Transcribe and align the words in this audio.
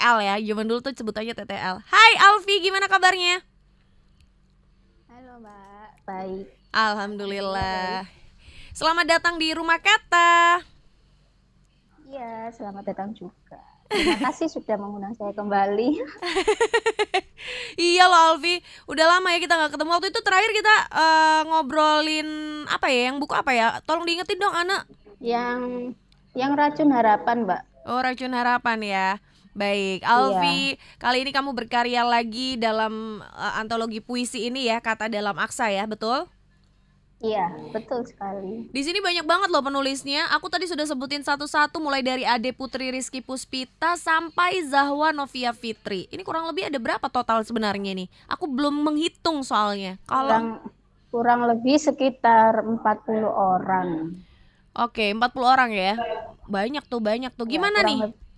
TTL 0.00 0.18
ya. 0.24 0.34
Zaman 0.40 0.64
dulu 0.64 0.80
tuh 0.80 0.96
sebutannya 0.96 1.36
TTL. 1.36 1.76
Hai 1.84 2.12
Alfi, 2.32 2.64
gimana 2.64 2.88
kabarnya? 2.88 3.44
Halo 5.12 5.44
Mbak, 5.44 5.90
baik. 6.08 6.46
Alhamdulillah. 6.72 8.08
Selamat 8.72 9.04
datang 9.04 9.36
di 9.36 9.52
Rumah 9.52 9.76
Kata. 9.76 10.64
Iya, 12.08 12.48
selamat 12.56 12.84
datang 12.88 13.12
juga. 13.12 13.60
Terima 13.92 14.16
kasih 14.24 14.48
sudah 14.48 14.80
mengundang 14.80 15.12
saya 15.20 15.36
kembali. 15.36 16.00
iya 17.92 18.08
loh 18.08 18.32
Alfi, 18.32 18.64
udah 18.88 19.04
lama 19.04 19.36
ya 19.36 19.38
kita 19.44 19.52
nggak 19.52 19.76
ketemu. 19.76 19.90
Waktu 20.00 20.08
itu 20.16 20.20
terakhir 20.24 20.50
kita 20.56 20.74
uh, 20.96 21.40
ngobrolin 21.44 22.28
apa 22.72 22.88
ya? 22.88 23.12
Yang 23.12 23.28
buku 23.28 23.34
apa 23.36 23.52
ya? 23.52 23.66
Tolong 23.84 24.08
diingetin 24.08 24.40
dong, 24.40 24.56
anak. 24.56 24.88
Yang 25.20 25.92
yang 26.32 26.56
racun 26.56 26.88
harapan, 26.88 27.44
Mbak. 27.44 27.62
Oh, 27.84 28.00
racun 28.00 28.32
harapan 28.32 28.80
ya. 28.80 29.08
Baik, 29.50 30.06
Alfi, 30.06 30.78
iya. 30.78 30.98
kali 31.02 31.26
ini 31.26 31.34
kamu 31.34 31.50
berkarya 31.50 32.06
lagi 32.06 32.54
dalam 32.54 33.18
uh, 33.18 33.58
antologi 33.58 33.98
puisi 33.98 34.46
ini 34.46 34.70
ya, 34.70 34.78
kata 34.78 35.10
dalam 35.10 35.34
aksa 35.42 35.66
ya, 35.74 35.90
betul? 35.90 36.30
Iya, 37.20 37.52
betul 37.76 38.00
sekali. 38.08 38.72
Di 38.72 38.80
sini 38.80 38.96
banyak 39.04 39.28
banget 39.28 39.52
loh 39.52 39.60
penulisnya. 39.60 40.24
Aku 40.40 40.48
tadi 40.48 40.64
sudah 40.64 40.88
sebutin 40.88 41.20
satu-satu 41.20 41.76
mulai 41.76 42.00
dari 42.00 42.24
Ade 42.24 42.56
Putri 42.56 42.88
Rizky 42.88 43.20
Puspita 43.20 44.00
sampai 44.00 44.64
Zahwa 44.64 45.12
Novia 45.12 45.52
Fitri. 45.52 46.08
Ini 46.08 46.24
kurang 46.24 46.48
lebih 46.48 46.72
ada 46.72 46.80
berapa 46.80 47.12
total 47.12 47.44
sebenarnya 47.44 47.92
nih? 47.92 48.08
Aku 48.24 48.48
belum 48.48 48.72
menghitung 48.72 49.44
soalnya. 49.44 50.00
Kalau 50.08 50.32
kurang, 50.32 50.48
kurang 51.12 51.40
lebih 51.44 51.76
sekitar 51.76 52.64
40 52.64 53.28
orang. 53.28 54.16
Oke, 54.72 55.12
40 55.12 55.20
orang 55.44 55.70
ya. 55.76 56.00
Banyak 56.48 56.88
tuh, 56.88 57.04
banyak 57.04 57.36
tuh. 57.36 57.44
Ya, 57.44 57.52
Gimana 57.52 57.84
ya, 57.84 57.88
nih? 57.92 57.98
Lebih, 58.08 58.29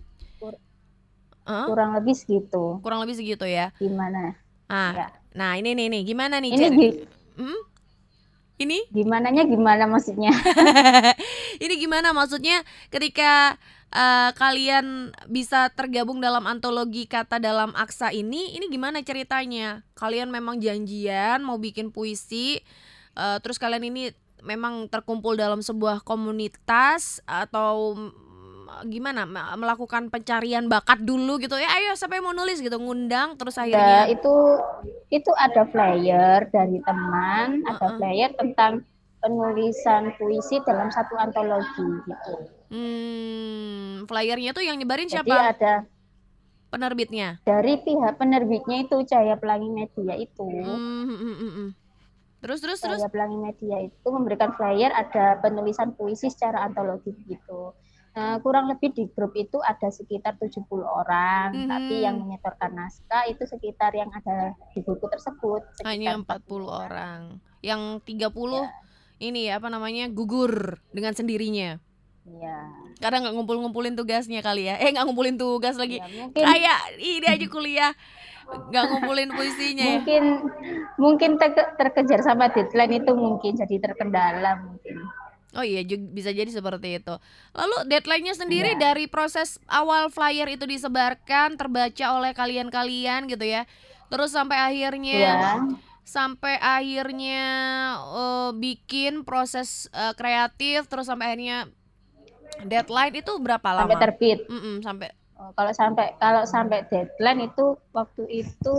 huh? 1.47 1.67
Kurang 1.69 1.95
lebih 1.95 2.15
segitu. 2.15 2.79
Kurang 2.83 3.03
lebih 3.03 3.15
segitu 3.19 3.45
ya. 3.47 3.71
Gimana? 3.79 4.35
Ah. 4.67 4.93
Ya. 4.93 5.07
Nah, 5.33 5.57
ini 5.57 5.73
nih 5.73 5.87
nih, 5.89 6.01
gimana 6.05 6.37
nih? 6.37 6.51
Ini 6.53 6.67
di, 6.69 6.87
hmm? 7.41 7.61
Ini? 8.61 8.79
Gimana 8.93 9.33
gimana 9.33 9.83
maksudnya? 9.89 10.29
ini 11.63 11.73
gimana 11.81 12.13
maksudnya 12.13 12.61
ketika 12.93 13.57
uh, 13.89 14.29
kalian 14.37 15.09
bisa 15.25 15.73
tergabung 15.73 16.21
dalam 16.21 16.45
antologi 16.45 17.09
kata 17.09 17.41
dalam 17.41 17.73
aksa 17.73 18.13
ini, 18.13 18.53
ini 18.53 18.69
gimana 18.69 19.01
ceritanya? 19.01 19.81
Kalian 19.97 20.29
memang 20.29 20.61
janjian 20.61 21.41
mau 21.41 21.57
bikin 21.57 21.89
puisi, 21.89 22.61
uh, 23.17 23.41
terus 23.41 23.57
kalian 23.57 23.89
ini 23.89 24.13
memang 24.43 24.91
terkumpul 24.91 25.39
dalam 25.39 25.63
sebuah 25.63 26.03
komunitas 26.03 27.23
atau 27.23 27.95
gimana 28.87 29.27
melakukan 29.55 30.09
pencarian 30.09 30.65
bakat 30.65 31.01
dulu 31.03 31.37
gitu 31.37 31.55
ya 31.59 31.69
ayo 31.79 31.93
siapa 31.93 32.17
yang 32.17 32.25
mau 32.27 32.35
nulis 32.35 32.59
gitu 32.59 32.75
ngundang 32.81 33.37
terus 33.37 33.55
ya, 33.55 33.63
akhirnya 33.65 34.01
ya, 34.07 34.13
itu 34.13 34.33
itu 35.13 35.31
ada 35.37 35.63
flyer 35.69 36.49
dari 36.49 36.77
teman 36.81 37.61
uh 37.63 37.67
-uh. 37.67 37.71
ada 37.77 37.87
flyer 37.99 38.31
tentang 38.33 38.81
penulisan 39.23 40.11
puisi 40.19 40.59
dalam 40.67 40.91
satu 40.91 41.15
antologi 41.15 41.87
gitu 42.03 42.33
hmm 42.73 44.09
flyernya 44.09 44.51
tuh 44.51 44.63
yang 44.65 44.75
nyebarin 44.75 45.07
Jadi 45.07 45.15
siapa 45.23 45.55
ada 45.55 45.73
penerbitnya 46.73 47.39
dari 47.47 47.79
pihak 47.79 48.17
penerbitnya 48.19 48.83
itu 48.83 48.97
Cahaya 49.07 49.37
Pelangi 49.39 49.69
Media 49.71 50.13
itu 50.17 50.43
hmm, 50.43 51.05
hmm, 51.07 51.17
hmm, 51.19 51.51
hmm. 51.53 51.69
Terus 52.43 52.59
terus 52.59 52.83
Cahaya 52.83 52.99
terus 52.99 53.13
Pelangi 53.15 53.39
Media 53.39 53.77
itu 53.87 54.07
memberikan 54.11 54.51
flyer 54.59 54.91
ada 54.91 55.39
penulisan 55.39 55.95
puisi 55.95 56.27
secara 56.27 56.67
antologi 56.67 57.15
gitu. 57.23 57.71
Nah, 58.13 58.37
kurang 58.45 58.69
lebih 58.69 58.93
di 58.93 59.09
grup 59.09 59.33
itu 59.33 59.57
ada 59.65 59.89
sekitar 59.89 60.37
70 60.37 60.69
orang, 60.85 61.49
mm 61.49 61.59
-hmm. 61.65 61.69
tapi 61.73 61.95
yang 62.05 62.21
menyetorkan 62.21 62.77
naskah 62.77 63.25
itu 63.25 63.41
sekitar 63.49 63.89
yang 63.97 64.13
ada 64.13 64.53
di 64.77 64.85
buku 64.85 65.09
tersebut 65.09 65.65
hanya 65.81 66.13
40 66.21 66.29
orang. 66.61 66.61
orang. 66.69 67.21
Yang 67.65 67.81
30 68.05 68.29
ya. 68.53 68.69
ini 69.17 69.43
apa 69.49 69.67
namanya? 69.73 70.05
gugur 70.13 70.77
dengan 70.93 71.17
sendirinya. 71.17 71.81
Iya. 72.23 72.57
Karena 73.01 73.17
nggak 73.25 73.35
ngumpul-ngumpulin 73.35 73.97
tugasnya 73.97 74.45
kali 74.45 74.69
ya. 74.69 74.77
Eh 74.77 74.93
nggak 74.93 75.09
ngumpulin 75.09 75.35
tugas 75.35 75.75
lagi. 75.75 75.97
Ya, 75.97 76.05
mungkin... 76.05 76.43
Kayak 76.45 76.79
ini 77.01 77.27
aja 77.27 77.47
kuliah 77.49 77.93
nggak 78.43 78.83
ngumpulin 78.91 79.29
puisinya 79.31 79.85
ya? 79.87 79.93
mungkin 79.97 80.23
mungkin 80.99 81.31
terkejar 81.79 82.19
sama 82.21 82.51
deadline 82.51 82.99
itu 82.99 83.11
mungkin 83.15 83.55
jadi 83.55 83.75
terkendala 83.79 84.59
mungkin 84.59 84.99
Oh 85.53 85.61
iya 85.61 85.85
bisa 85.85 86.33
jadi 86.33 86.49
seperti 86.49 86.97
itu. 86.97 87.15
Lalu 87.53 87.85
deadline-nya 87.85 88.33
sendiri 88.33 88.73
ya. 88.73 88.89
dari 88.89 89.05
proses 89.05 89.61
awal 89.69 90.09
flyer 90.09 90.49
itu 90.49 90.65
disebarkan 90.65 91.61
terbaca 91.61 92.05
oleh 92.17 92.33
kalian-kalian 92.33 93.29
gitu 93.29 93.45
ya. 93.45 93.69
Terus 94.09 94.33
sampai 94.33 94.57
akhirnya 94.57 95.13
ya. 95.13 95.33
sampai 96.03 96.57
akhirnya 96.57 97.45
uh, 98.01 98.51
bikin 98.51 99.21
proses 99.23 99.87
uh, 99.93 100.11
kreatif 100.17 100.89
terus 100.89 101.07
sampai 101.07 101.31
akhirnya 101.31 101.69
deadline 102.65 103.21
itu 103.21 103.31
berapa 103.37 103.69
lama? 103.69 103.93
Sampai 103.93 104.01
terbit. 104.01 104.39
Mm 104.49 104.57
-mm, 104.59 104.75
sampai 104.81 105.09
kalau 105.53 105.73
sampai 105.75 106.07
kalau 106.17 106.43
sampai 106.47 106.87
deadline 106.87 107.51
itu 107.51 107.77
waktu 107.91 108.23
itu 108.31 108.75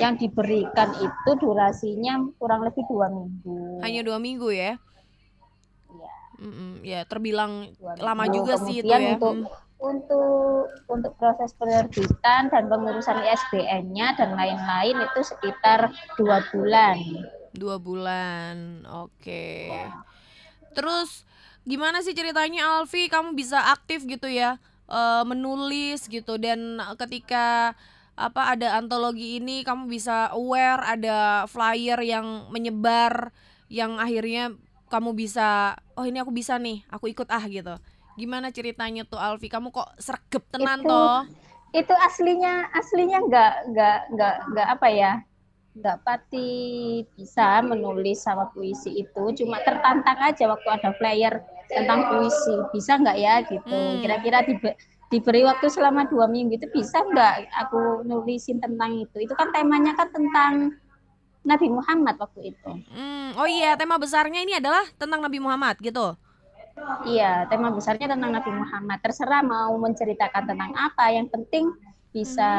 yang 0.00 0.16
diberikan 0.16 0.88
itu 0.98 1.30
durasinya 1.38 2.26
kurang 2.42 2.66
lebih 2.66 2.82
dua 2.88 3.06
minggu. 3.12 3.84
Hanya 3.84 4.00
dua 4.02 4.18
minggu 4.18 4.50
ya? 4.50 4.80
Ya 6.80 7.04
terbilang 7.04 7.68
Waduh, 7.76 8.00
lama 8.00 8.24
juga 8.32 8.56
sih 8.64 8.80
itu 8.80 8.88
ya. 8.88 9.16
Untuk, 9.16 9.52
untuk 9.76 10.66
untuk 10.88 11.12
proses 11.16 11.52
penerbitan 11.56 12.48
dan 12.48 12.64
pengurusan 12.66 13.20
ISBN-nya 13.20 14.16
dan 14.16 14.34
lain-lain 14.34 14.96
itu 15.04 15.20
sekitar 15.22 15.92
dua 16.16 16.42
bulan. 16.50 16.96
Dua 17.52 17.76
bulan, 17.76 18.86
oke. 18.88 19.10
Okay. 19.20 19.68
Terus 20.72 21.28
gimana 21.68 22.00
sih 22.00 22.16
ceritanya 22.16 22.80
Alfi? 22.80 23.10
Kamu 23.10 23.36
bisa 23.36 23.72
aktif 23.74 24.06
gitu 24.06 24.30
ya, 24.30 24.58
uh, 24.90 25.22
menulis 25.26 26.06
gitu 26.10 26.36
dan 26.36 26.80
ketika 26.98 27.74
apa 28.20 28.52
ada 28.52 28.76
antologi 28.76 29.40
ini 29.40 29.64
kamu 29.64 29.88
bisa 29.88 30.28
aware 30.36 30.84
ada 30.84 31.48
flyer 31.48 31.96
yang 32.04 32.52
menyebar 32.52 33.32
yang 33.72 33.96
akhirnya 33.96 34.52
kamu 34.90 35.14
bisa 35.14 35.78
oh 35.94 36.04
ini 36.04 36.18
aku 36.18 36.34
bisa 36.34 36.58
nih 36.58 36.82
aku 36.90 37.08
ikut 37.08 37.30
ah 37.30 37.44
gitu. 37.46 37.78
Gimana 38.18 38.50
ceritanya 38.50 39.06
tuh 39.06 39.22
Alfi? 39.22 39.46
Kamu 39.46 39.70
kok 39.70 39.94
sergep 39.96 40.44
tenan 40.50 40.82
itu, 40.82 40.90
toh? 40.90 41.22
itu 41.70 41.94
aslinya 42.02 42.66
aslinya 42.74 43.22
nggak 43.30 43.52
nggak 43.70 43.98
nggak 44.10 44.34
nggak 44.50 44.68
apa 44.74 44.88
ya 44.90 45.12
nggak 45.78 46.02
pati 46.02 46.50
bisa 47.14 47.62
menulis 47.62 48.26
sama 48.26 48.50
puisi 48.50 48.90
itu 49.06 49.22
cuma 49.38 49.62
tertantang 49.62 50.18
aja 50.18 50.50
waktu 50.50 50.66
ada 50.66 50.90
flyer 50.98 51.38
tentang 51.70 52.10
puisi. 52.10 52.54
Bisa 52.74 52.98
nggak 52.98 53.16
ya 53.16 53.34
gitu. 53.46 53.70
Hmm. 53.70 54.02
kira-kira 54.02 54.42
di, 54.42 54.54
diberi 55.10 55.46
waktu 55.46 55.70
selama 55.70 56.10
dua 56.10 56.26
minggu 56.26 56.58
itu 56.58 56.66
bisa 56.74 56.98
nggak 57.06 57.46
aku 57.66 58.02
nulisin 58.02 58.58
tentang 58.58 58.98
itu? 58.98 59.16
Itu 59.22 59.34
kan 59.38 59.54
temanya 59.54 59.94
kan 59.94 60.10
tentang 60.10 60.74
Nabi 61.40 61.66
Muhammad 61.72 62.20
waktu 62.20 62.52
itu. 62.52 62.70
Hmm, 62.92 63.32
oh 63.36 63.48
iya, 63.48 63.72
tema 63.74 63.96
besarnya 63.96 64.44
ini 64.44 64.60
adalah 64.60 64.84
tentang 65.00 65.24
Nabi 65.24 65.40
Muhammad 65.40 65.80
gitu. 65.80 66.16
Iya, 67.04 67.48
tema 67.48 67.72
besarnya 67.72 68.12
tentang 68.12 68.32
Nabi 68.32 68.50
Muhammad. 68.52 68.98
Terserah 69.04 69.44
mau 69.44 69.72
menceritakan 69.80 70.42
tentang 70.48 70.72
apa, 70.76 71.12
yang 71.12 71.28
penting 71.28 71.72
bisa 72.12 72.50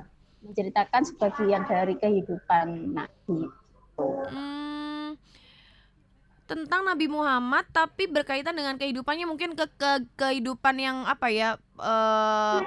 hmm. 0.00 0.48
menceritakan 0.48 1.02
sebagian 1.04 1.62
dari 1.64 1.94
kehidupan 1.96 2.92
Nabi. 2.92 3.40
Hmm, 3.96 5.14
tentang 6.44 6.82
Nabi 6.82 7.06
Muhammad 7.06 7.64
tapi 7.70 8.10
berkaitan 8.10 8.52
dengan 8.52 8.74
kehidupannya 8.76 9.24
mungkin 9.24 9.54
ke, 9.54 9.64
ke 9.78 9.92
kehidupan 10.18 10.76
yang 10.76 10.96
apa 11.08 11.30
ya? 11.30 11.56
Uh, 11.78 12.60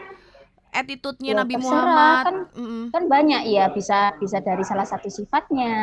attitude-nya 0.73 1.33
ya, 1.33 1.37
Nabi 1.41 1.55
Muhammad 1.59 2.23
kan, 2.23 2.37
mm. 2.55 2.85
kan 2.93 3.03
banyak 3.07 3.41
ya 3.49 3.69
bisa 3.71 4.13
bisa 4.19 4.39
dari 4.43 4.63
salah 4.63 4.87
satu 4.87 5.09
sifatnya 5.09 5.73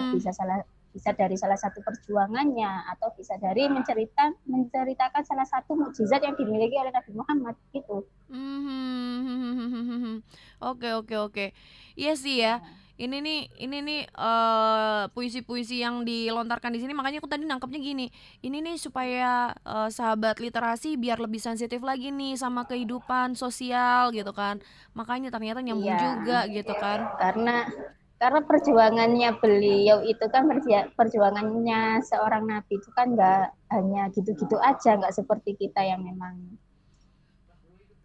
mm. 0.00 0.12
bisa 0.16 0.30
salah 0.32 0.62
bisa 0.96 1.12
dari 1.12 1.36
salah 1.36 1.60
satu 1.60 1.84
perjuangannya 1.84 2.88
atau 2.96 3.12
bisa 3.12 3.36
dari 3.36 3.68
mencerita 3.68 4.32
menceritakan 4.48 5.28
salah 5.28 5.44
satu 5.44 5.76
mukjizat 5.76 6.24
yang 6.24 6.32
dimiliki 6.40 6.72
oleh 6.80 6.88
Nabi 6.88 7.12
Muhammad 7.12 7.52
gitu. 7.76 8.08
Oke 10.56 10.88
oke 10.96 11.20
oke. 11.20 11.52
Iya 12.00 12.16
sih 12.16 12.40
ya. 12.40 12.64
Nah 12.64 12.85
ini 12.96 13.16
nih 13.20 13.40
ini 13.60 13.76
nih 13.84 14.02
uh, 14.16 15.12
puisi-puisi 15.12 15.84
yang 15.84 16.02
dilontarkan 16.02 16.72
di 16.72 16.80
sini. 16.80 16.96
Makanya 16.96 17.20
aku 17.20 17.28
tadi 17.28 17.44
nangkepnya 17.44 17.80
gini. 17.80 18.06
Ini 18.40 18.56
nih 18.64 18.76
supaya 18.80 19.52
uh, 19.68 19.92
sahabat 19.92 20.40
literasi 20.40 20.96
biar 20.96 21.20
lebih 21.20 21.40
sensitif 21.40 21.84
lagi 21.84 22.08
nih 22.08 22.40
sama 22.40 22.64
kehidupan 22.64 23.36
sosial 23.36 24.16
gitu 24.16 24.32
kan. 24.32 24.64
Makanya 24.96 25.28
ternyata 25.28 25.60
nyambung 25.60 25.92
iya, 25.92 26.00
juga 26.00 26.38
gitu 26.48 26.72
kan. 26.80 27.12
Karena 27.20 27.68
karena 28.16 28.40
perjuangannya 28.48 29.28
beliau 29.44 30.00
itu 30.00 30.24
kan 30.32 30.48
perjuangannya 30.96 32.00
seorang 32.00 32.48
nabi 32.48 32.80
itu 32.80 32.88
kan 32.96 33.12
nggak 33.12 33.52
hanya 33.76 34.08
gitu-gitu 34.16 34.56
aja 34.56 34.96
nggak 34.96 35.12
seperti 35.12 35.52
kita 35.52 35.84
yang 35.84 36.00
memang 36.00 36.56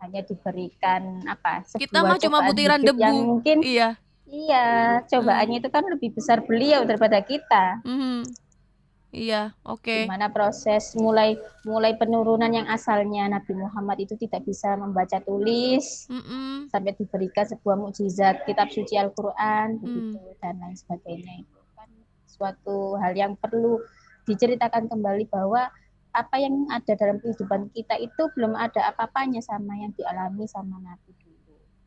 hanya 0.04 0.20
diberikan 0.26 1.24
apa 1.30 1.64
Kita 1.80 2.04
mah 2.04 2.20
cuma 2.20 2.44
butiran 2.44 2.82
debu. 2.84 3.00
yang 3.00 3.18
mungkin 3.24 3.64
Iya. 3.64 3.96
Iya 4.32 4.68
cobaannya 5.06 5.60
itu 5.60 5.70
kan 5.70 5.84
lebih 5.86 6.16
besar 6.16 6.40
beliau 6.42 6.88
daripada 6.88 7.20
kita 7.20 7.84
Mhm. 7.84 8.24
Iya, 9.12 9.52
oke. 9.68 10.08
Gimana 10.08 10.32
proses 10.32 10.96
mulai 10.96 11.36
mulai 11.68 12.00
penurunan 12.00 12.48
yang 12.48 12.64
asalnya 12.72 13.28
Nabi 13.28 13.60
Muhammad 13.60 14.00
itu 14.00 14.16
tidak 14.16 14.48
bisa 14.48 14.80
membaca 14.80 15.20
tulis 15.20 16.08
Mm-mm. 16.08 16.72
sampai 16.72 16.96
diberikan 16.96 17.44
sebuah 17.44 17.76
mukjizat 17.76 18.48
kitab 18.48 18.72
suci 18.72 18.96
Al-Qur'an 18.96 19.76
Hmm. 19.76 19.84
begitu 19.84 20.16
dan 20.40 20.64
lain 20.64 20.80
sebagainya 20.80 21.44
itu 21.44 21.60
kan 21.76 21.92
suatu 22.24 22.96
hal 23.04 23.12
yang 23.12 23.36
perlu 23.36 23.84
diceritakan 24.24 24.88
kembali 24.88 25.28
bahwa 25.28 25.68
apa 26.16 26.36
yang 26.40 26.72
ada 26.72 26.96
dalam 26.96 27.20
kehidupan 27.20 27.68
kita 27.76 28.00
itu 28.00 28.32
belum 28.32 28.56
ada 28.56 28.96
apa-apanya 28.96 29.44
sama 29.44 29.76
yang 29.76 29.92
dialami 29.92 30.48
sama 30.48 30.80
Nabi 30.80 31.12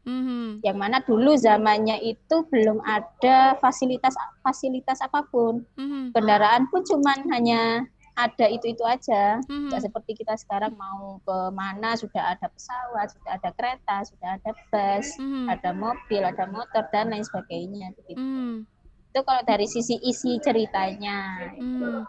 Mhm. 0.05 0.61
Yang 0.61 0.77
mana 0.77 1.01
dulu 1.01 1.33
zamannya 1.37 2.01
itu 2.05 2.37
belum 2.53 2.81
ada 2.85 3.56
fasilitas 3.59 4.15
fasilitas 4.45 5.01
apa 5.01 5.25
pun 5.29 5.65
Mhm. 5.77 6.12
kendaraan 6.12 6.69
pun 6.69 6.85
cuman 6.85 7.25
hanya 7.33 7.89
ada 8.15 8.47
itu-itu 8.47 8.85
aja. 8.87 9.43
Mhm. 9.51 9.75
Tidak 9.75 9.83
seperti 9.91 10.12
kita 10.23 10.39
sekarang 10.39 10.79
mau 10.79 11.19
ke 11.27 11.37
mana 11.51 11.99
sudah 11.99 12.39
ada 12.39 12.47
pesawat, 12.47 13.11
sudah 13.11 13.43
ada 13.43 13.51
kereta, 13.51 13.97
sudah 14.06 14.39
ada 14.39 14.51
bus, 14.71 15.19
Mhm. 15.19 15.51
ada 15.51 15.71
mobil, 15.75 16.23
ada 16.23 16.45
motor 16.47 16.87
dan 16.95 17.11
lain 17.11 17.27
sebagainya. 17.27 17.91
Begitu. 17.99 18.21
Mhm. 18.23 18.71
Itu 19.11 19.21
kalau 19.27 19.43
dari 19.43 19.67
sisi 19.67 19.99
isi 20.03 20.39
ceritanya. 20.43 21.51
Hmm. 21.59 22.03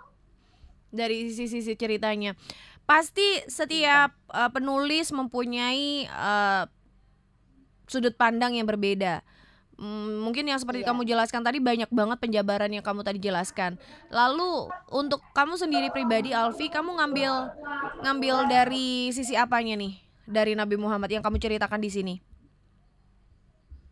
Dari 0.89 1.27
sisi-sisi 1.29 1.75
ceritanya, 1.75 2.33
pasti 2.87 3.45
setiap 3.45 4.15
uh, 4.31 4.49
penulis 4.49 5.13
mempunyai 5.13 6.07
uh, 6.09 6.65
sudut 7.85 8.13
pandang 8.13 8.53
yang 8.57 8.65
berbeda. 8.65 9.21
Hmm, 9.75 10.23
mungkin 10.23 10.47
yang 10.47 10.55
seperti 10.55 10.87
Iya. 10.87 10.95
kamu 10.95 11.03
jelaskan 11.03 11.43
tadi 11.43 11.59
banyak 11.59 11.91
banget 11.91 12.17
penjabaran 12.23 12.71
yang 12.71 12.79
kamu 12.79 13.03
tadi 13.03 13.19
jelaskan. 13.19 13.75
Lalu 14.07 14.71
untuk 14.87 15.19
kamu 15.35 15.59
sendiri 15.59 15.91
pribadi, 15.91 16.31
Alfi, 16.31 16.71
kamu 16.71 16.95
ngambil 16.95 17.31
ngambil 17.99 18.35
dari 18.47 19.11
sisi 19.11 19.35
apanya 19.35 19.75
nih 19.75 19.99
dari 20.23 20.55
Nabi 20.55 20.79
Muhammad 20.79 21.11
yang 21.11 21.19
kamu 21.19 21.43
ceritakan 21.43 21.83
di 21.83 21.91
sini? 21.91 22.15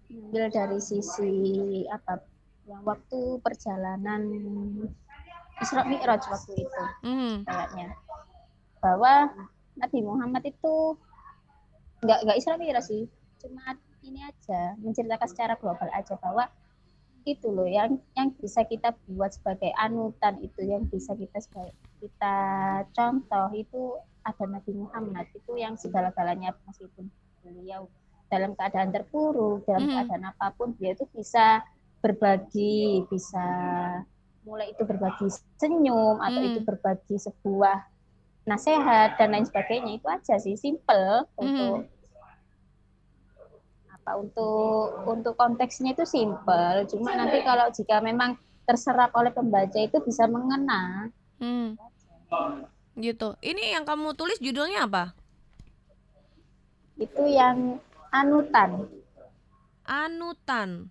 Ambil 0.08 0.48
dari 0.50 0.80
sisi 0.80 1.34
apa? 1.92 2.24
Yang 2.64 2.82
waktu 2.88 3.20
perjalanan 3.44 4.22
Isra 5.60 5.84
Mi'raj 5.84 6.24
waktu 6.32 6.64
itu 6.64 6.84
Mhm. 7.04 7.44
kayaknya. 7.44 7.88
Bahwa 8.80 9.36
Nabi 9.76 10.00
Muhammad 10.00 10.48
itu 10.48 10.96
nggak 12.00 12.20
nggak 12.24 12.38
Isra 12.40 12.56
Mi'raj 12.56 12.88
sih, 12.88 13.04
cuma 13.44 13.76
ini 14.08 14.24
aja 14.24 14.80
menceritakan 14.80 15.28
secara 15.28 15.54
global 15.60 15.92
aja 15.92 16.16
bahwa 16.16 16.48
itu 17.24 17.52
loh 17.52 17.68
yang 17.68 18.00
yang 18.16 18.32
bisa 18.36 18.64
kita 18.64 18.96
buat 19.08 19.36
sebagai 19.36 19.72
anutan 19.76 20.40
itu 20.40 20.64
yang 20.64 20.88
bisa 20.88 21.12
kita 21.16 21.44
sebagai 21.44 21.76
kita 22.00 22.36
contoh 22.96 23.48
itu 23.52 24.00
ada 24.24 24.44
Nabi 24.48 24.72
Muhammad 24.76 25.28
itu 25.36 25.60
yang 25.60 25.76
segala-galanya 25.76 26.56
meskipun 26.64 27.12
beliau 27.44 27.92
dalam 28.32 28.56
keadaan 28.56 28.92
terpuruk 28.92 29.68
dalam 29.68 29.88
Mhm. 29.88 29.92
keadaan 29.92 30.24
apa 30.32 30.48
pun 30.56 30.76
dia 30.80 30.96
itu 30.96 31.04
bisa 31.12 31.64
berbagi 32.00 33.08
bisa 33.08 33.46
mulai 34.44 34.72
itu 34.72 34.84
berbagi 34.84 35.28
senyum 35.60 36.20
atau 36.20 36.40
Mhm. 36.44 36.48
itu 36.52 36.60
berbagi 36.64 37.16
sebuah 37.16 37.80
nasihat 38.44 39.16
dan 39.16 39.32
lain 39.32 39.48
sebagainya 39.48 39.92
itu 39.96 40.08
aja 40.12 40.36
sih 40.36 40.60
simple 40.60 41.24
untuk 41.40 41.88
apa 44.04 44.20
untuk 44.20 45.08
untuk 45.08 45.34
konteksnya 45.40 45.96
itu 45.96 46.04
simple 46.04 46.84
cuma 46.92 47.16
nanti 47.16 47.40
kalau 47.40 47.72
jika 47.72 48.04
memang 48.04 48.36
terserap 48.68 49.16
oleh 49.16 49.32
pembaca 49.32 49.80
itu 49.80 49.96
bisa 50.04 50.28
mengena 50.28 51.08
Hmm. 51.44 51.76
Gitu. 52.96 53.36
Ini 53.44 53.76
yang 53.76 53.84
kamu 53.84 54.16
tulis 54.16 54.40
judulnya 54.40 54.88
apa? 54.88 55.12
itu 56.94 57.24
yang 57.26 57.82
anutan 58.14 58.86
Anutan. 59.84 60.88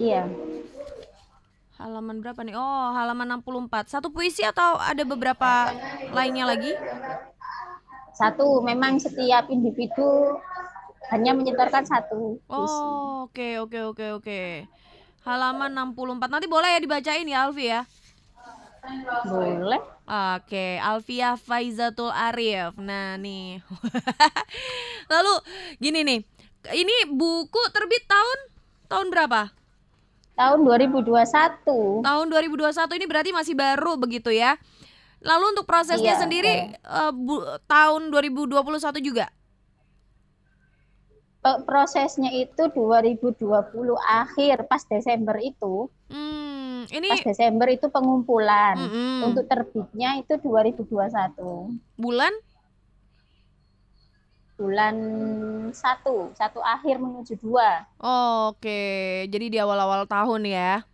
iya 0.00 0.24
Halaman 1.76 2.18
berapa 2.24 2.40
nih? 2.42 2.58
Oh, 2.58 2.90
halaman 2.90 3.38
64. 3.38 3.86
Satu 3.86 4.10
puisi 4.10 4.42
atau 4.42 4.80
ada 4.82 5.02
beberapa 5.06 5.70
lainnya 6.10 6.42
lagi? 6.42 6.74
satu 8.18 8.58
memang 8.66 8.98
setiap 8.98 9.46
individu 9.46 10.34
hanya 11.08 11.32
menyetorkan 11.32 11.84
satu. 11.84 12.36
Oh, 12.46 13.26
oke 13.26 13.60
oke 13.60 13.78
oke 13.92 14.06
oke. 14.20 14.40
Halaman 15.24 15.72
64. 15.72 16.28
Nanti 16.28 16.46
boleh 16.46 16.68
ya 16.72 16.80
dibacain 16.80 17.24
ya 17.24 17.44
Alfi 17.44 17.66
ya? 17.68 17.82
boleh 19.28 19.82
Oke, 20.08 20.80
Alfia 20.80 21.36
Faizatul 21.36 22.08
Arif. 22.08 22.72
Nah, 22.80 23.20
nih. 23.20 23.60
Lalu 25.12 25.34
gini 25.76 26.00
nih. 26.00 26.20
Ini 26.64 27.12
buku 27.12 27.62
terbit 27.70 28.08
tahun 28.08 28.38
tahun 28.88 29.06
berapa? 29.12 29.52
tahun 30.32 30.62
2021 30.62 31.18
Tahun 32.06 32.26
2021 32.30 32.70
ini 32.94 33.06
berarti 33.10 33.30
masih 33.34 33.58
baru 33.58 33.98
begitu 33.98 34.30
ya. 34.30 34.54
Lalu 35.18 35.58
untuk 35.58 35.66
prosesnya 35.66 36.14
Iya, 36.14 36.22
sendiri 36.22 36.54
eh, 36.78 37.12
bu- 37.12 37.42
tahun 37.66 38.14
2021 38.14 38.54
juga. 39.02 39.26
Pe- 41.48 41.64
prosesnya 41.64 42.28
itu 42.28 42.68
2020 42.76 43.96
akhir 44.04 44.68
pas 44.68 44.84
Desember 44.84 45.40
itu 45.40 45.88
Hmm, 46.12 46.84
ini 46.92 47.08
pas 47.08 47.24
Desember 47.24 47.68
itu 47.72 47.88
pengumpulan 47.88 48.76
Mm-mm. 48.76 49.32
untuk 49.32 49.48
terbitnya 49.48 50.20
itu 50.20 50.36
2021 50.44 51.72
bulan 51.96 52.36
bulan 54.60 54.96
satu 55.72 56.36
satu 56.36 56.60
akhir 56.60 57.00
menuju 57.00 57.40
dua 57.40 57.88
Oke, 57.96 59.24
jadi 59.32 59.46
di 59.48 59.56
awal-awal 59.56 60.04
tahun 60.04 60.52
ya. 60.52 60.84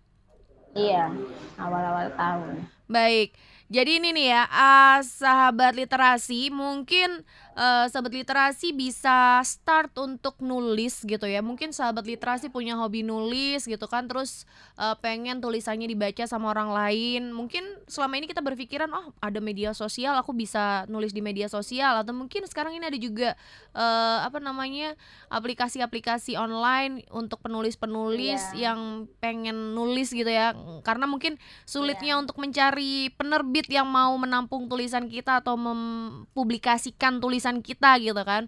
iya 0.78 1.10
awal-awal 1.58 2.14
tahun 2.14 2.62
Baik. 2.86 3.34
Jadi 3.74 3.98
ini 3.98 4.14
nih 4.14 4.30
ya, 4.30 4.46
ah, 4.54 5.02
sahabat 5.02 5.74
literasi, 5.74 6.46
mungkin 6.54 7.26
eh, 7.58 7.86
sahabat 7.90 8.14
literasi 8.14 8.70
bisa 8.70 9.42
start 9.42 9.90
untuk 9.98 10.38
nulis 10.38 11.02
gitu 11.02 11.26
ya. 11.26 11.42
Mungkin 11.42 11.74
sahabat 11.74 12.06
literasi 12.06 12.54
punya 12.54 12.78
hobi 12.78 13.02
nulis 13.02 13.66
gitu 13.66 13.90
kan, 13.90 14.06
terus 14.06 14.46
eh, 14.78 14.94
pengen 15.02 15.43
tulisannya 15.43 15.90
dibaca 15.90 16.22
sama 16.22 16.54
orang 16.54 16.70
lain. 16.70 17.34
Mungkin 17.34 17.66
selama 17.90 18.14
ini 18.22 18.31
kita 18.31 18.46
berpikiran, 18.46 18.86
oh 18.94 19.10
ada 19.19 19.43
media 19.43 19.74
sosial, 19.74 20.14
aku 20.22 20.31
bisa 20.31 20.86
nulis 20.86 21.10
di 21.10 21.19
media 21.19 21.50
sosial. 21.50 21.98
Atau 21.98 22.14
mungkin 22.14 22.46
sekarang 22.46 22.78
ini 22.78 22.86
ada 22.86 22.98
juga 23.02 23.34
eh, 23.74 24.19
apa 24.22 24.38
namanya 24.38 24.94
aplikasi-aplikasi 25.34 26.38
online 26.38 27.02
untuk 27.10 27.43
penulis-penulis 27.43 28.54
Iya. 28.54 28.70
yang 28.70 29.10
pengen 29.19 29.74
nulis 29.74 30.14
gitu 30.14 30.31
ya. 30.31 30.54
Karena 30.86 31.10
mungkin 31.10 31.43
sulitnya 31.66 32.14
untuk 32.22 32.38
mencari 32.38 33.10
penerbit 33.19 33.63
yang 33.68 33.86
mau 33.86 34.12
menampung 34.14 34.66
tulisan 34.66 35.06
kita 35.06 35.38
atau 35.38 35.54
mempublikasikan 35.54 37.18
tulisan 37.18 37.60
kita 37.60 37.96
gitu 37.98 38.20
kan. 38.20 38.46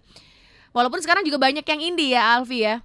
Walaupun 0.71 0.99
sekarang 0.99 1.23
juga 1.23 1.39
banyak 1.39 1.63
yang 1.63 1.81
indie 1.83 2.13
ya 2.13 2.35
Alfi 2.35 2.61
ya. 2.61 2.81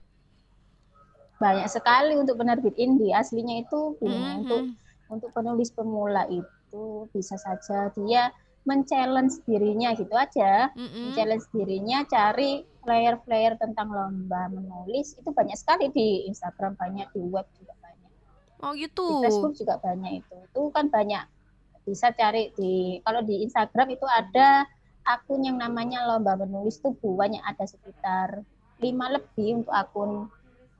banyak 1.36 1.66
sekali 1.66 2.14
untuk 2.14 2.38
penerbit 2.38 2.70
indie 2.78 3.10
aslinya 3.10 3.66
itu 3.66 3.98
gini, 3.98 4.14
Mhm. 4.14 4.38
untuk 4.46 4.62
untuk 5.10 5.30
penulis 5.34 5.74
pemula 5.74 6.22
itu 6.30 6.84
bisa 7.10 7.34
saja 7.34 7.90
dia 7.92 8.30
men-challenge 8.62 9.42
dirinya 9.42 9.90
gitu 9.90 10.14
aja 10.14 10.70
Mm-mm. 10.72 11.10
challenge 11.12 11.42
dirinya 11.50 12.06
cari 12.06 12.62
player-player 12.80 13.58
tentang 13.58 13.90
lomba 13.90 14.46
menulis 14.48 15.18
itu 15.18 15.28
banyak 15.28 15.58
sekali 15.58 15.90
di 15.90 16.30
Instagram 16.30 16.78
banyak 16.78 17.10
di 17.10 17.26
web 17.26 17.42
juga 17.58 17.74
banyak 17.76 18.10
Oh 18.62 18.70
di 18.70 18.86
gitu. 18.86 19.02
Facebook 19.18 19.58
juga 19.58 19.82
banyak 19.82 20.22
itu 20.22 20.36
itu 20.38 20.62
kan 20.70 20.86
banyak 20.88 21.26
bisa 21.82 22.14
cari 22.14 22.54
di 22.54 22.98
kalau 23.02 23.22
di 23.22 23.42
Instagram 23.42 23.88
itu 23.90 24.06
ada 24.06 24.66
akun 25.02 25.42
yang 25.42 25.58
namanya 25.58 26.06
lomba 26.06 26.38
menulis 26.38 26.78
tuh 26.78 26.94
banyak 26.94 27.42
ada 27.42 27.66
sekitar 27.66 28.46
lima 28.78 29.10
lebih 29.10 29.62
untuk 29.62 29.74
akun 29.74 30.30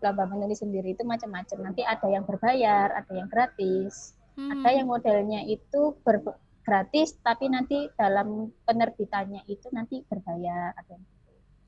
lomba 0.03 0.25
menulis 0.27 0.63
sendiri. 0.63 0.95
Itu 0.99 1.07
macam-macam. 1.07 1.59
Nanti 1.63 1.83
ada 1.87 2.07
yang 2.11 2.27
berbayar 2.27 2.91
ada 2.91 3.13
yang 3.15 3.31
gratis. 3.31 4.19
Ada 4.35 4.65
Hmm. 4.65 4.77
yang 4.81 4.87
modelnya 4.89 5.41
itu 5.45 5.93
ber- 6.03 6.41
gratis 6.63 7.19
tapi 7.21 7.51
nanti 7.51 7.91
dalam 7.99 8.49
penerbitannya 8.65 9.45
itu 9.47 9.69
nanti 9.75 10.01
berbayar. 10.07 10.73
Ada 10.79 10.91
yang 10.97 11.05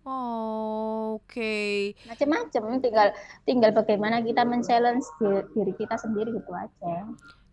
Oh, 0.07 1.15
Oke. 1.21 1.95
macam-macam 2.09 2.63
tinggal 2.85 3.09
tinggal 3.49 3.71
bagaimana 3.79 4.17
kita 4.29 4.43
men-challenge 4.51 5.05
di- 5.21 5.47
diri 5.57 5.73
kita 5.81 5.97
sendiri 6.05 6.31
gitu 6.39 6.53
aja 6.65 6.95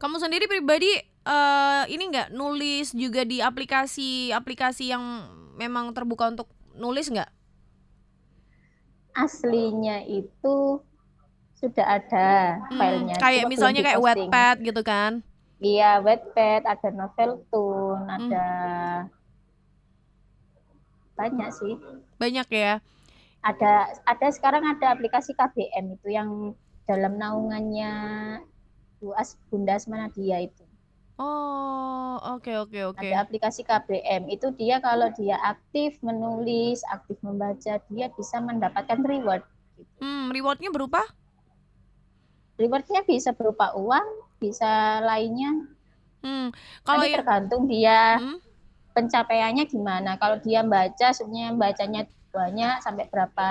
Kamu 0.02 0.18
sendiri 0.18 0.50
pribadi 0.50 0.90
eh 1.22 1.84
ini 1.94 2.04
nggak 2.10 2.34
nulis 2.34 2.90
juga 2.98 3.22
di 3.22 3.38
aplikasi-aplikasi 3.38 4.90
yang 4.90 5.04
memang 5.62 5.94
terbuka 5.94 6.34
untuk 6.34 6.50
nulis 6.74 7.06
nggak? 7.14 7.30
aslinya 9.24 9.96
itu 10.20 10.56
sudah 11.60 11.86
ada 12.00 12.28
Hmm, 12.72 12.78
filenya. 12.78 13.18
kayak 13.22 13.46
cuma 13.46 13.50
misalnya 13.52 13.82
kayak. 13.86 14.02
Wattpad 14.06 14.56
gitu 14.68 14.82
kan? 14.92 15.12
Iya, 15.68 15.86
Wattpad, 16.06 16.62
ada 16.74 16.88
Noveltoon, 17.00 18.02
Hmm. 18.18 18.18
ada 18.18 18.44
banyak 21.18 21.50
sih. 21.56 21.74
Banyak 22.22 22.48
ya. 22.54 22.78
Ada 23.42 23.98
ada 24.06 24.28
sekarang 24.30 24.62
ada 24.62 24.94
aplikasi 24.94 25.34
KBM 25.34 25.98
itu 25.98 26.14
yang 26.14 26.54
dalam 26.86 27.18
naungannya 27.18 27.94
Bu 29.02 29.18
As 29.18 29.34
Bunda 29.50 29.82
Asmanadia 29.82 30.46
itu. 30.46 30.62
Oh, 31.18 32.22
oke 32.38 32.54
oke 32.62 32.94
oke. 32.94 33.02
Ada 33.02 33.26
aplikasi 33.26 33.66
KBM 33.66 34.30
itu 34.30 34.54
dia 34.54 34.78
kalau 34.78 35.10
dia 35.18 35.42
aktif 35.42 35.98
menulis, 36.06 36.86
aktif 36.94 37.18
membaca, 37.26 37.82
dia 37.90 38.08
bisa 38.14 38.38
mendapatkan 38.38 39.02
reward. 39.02 39.42
Hmm, 39.98 40.30
rewardnya 40.30 40.70
berupa? 40.70 41.02
Rewardnya 42.62 43.02
bisa 43.02 43.34
berupa 43.34 43.74
uang, 43.74 44.06
bisa 44.38 45.02
lainnya. 45.02 45.66
Hmm, 46.22 46.54
kalau 46.86 47.02
Nanti 47.02 47.18
tergantung 47.18 47.66
dia 47.66 48.22
hmm, 48.22 48.38
pencapaiannya 48.96 49.64
gimana. 49.74 50.12
Kalau 50.22 50.38
dia 50.46 50.62
baca, 50.66 51.08
sebenarnya 51.18 51.50
bacanya 51.64 52.02
banyak 52.32 52.76
sampai 52.86 53.06
berapa 53.12 53.50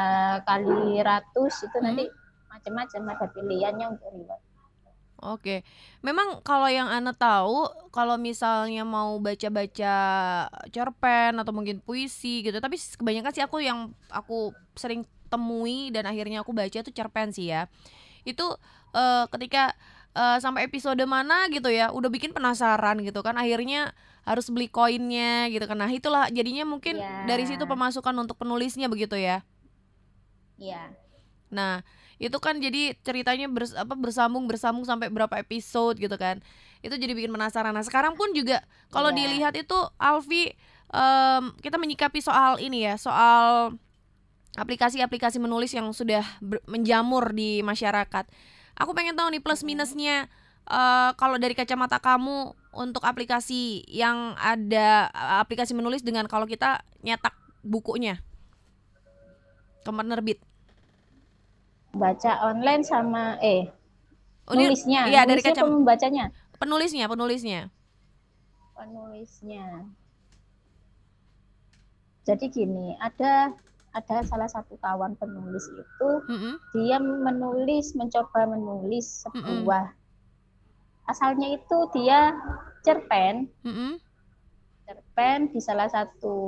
kali 0.48 1.00
ratus 1.04 1.54
itu 1.66 1.76
Hmm. 1.78 1.84
nanti 1.84 2.04
macam-macam 2.52 3.02
ada 3.12 3.26
pilihannya 3.34 3.86
untuk 3.92 4.08
reward. 4.14 4.42
Oke, 5.20 5.60
memang 6.00 6.40
kalau 6.40 6.64
yang 6.72 6.88
Ana 6.88 7.12
tahu, 7.12 7.68
kalau 7.92 8.16
misalnya 8.16 8.88
mau 8.88 9.20
baca-baca 9.20 9.94
cerpen 10.72 11.36
atau 11.36 11.52
mungkin 11.52 11.76
puisi 11.84 12.40
gitu, 12.40 12.56
tapi 12.56 12.80
kebanyakan 12.80 13.32
sih 13.36 13.44
aku 13.44 13.60
yang 13.60 13.92
aku 14.08 14.56
sering 14.72 15.04
temui 15.28 15.92
dan 15.92 16.08
akhirnya 16.08 16.40
aku 16.40 16.56
baca 16.56 16.72
itu 16.72 16.88
cerpen 16.88 17.36
sih 17.36 17.52
ya. 17.52 17.68
Itu 18.24 18.56
eh, 18.96 19.24
ketika 19.28 19.76
eh, 20.12 20.38
sampai 20.38 20.66
episode 20.66 21.00
mana 21.06 21.46
gitu 21.48 21.70
ya, 21.70 21.90
udah 21.94 22.10
bikin 22.10 22.30
penasaran 22.30 22.98
gitu 23.02 23.22
kan, 23.22 23.38
akhirnya 23.38 23.94
harus 24.26 24.50
beli 24.52 24.68
koinnya 24.68 25.48
gitu 25.48 25.64
kan. 25.64 25.80
Nah 25.80 25.90
itulah 25.90 26.28
jadinya 26.28 26.68
mungkin 26.68 27.00
Ya. 27.00 27.24
dari 27.24 27.48
situ 27.48 27.64
pemasukan 27.64 28.12
untuk 28.14 28.36
penulisnya 28.36 28.86
begitu 28.86 29.16
ya. 29.16 29.42
Iya. 30.60 30.92
Nah, 31.50 31.82
itu 32.20 32.36
kan 32.36 32.60
jadi 32.60 32.94
ceritanya 33.00 33.48
bers- 33.48 33.74
apa 33.74 33.96
bersambung 33.96 34.44
bersambung 34.44 34.84
sampai 34.84 35.08
berapa 35.08 35.40
episode 35.40 35.96
gitu 35.96 36.14
kan. 36.14 36.44
Itu 36.84 36.94
jadi 36.94 37.16
bikin 37.16 37.32
penasaran. 37.32 37.72
Nah, 37.72 37.82
sekarang 37.82 38.14
pun 38.14 38.30
juga 38.36 38.60
kalau 38.92 39.08
Iya. 39.10 39.18
dilihat 39.18 39.54
itu 39.56 39.74
Alfi 39.96 40.52
em, 40.90 41.44
kita 41.62 41.78
menyikapi 41.78 42.18
soal 42.20 42.58
ini 42.60 42.82
ya, 42.86 42.98
soal 43.00 43.78
aplikasi-aplikasi 44.58 45.38
menulis 45.38 45.70
yang 45.70 45.86
sudah 45.94 46.26
menjamur 46.66 47.30
di 47.30 47.62
masyarakat. 47.62 48.26
Aku 48.76 48.92
pengen 48.92 49.14
tahu 49.14 49.28
nih 49.30 49.42
plus 49.42 49.62
minusnya 49.62 50.28
eh, 50.66 51.10
kalau 51.16 51.36
dari 51.36 51.54
kacamata 51.54 51.98
kamu 51.98 52.52
untuk 52.70 53.02
aplikasi 53.02 53.82
yang 53.86 54.38
ada 54.38 55.10
aplikasi 55.42 55.74
menulis 55.74 56.00
dengan 56.00 56.26
kalau 56.26 56.46
kita 56.46 56.78
nyetak 57.02 57.34
bukunya 57.60 58.22
ke 59.82 59.90
penerbit. 59.90 60.38
Baca 61.90 62.46
online 62.46 62.86
sama 62.86 63.34
eh 63.42 63.66
Oh, 64.46 64.58
nulisnya, 64.58 65.06
iya, 65.06 65.22
dari 65.22 65.38
nulisnya 65.38 65.54
kacam- 65.54 65.66
apa 65.70 65.76
membacanya? 65.78 66.24
penulisnya 66.58 67.06
penulisnya 67.06 67.60
Penulisnya. 68.74 69.86
Jadi 72.24 72.46
gini, 72.48 72.96
ada 72.96 73.52
ada 73.90 74.22
salah 74.22 74.46
satu 74.46 74.78
kawan 74.78 75.18
penulis 75.18 75.66
itu 75.74 76.10
Mm-mm. 76.30 76.54
dia 76.70 76.96
menulis 77.02 77.92
mencoba 77.98 78.46
menulis 78.46 79.26
sebuah 79.26 79.90
asalnya 81.06 81.58
itu 81.58 81.76
dia 81.90 82.30
cerpen 82.86 83.50
Mm-mm. 83.66 83.98
cerpen 84.86 85.50
di 85.50 85.58
salah 85.58 85.90
satu 85.90 86.38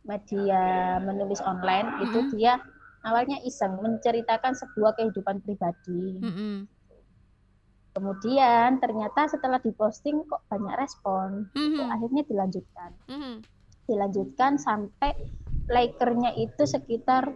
media 0.00 0.96
menulis 1.04 1.44
online 1.44 2.00
itu 2.00 2.18
Mm-mm. 2.24 2.32
dia 2.32 2.56
awalnya 3.04 3.36
iseng 3.44 3.76
menceritakan 3.80 4.56
sebuah 4.56 4.96
kehidupan 4.96 5.44
pribadi 5.44 6.16
Mm-mm. 6.24 6.64
kemudian 7.92 8.80
ternyata 8.80 9.28
setelah 9.28 9.60
diposting 9.60 10.24
kok 10.24 10.40
banyak 10.48 10.74
respon 10.80 11.44
Mhm. 11.52 11.92
akhirnya 11.92 12.22
dilanjutkan 12.24 12.90
Mhm. 13.04 13.44
Dilanjutkan 13.90 14.56
sampai 14.56 15.12
likernya 15.66 16.30
itu 16.38 16.62
sekitar 16.62 17.34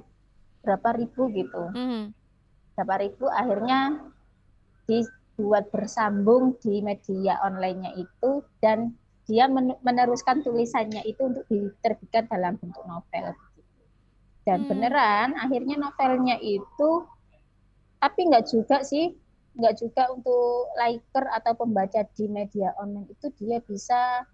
berapa 0.63 0.89
ribu 0.95 1.23
gitu 1.35 1.63
Mhm. 1.75 2.15
berapa 2.75 2.95
ribu 3.03 3.25
akhirnya 3.31 3.81
dibuat 4.89 5.69
bersambung 5.75 6.55
di 6.63 6.81
media 6.81 7.43
online-nya 7.43 7.93
itu 7.99 8.31
dan 8.63 8.95
dia 9.25 9.49
men- 9.49 9.81
meneruskan 9.83 10.45
tulisannya 10.45 11.03
itu 11.09 11.23
untuk 11.25 11.45
diterbitkan 11.51 12.29
dalam 12.29 12.55
bentuk 12.61 12.85
novel 12.87 13.35
dan 14.45 14.59
Hmm. 14.63 14.69
beneran 14.69 15.29
akhirnya 15.41 15.77
novelnya 15.81 16.37
itu 16.41 16.91
tapi 18.03 18.21
nggak 18.29 18.45
juga 18.53 18.85
sih 18.85 19.17
nggak 19.55 19.75
juga 19.81 20.03
untuk 20.13 20.69
liker 20.77 21.25
atau 21.31 21.53
pembaca 21.57 22.01
di 22.13 22.25
media 22.29 22.75
online 22.77 23.09
itu 23.09 23.27
dia 23.39 23.63
bisa 23.65 24.27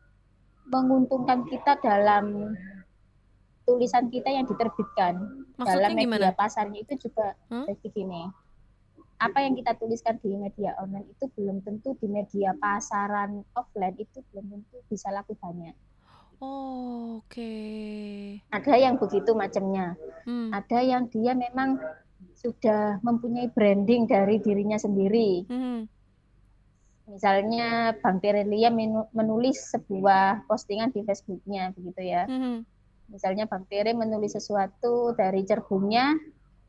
menguntungkan 0.71 1.43
kita 1.45 1.77
dalam 1.79 2.55
tulisan 3.63 4.07
kita 4.09 4.31
yang 4.31 4.47
diterbitkan 4.47 5.15
dalam 5.19 5.59
Maksudnya 5.59 5.95
media 5.95 6.07
gimana? 6.07 6.31
pasarnya 6.33 6.79
itu 6.81 6.95
juga 7.01 7.35
Hmm? 7.47 7.67
jadi 7.67 7.87
gini 7.93 8.23
apa 9.17 9.39
yang 9.39 9.53
kita 9.53 9.77
tuliskan 9.77 10.17
di 10.17 10.33
media 10.33 10.73
online 10.77 11.07
itu 11.07 11.29
belum 11.31 11.61
tentu 11.61 11.93
di 11.95 12.09
media 12.09 12.57
pasaran 12.57 13.45
offline 13.53 13.95
itu 13.95 14.25
belum 14.31 14.49
tentu 14.49 14.77
bisa 14.87 15.11
laku 15.11 15.37
banyak 15.37 15.75
Oh, 16.41 17.21
Oke. 17.21 18.41
ada 18.49 18.75
yang 18.75 18.97
begitu 18.97 19.37
macamnya 19.37 19.93
Hmm. 20.25 20.49
ada 20.51 20.81
yang 20.81 21.05
dia 21.07 21.37
memang 21.37 21.77
sudah 22.33 22.97
mempunyai 23.01 23.49
branding 23.49 24.05
dari 24.05 24.39
dirinya 24.39 24.77
sendiri 24.77 25.45
Mhm. 25.45 25.85
Misalnya 27.11 27.99
Bang 27.99 28.23
Terelia 28.23 28.71
menu- 28.71 29.11
menulis 29.11 29.75
sebuah 29.75 30.47
postingan 30.47 30.95
di 30.95 31.03
Facebooknya 31.03 31.75
begitu 31.75 32.01
ya 32.07 32.31
Mhm. 32.31 32.63
misalnya 33.11 33.51
Bang 33.51 33.67
Tere 33.67 33.91
menulis 33.91 34.39
sesuatu 34.39 35.11
dari 35.19 35.43
cerbungnya, 35.43 36.15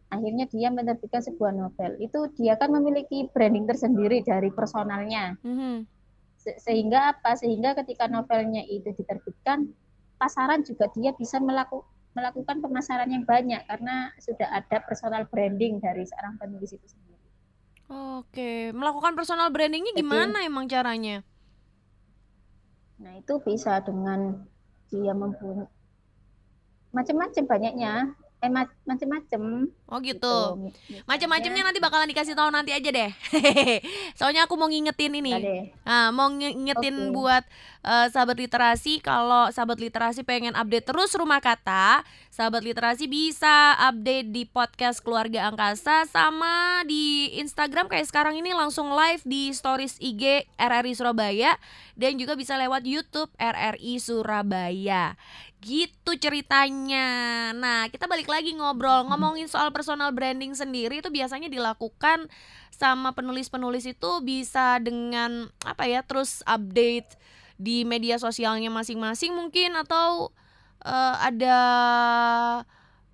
akhirnya 0.09 0.49
dia 0.49 0.73
menerbitkan 0.73 1.21
sebuah 1.21 1.53
novel. 1.53 2.01
Itu 2.01 2.33
dia 2.33 2.57
kan 2.57 2.73
memiliki 2.73 3.29
branding 3.29 3.69
tersendiri 3.69 4.25
dari 4.25 4.49
personalnya. 4.49 5.37
Mhm. 5.45 5.85
Se- 6.41 6.57
Sehingga 6.57 7.13
apa? 7.13 7.37
Sehingga 7.37 7.77
ketika 7.77 8.09
novelnya 8.09 8.65
itu 8.65 8.89
diterbitkan, 8.89 9.69
pasaran 10.17 10.65
juga 10.65 10.89
dia 10.97 11.13
bisa 11.13 11.37
melaku- 11.37 11.85
melakukan 12.11 12.59
pemasaran 12.59 13.07
yang 13.07 13.23
banyak 13.23 13.61
karena 13.69 14.09
sudah 14.17 14.49
ada 14.49 14.81
personal 14.83 15.29
branding 15.29 15.77
dari 15.79 16.03
seorang 16.03 16.35
penulis 16.41 16.73
itu 16.73 16.87
sendiri. 16.89 17.10
Oke, 17.91 18.71
melakukan 18.71 19.19
personal 19.19 19.51
brandingnya 19.51 19.91
Jadi- 19.91 19.99
gimana 19.99 20.47
emang 20.47 20.63
caranya? 20.71 21.27
Nah, 23.03 23.19
itu 23.19 23.35
bisa 23.43 23.83
dengan 23.83 24.47
dia 24.87 25.11
mempunyai 25.11 25.67
macam-macam 26.95 27.43
banyaknya, 27.47 28.15
eh 28.41 28.49
ma- 28.49 28.73
macam-macam 28.83 29.69
Oh 29.85 29.99
gitu. 30.01 30.35
Misalnya- 30.57 31.03
Macam-macamnya 31.05 31.63
nanti 31.63 31.79
bakalan 31.79 32.09
dikasih 32.09 32.33
tahu 32.33 32.49
nanti 32.49 32.73
aja 32.73 32.89
deh. 32.89 33.11
Soalnya 34.17 34.47
aku 34.47 34.55
mau 34.55 34.65
ngingetin 34.65 35.13
ini. 35.13 35.35
Nah, 35.83 36.09
mau 36.09 36.25
nge- 36.25 36.55
ngingetin 36.55 36.95
Oke. 36.97 37.13
buat 37.13 37.43
eh, 37.81 38.07
sahabat 38.09 38.39
literasi 38.39 38.97
kalau 38.97 39.51
sahabat 39.51 39.77
literasi 39.77 40.23
pengen 40.23 40.55
update 40.55 40.87
terus 40.87 41.11
rumah 41.13 41.37
kata, 41.37 42.01
sahabat 42.29 42.63
literasi 42.63 43.05
bisa 43.05 43.75
update 43.83 44.31
di 44.31 44.43
podcast 44.45 45.03
Keluarga 45.03 45.45
Angkasa 45.45 46.07
sama 46.07 46.81
di 46.87 47.35
Instagram 47.37 47.91
kayak 47.91 48.07
sekarang 48.07 48.39
ini 48.39 48.55
langsung 48.55 48.89
live 48.89 49.21
di 49.21 49.51
stories 49.51 49.99
IG 49.99 50.47
RRI 50.55 50.93
Surabaya 50.95 51.59
dan 51.93 52.15
juga 52.15 52.33
bisa 52.33 52.55
lewat 52.55 52.87
YouTube 52.87 53.29
RRI 53.35 53.99
Surabaya. 53.99 55.13
Gitu 55.61 56.11
ceritanya. 56.17 57.07
Nah, 57.53 57.85
kita 57.93 58.09
balik 58.09 58.25
lagi 58.25 58.57
ngobrol 58.57 59.05
ngomongin 59.05 59.45
soal 59.45 59.69
personal 59.69 60.09
branding 60.09 60.57
sendiri 60.57 61.05
itu 61.05 61.13
biasanya 61.13 61.53
dilakukan 61.53 62.25
sama 62.73 63.13
penulis-penulis 63.13 63.85
itu 63.85 64.11
bisa 64.25 64.81
dengan 64.81 65.53
apa 65.61 65.85
ya 65.85 66.01
terus 66.01 66.41
update 66.49 67.13
di 67.61 67.85
media 67.85 68.17
sosialnya 68.17 68.73
masing-masing 68.73 69.37
mungkin 69.37 69.77
atau 69.77 70.33
eh, 70.81 71.15
ada 71.29 71.57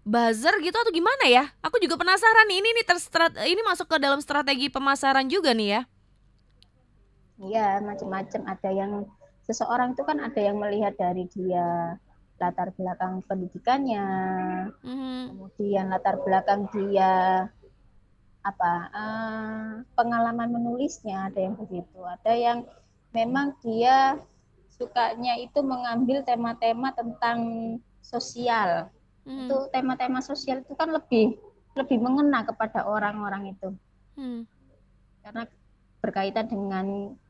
buzzer 0.07 0.55
gitu 0.63 0.79
atau 0.79 0.91
gimana 0.95 1.27
ya? 1.27 1.51
Aku 1.59 1.83
juga 1.83 1.99
penasaran 1.99 2.47
nih 2.47 2.63
ini 2.63 2.69
nih 2.79 2.85
terstrat 2.87 3.35
ini 3.43 3.59
masuk 3.67 3.91
ke 3.91 3.99
dalam 3.99 4.23
strategi 4.23 4.71
pemasaran 4.71 5.27
juga 5.27 5.51
nih 5.51 5.67
ya. 5.75 5.81
Iya, 7.43 7.67
macam-macam. 7.83 8.41
Ada 8.47 8.69
yang 8.71 8.91
seseorang 9.43 9.99
itu 9.99 10.03
kan 10.07 10.23
ada 10.23 10.39
yang 10.39 10.57
melihat 10.57 10.95
dari 10.95 11.27
dia 11.35 11.99
latar 12.37 12.69
belakang 12.77 13.25
pendidikannya, 13.25 14.07
Mhm. 14.85 15.33
kemudian 15.33 15.85
latar 15.89 16.21
belakang 16.21 16.69
dia 16.69 17.45
apa 18.47 18.73
uh, 18.95 19.71
pengalaman 19.91 20.47
menulisnya 20.47 21.27
ada 21.27 21.35
yang 21.43 21.59
begitu 21.59 21.99
ada 22.07 22.31
yang 22.31 22.63
memang 23.11 23.51
dia 23.59 24.15
sukanya 24.71 25.35
itu 25.35 25.59
mengambil 25.59 26.23
tema-tema 26.23 26.95
tentang 26.95 27.39
sosial 27.99 28.87
hmm. 29.27 29.51
itu 29.51 29.55
tema-tema 29.75 30.23
sosial 30.23 30.63
itu 30.63 30.71
kan 30.79 30.95
lebih 30.95 31.35
lebih 31.75 31.99
mengena 31.99 32.47
kepada 32.47 32.87
orang-orang 32.87 33.51
itu 33.51 33.69
hmm. 34.15 34.47
karena 35.27 35.43
berkaitan 35.99 36.47
dengan 36.47 36.85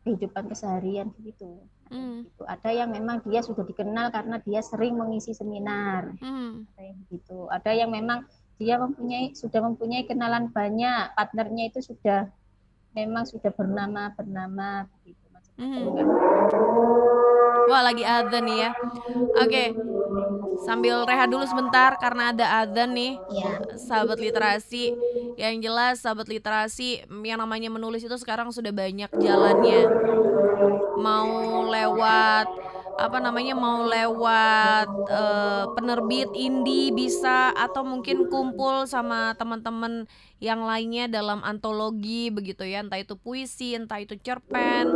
kehidupan 0.05 0.53
keseharian 0.53 1.09
gitu 1.25 1.65
Hmm. 1.87 2.27
Gitu. 2.27 2.43
Ada 2.43 2.69
yang 2.73 2.89
memang 2.91 3.23
dia 3.25 3.41
sudah 3.43 3.63
dikenal 3.63 4.11
karena 4.11 4.37
dia 4.43 4.61
sering 4.63 4.95
mengisi 4.95 5.31
seminar. 5.35 6.15
Hmm. 6.19 6.67
Ada 6.75 6.81
yang 6.83 6.97
begitu. 7.07 7.39
Ada 7.51 7.71
yang 7.73 7.89
memang 7.91 8.19
dia 8.57 8.75
mempunyai 8.81 9.37
sudah 9.37 9.61
mempunyai 9.61 10.03
kenalan 10.09 10.49
banyak, 10.49 11.13
partnernya 11.13 11.63
itu 11.69 11.79
sudah 11.93 12.25
memang 12.97 13.29
sudah 13.29 13.53
bernama 13.53 14.09
bernama 14.17 14.89
begitu 14.97 15.27
Hmm. 15.57 15.89
Wah 17.67 17.83
lagi 17.83 18.03
adzan 18.07 18.47
nih 18.47 18.57
ya. 18.63 18.71
Oke, 19.43 19.75
sambil 20.63 21.03
rehat 21.03 21.27
dulu 21.27 21.43
sebentar 21.43 21.99
karena 21.99 22.31
ada 22.31 22.63
adzan 22.63 22.95
nih. 22.95 23.19
Ya. 23.35 23.51
Sahabat 23.75 24.17
literasi, 24.17 24.95
yang 25.35 25.59
jelas 25.61 26.01
sahabat 26.01 26.31
literasi 26.31 27.05
yang 27.27 27.39
namanya 27.43 27.67
menulis 27.69 28.01
itu 28.01 28.15
sekarang 28.17 28.49
sudah 28.49 28.71
banyak 28.71 29.11
jalannya. 29.19 29.81
Mau 30.97 31.67
lewat 31.67 32.47
apa 32.97 33.21
namanya 33.21 33.53
mau 33.53 33.85
lewat 33.85 34.89
uh, 34.89 35.69
penerbit 35.77 36.33
indie 36.33 36.89
bisa 36.89 37.53
atau 37.53 37.85
mungkin 37.85 38.25
kumpul 38.25 38.89
sama 38.89 39.37
teman-teman 39.37 40.09
yang 40.41 40.65
lainnya 40.65 41.05
dalam 41.05 41.45
antologi 41.45 42.33
begitu 42.33 42.65
ya 42.65 42.81
entah 42.81 42.97
itu 42.97 43.13
puisi 43.13 43.77
entah 43.77 44.01
itu 44.01 44.17
cerpen 44.17 44.89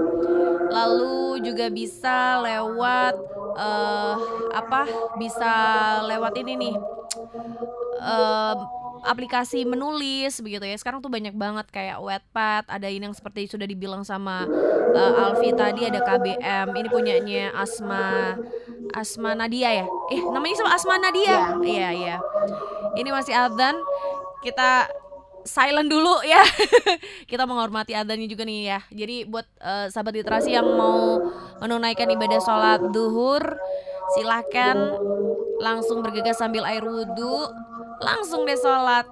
lalu 0.72 1.44
juga 1.44 1.68
bisa 1.68 2.40
lewat 2.40 3.16
uh, 3.60 4.16
apa 4.56 4.88
bisa 5.20 5.54
lewat 6.08 6.40
ini 6.40 6.54
nih 6.56 6.75
uh, 8.00 8.56
aplikasi 9.01 9.66
menulis 9.66 10.40
begitu 10.40 10.66
ya. 10.66 10.78
Sekarang 10.78 11.01
tuh 11.01 11.10
banyak 11.10 11.34
banget 11.34 11.68
kayak 11.74 11.98
Wattpad 12.00 12.70
ada 12.70 12.88
ini 12.88 13.10
yang 13.10 13.18
seperti 13.18 13.50
sudah 13.50 13.66
dibilang 13.66 14.06
sama 14.06 14.46
uh, 14.94 15.22
Alfi 15.28 15.54
tadi 15.54 15.90
ada 15.90 16.01
KBM 16.01 16.68
ini 16.78 16.88
punyanya 16.90 17.44
Asma 17.58 18.38
Asma 18.94 19.34
Nadia 19.34 19.84
ya? 19.84 19.88
Eh 20.13 20.22
namanya 20.30 20.56
sama 20.62 20.72
Asma 20.78 20.96
Nadia? 21.01 21.58
Iya 21.62 21.90
iya. 21.94 22.16
Ya. 22.16 22.18
ini 23.00 23.10
masih 23.10 23.34
Adzan. 23.34 23.78
Kita 24.42 24.90
silent 25.45 25.89
dulu 25.89 26.21
ya. 26.25 26.41
Kita 27.31 27.45
menghormati 27.45 27.95
adanya 27.98 28.25
juga 28.29 28.43
nih 28.45 28.60
ya. 28.75 28.79
Jadi 28.91 29.25
buat 29.25 29.45
uh, 29.62 29.88
sahabat 29.89 30.17
literasi 30.21 30.53
yang 30.53 30.67
mau 30.77 31.19
menunaikan 31.62 32.10
ibadah 32.10 32.39
sholat 32.41 32.81
duhur 32.93 33.43
silahkan 34.12 34.75
langsung 35.62 36.03
bergegas 36.03 36.41
sambil 36.41 36.67
air 36.67 36.83
wudhu 36.83 37.48
langsung 38.01 38.43
deh 38.50 38.57
sholat. 38.57 39.05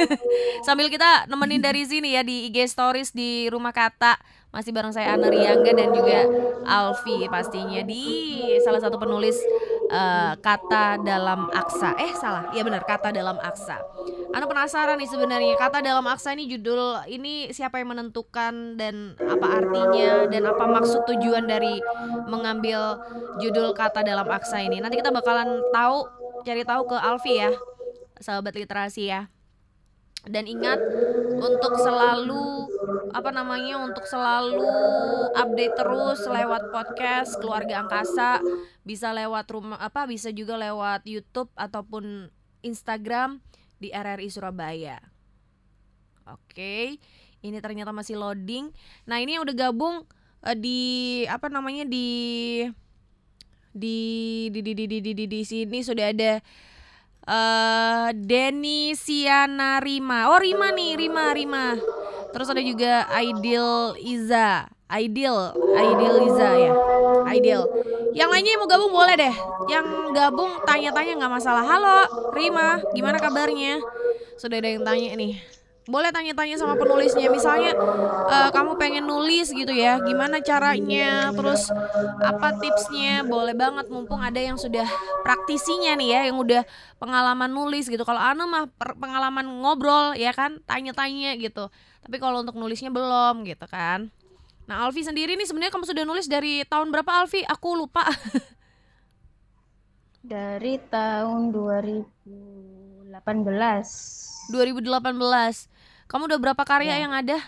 Sambil 0.66 0.88
kita 0.88 1.28
nemenin 1.28 1.60
dari 1.60 1.84
sini 1.84 2.16
ya 2.16 2.24
di 2.24 2.48
IG 2.48 2.64
stories 2.72 3.12
di 3.12 3.46
rumah 3.52 3.76
kata. 3.76 4.16
Masih 4.52 4.72
bareng 4.72 4.92
saya 4.92 5.16
Ana 5.16 5.32
Riangga 5.32 5.72
dan 5.72 5.96
juga 5.96 6.28
Alfi 6.68 7.24
pastinya 7.28 7.80
di 7.84 8.04
salah 8.60 8.80
satu 8.84 9.00
penulis 9.00 9.36
uh, 9.92 10.32
kata 10.40 10.98
dalam 11.04 11.52
aksa. 11.52 11.92
Eh 12.00 12.16
salah. 12.16 12.48
Iya 12.56 12.64
benar. 12.64 12.82
Kata 12.88 13.12
dalam 13.12 13.36
aksa. 13.38 13.78
Ana 14.32 14.48
penasaran 14.48 14.96
nih 14.96 15.10
sebenarnya. 15.12 15.54
Kata 15.60 15.84
dalam 15.84 16.02
aksa 16.08 16.32
ini 16.32 16.48
judul 16.48 17.04
ini 17.06 17.52
siapa 17.52 17.78
yang 17.78 17.92
menentukan 17.92 18.80
dan 18.80 19.14
apa 19.20 19.46
artinya 19.60 20.26
dan 20.26 20.42
apa 20.48 20.64
maksud 20.64 21.04
tujuan 21.04 21.44
dari 21.44 21.76
mengambil 22.26 22.96
judul 23.38 23.76
kata 23.76 24.00
dalam 24.00 24.26
aksa 24.32 24.64
ini? 24.64 24.80
Nanti 24.80 24.98
kita 24.98 25.12
bakalan 25.12 25.60
tahu 25.70 26.08
cari 26.42 26.64
tahu 26.64 26.82
ke 26.90 26.96
Alfi 26.96 27.34
ya 27.38 27.52
sahabat 28.22 28.54
literasi 28.54 29.10
ya 29.10 29.26
dan 30.22 30.46
ingat 30.46 30.78
untuk 31.42 31.74
selalu 31.82 32.70
apa 33.10 33.30
namanya 33.34 33.82
untuk 33.82 34.06
selalu 34.06 34.66
update 35.34 35.74
terus 35.74 36.22
lewat 36.26 36.70
podcast 36.70 37.38
keluarga 37.42 37.82
angkasa 37.82 38.38
bisa 38.86 39.10
lewat 39.10 39.46
rumah 39.50 39.78
apa 39.82 40.06
bisa 40.06 40.30
juga 40.30 40.54
lewat 40.58 41.06
YouTube 41.06 41.50
ataupun 41.58 42.30
Instagram 42.62 43.42
di 43.82 43.90
RRI 43.90 44.30
Surabaya. 44.30 45.02
Oke, 46.30 47.02
ini 47.42 47.58
ternyata 47.58 47.90
masih 47.90 48.14
loading. 48.14 48.70
Nah 49.10 49.18
ini 49.18 49.42
udah 49.42 49.54
gabung 49.58 50.06
uh, 50.46 50.56
di 50.56 51.22
apa 51.26 51.50
namanya 51.50 51.82
di 51.82 52.62
di 53.74 53.98
di 54.54 54.60
di 54.62 54.72
di 54.78 54.84
di 54.86 54.98
di, 55.02 55.12
di, 55.16 55.24
di 55.26 55.40
sini 55.42 55.82
sudah 55.82 56.14
ada 56.14 56.38
uh, 57.26 58.08
Denny 58.14 58.94
Siana 58.94 59.78
Rima. 59.82 60.30
Oh 60.32 60.40
Rima 60.40 60.70
nih, 60.74 60.96
Rima, 60.96 61.34
Rima. 61.34 61.76
Terus 62.32 62.48
ada 62.48 62.62
juga 62.64 63.06
Aidil 63.12 63.98
Iza. 64.00 64.66
Aidil, 64.92 65.36
Aidil 65.72 66.16
Iza 66.28 66.48
ya. 66.56 66.72
Aidil. 67.28 67.60
Yang 68.12 68.28
lainnya 68.28 68.52
yang 68.52 68.60
mau 68.60 68.68
gabung 68.68 68.92
boleh 68.92 69.14
deh. 69.16 69.34
Yang 69.72 69.86
gabung 70.12 70.52
tanya-tanya 70.68 71.12
nggak 71.16 71.32
masalah. 71.32 71.64
Halo, 71.64 71.98
Rima, 72.36 72.84
gimana 72.92 73.16
kabarnya? 73.16 73.80
Sudah 74.36 74.60
ada 74.60 74.68
yang 74.68 74.84
tanya 74.84 75.16
nih 75.16 75.61
boleh 75.82 76.14
tanya-tanya 76.14 76.54
sama 76.54 76.78
penulisnya 76.78 77.26
misalnya 77.26 77.74
uh, 78.30 78.54
kamu 78.54 78.78
pengen 78.78 79.02
nulis 79.02 79.50
gitu 79.50 79.74
ya 79.74 79.98
gimana 79.98 80.38
caranya 80.38 81.34
terus 81.34 81.74
apa 82.22 82.54
tipsnya? 82.62 83.26
Boleh 83.26 83.50
banget 83.50 83.90
mumpung 83.90 84.22
ada 84.22 84.38
yang 84.38 84.54
sudah 84.54 84.86
praktisinya 85.26 85.98
nih 85.98 86.08
ya 86.14 86.20
yang 86.30 86.38
udah 86.38 86.62
pengalaman 87.02 87.50
nulis 87.50 87.90
gitu. 87.90 88.06
Kalau 88.06 88.22
Ana 88.22 88.46
mah 88.46 88.70
pengalaman 88.78 89.42
ngobrol 89.62 90.14
ya 90.14 90.30
kan 90.30 90.62
tanya-tanya 90.70 91.34
gitu. 91.42 91.66
Tapi 92.02 92.16
kalau 92.22 92.46
untuk 92.46 92.54
nulisnya 92.54 92.94
belum 92.94 93.42
gitu 93.42 93.66
kan. 93.66 94.10
Nah 94.70 94.86
Alfi 94.86 95.02
sendiri 95.02 95.34
nih 95.34 95.50
sebenarnya 95.50 95.74
kamu 95.74 95.86
sudah 95.90 96.04
nulis 96.06 96.30
dari 96.30 96.62
tahun 96.62 96.94
berapa 96.94 97.26
Alfi? 97.26 97.42
Aku 97.42 97.74
lupa. 97.74 98.06
Dari 100.22 100.78
tahun 100.86 101.50
2018 101.50 103.10
2018 104.54 105.71
kamu 106.12 106.28
udah 106.28 106.40
berapa 106.44 106.62
karya 106.68 107.00
ya. 107.00 107.08
yang 107.08 107.12
ada? 107.16 107.40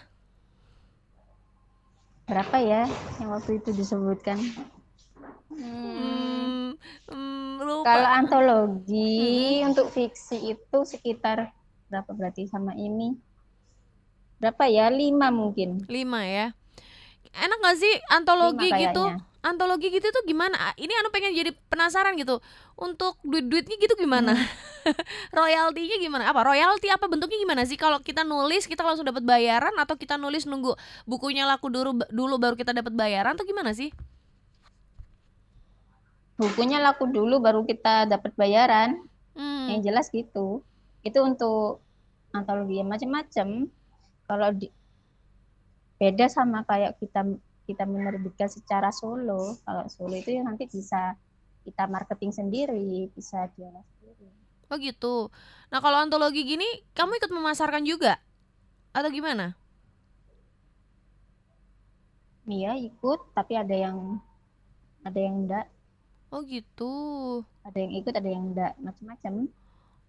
Berapa 2.24 2.56
ya 2.64 2.88
yang 3.20 3.28
waktu 3.36 3.60
itu 3.60 3.76
disebutkan? 3.76 4.40
Hmm, 5.52 6.72
hmm, 7.12 7.60
lupa. 7.60 7.84
Kalau 7.84 8.08
antologi 8.08 9.60
hmm. 9.60 9.68
untuk 9.68 9.92
fiksi 9.92 10.56
itu 10.56 10.78
sekitar 10.88 11.52
berapa 11.92 12.08
berarti 12.16 12.48
sama 12.48 12.72
ini? 12.72 13.12
Berapa 14.40 14.64
ya? 14.72 14.88
Lima 14.88 15.28
mungkin. 15.28 15.84
Lima 15.84 16.24
ya. 16.24 16.56
Enak 17.36 17.58
gak 17.60 17.76
sih 17.76 17.94
antologi 18.08 18.72
gitu? 18.72 19.12
Antologi 19.44 19.92
gitu 19.92 20.08
tuh 20.08 20.24
gimana? 20.24 20.72
Ini 20.80 20.90
anu 21.04 21.12
pengen 21.12 21.36
jadi 21.36 21.52
penasaran 21.68 22.16
gitu. 22.16 22.40
Untuk 22.80 23.20
duit-duitnya 23.20 23.76
gitu 23.76 23.94
gimana? 24.00 24.32
Hmm. 24.32 24.96
Royaltinya 25.38 25.96
gimana? 26.00 26.24
Apa 26.32 26.48
royalti 26.48 26.88
apa 26.88 27.04
bentuknya 27.06 27.36
gimana 27.36 27.62
sih? 27.68 27.76
Kalau 27.76 28.00
kita 28.00 28.24
nulis 28.24 28.64
kita 28.64 28.80
langsung 28.80 29.04
dapat 29.04 29.22
bayaran 29.22 29.76
atau 29.76 29.94
kita 30.00 30.16
nulis 30.16 30.48
nunggu 30.48 30.74
bukunya 31.04 31.44
laku 31.44 31.68
dulu 31.68 32.02
dulu 32.08 32.34
baru 32.40 32.56
kita 32.56 32.72
dapat 32.72 32.96
bayaran 32.96 33.36
atau 33.36 33.44
gimana 33.44 33.76
sih? 33.76 33.92
Bukunya 36.34 36.82
laku 36.82 37.06
dulu 37.06 37.38
baru 37.38 37.62
kita 37.68 38.08
dapat 38.08 38.32
bayaran. 38.34 38.98
Hmm. 39.36 39.68
Yang 39.70 39.80
jelas 39.86 40.06
gitu. 40.08 40.64
Itu 41.04 41.20
untuk 41.20 41.84
antologi 42.32 42.80
macam-macam. 42.80 43.68
Kalau 44.24 44.48
di 44.56 44.72
beda 46.00 46.26
sama 46.26 46.66
kayak 46.66 46.98
kita 46.98 47.22
kita 47.64 47.88
menerbitkan 47.88 48.48
secara 48.48 48.92
solo. 48.92 49.56
Kalau 49.64 49.84
solo 49.88 50.14
itu 50.16 50.36
ya 50.36 50.42
nanti 50.44 50.68
bisa 50.68 51.16
kita 51.64 51.88
marketing 51.88 52.32
sendiri 52.32 53.08
bisa 53.16 53.48
jualan 53.56 53.84
sendiri. 53.96 54.28
Oh 54.68 54.76
gitu. 54.76 55.32
Nah 55.72 55.80
kalau 55.80 56.00
antologi 56.00 56.44
gini 56.44 56.66
kamu 56.92 57.20
ikut 57.20 57.32
memasarkan 57.32 57.84
juga? 57.88 58.20
Atau 58.92 59.10
gimana? 59.10 59.56
Iya 62.44 62.76
ikut 62.76 63.32
tapi 63.32 63.56
ada 63.56 63.72
yang 63.72 64.20
ada 65.04 65.18
yang 65.20 65.44
enggak. 65.44 65.66
Oh 66.28 66.44
gitu. 66.44 66.94
Ada 67.64 67.78
yang 67.80 67.92
ikut 68.04 68.12
ada 68.12 68.28
yang 68.28 68.44
enggak. 68.52 68.72
Macam-macam. 68.80 69.48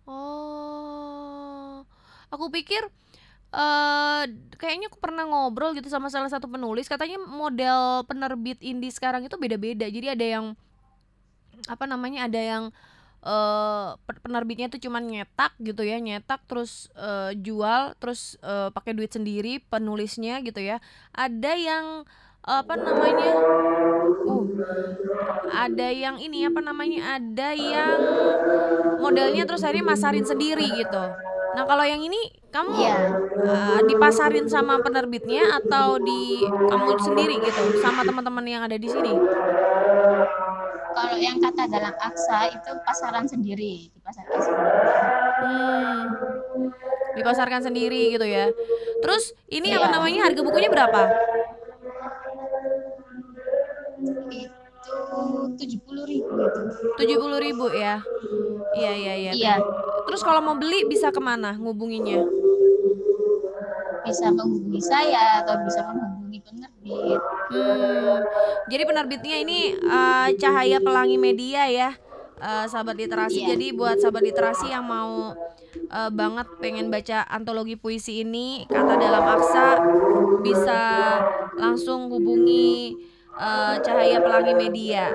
Oh. 0.06 1.84
Aku 2.34 2.52
pikir 2.52 2.84
uh, 3.54 4.24
kayaknya 4.56 4.88
aku 4.90 4.98
pernah 4.98 5.28
ngobrol 5.28 5.76
gitu 5.76 5.92
sama 5.92 6.10
salah 6.10 6.32
satu 6.32 6.50
penulis. 6.50 6.90
Katanya 6.90 7.20
model 7.22 8.08
penerbit 8.10 8.58
indie 8.64 8.94
sekarang 8.94 9.28
itu 9.28 9.36
beda-beda. 9.38 9.86
Jadi 9.86 10.08
ada 10.10 10.26
yang 10.26 10.46
apa 11.66 11.86
namanya 11.90 12.30
ada 12.30 12.42
yang 12.42 12.64
uh, 13.26 13.98
penerbitnya 14.22 14.70
itu 14.70 14.86
cuma 14.90 15.02
nyetak 15.02 15.56
gitu 15.58 15.82
ya 15.82 15.98
nyetak 15.98 16.44
terus 16.46 16.92
uh, 16.94 17.34
jual 17.34 17.98
terus 17.98 18.38
uh, 18.46 18.70
pakai 18.70 18.94
duit 18.94 19.12
sendiri 19.12 19.62
penulisnya 19.68 20.42
gitu 20.46 20.62
ya. 20.62 20.78
Ada 21.14 21.54
yang 21.58 21.86
apa 22.46 22.78
namanya 22.78 23.32
uh 24.30 24.46
ada 25.50 25.88
yang 25.90 26.22
ini 26.22 26.46
apa 26.46 26.62
namanya 26.62 27.18
ada 27.18 27.58
yang 27.58 27.98
modelnya 29.02 29.50
terus 29.50 29.66
akhirnya 29.66 29.98
masarin 29.98 30.26
sendiri 30.26 30.70
gitu 30.78 31.04
nah 31.56 31.64
kalau 31.64 31.86
yang 31.88 32.04
ini 32.04 32.20
kamu 32.52 32.72
Iya. 32.76 32.98
uh, 33.48 33.80
dipasarin 33.84 34.48
sama 34.48 34.80
penerbitnya 34.80 35.60
atau 35.60 36.00
di 36.00 36.44
kamu 36.44 37.00
sendiri 37.00 37.36
gitu 37.40 37.80
sama 37.80 38.04
teman-teman 38.04 38.44
yang 38.44 38.62
ada 38.64 38.76
di 38.76 38.88
sini 38.88 39.16
Kalau 40.96 41.20
yang 41.20 41.44
kata 41.44 41.68
dalam 41.68 41.92
aksa 42.00 42.56
itu 42.56 42.72
pasaran 42.88 43.28
sendiri, 43.28 43.92
dipasarkan 44.00 44.40
sendiri. 44.40 44.72
Hmm, 45.44 46.02
dipasarkan 47.20 47.62
sendiri 47.68 48.16
gitu 48.16 48.24
ya. 48.24 48.48
Terus 49.04 49.36
ini 49.52 49.76
apa 49.76 49.92
Iya. 49.92 49.96
namanya 50.00 50.20
harga 50.24 50.40
bukunya 50.40 50.72
berapa? 50.72 51.02
Tujuh 55.56 55.80
puluh 55.84 56.04
ribu. 56.08 56.34
Tujuh 57.00 57.18
puluh 57.18 57.40
ribu 57.40 57.66
ya. 57.72 58.00
Iya 58.76 58.92
iya 58.92 59.14
iya. 59.16 59.32
Iya, 59.32 59.56
Terus 60.06 60.22
kalau 60.22 60.44
mau 60.44 60.56
beli 60.60 60.84
bisa 60.86 61.10
ke 61.10 61.22
mana 61.24 61.56
ngubunginya? 61.56 62.24
bisa 64.06 64.30
menghubungi 64.30 64.82
saya 64.86 65.42
atau 65.42 65.66
bisa 65.66 65.82
menghubungi 65.82 66.40
penerbit. 66.46 67.22
Hmm, 67.50 68.22
jadi 68.70 68.84
penerbitnya 68.86 69.38
ini 69.42 69.74
eh, 69.74 70.28
Cahaya 70.38 70.78
Pelangi 70.78 71.18
Media 71.18 71.66
ya, 71.66 71.90
eh, 72.38 72.66
sahabat 72.70 72.96
literasi. 73.02 73.44
Iya. 73.44 73.58
Jadi 73.58 73.74
buat 73.74 73.98
sahabat 73.98 74.22
literasi 74.22 74.70
yang 74.70 74.86
mau 74.86 75.34
eh, 75.90 76.12
banget 76.14 76.48
pengen 76.62 76.94
baca 76.94 77.26
antologi 77.34 77.76
puisi 77.82 78.22
ini, 78.22 78.70
kata 78.70 78.94
dalam 78.94 79.26
aksa, 79.26 79.82
bisa 80.46 80.80
langsung 81.58 82.14
hubungi 82.14 82.94
eh, 83.40 83.74
Cahaya 83.84 84.18
Pelangi 84.20 84.54
Media. 84.56 85.12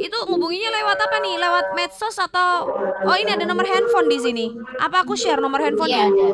Itu 0.00 0.16
ngubunginya 0.24 0.70
lewat 0.80 0.96
apa 0.96 1.16
nih? 1.20 1.36
Lewat 1.36 1.66
medsos 1.76 2.16
atau 2.16 2.72
oh 3.04 3.16
ini 3.20 3.36
ada 3.36 3.44
nomor 3.44 3.68
handphone 3.68 4.08
di 4.08 4.16
sini. 4.16 4.46
Apa 4.80 5.04
aku 5.04 5.12
share 5.12 5.42
nomor 5.44 5.60
Iya 5.60 5.66
handphonenya? 5.68 6.06
ada. 6.08 6.28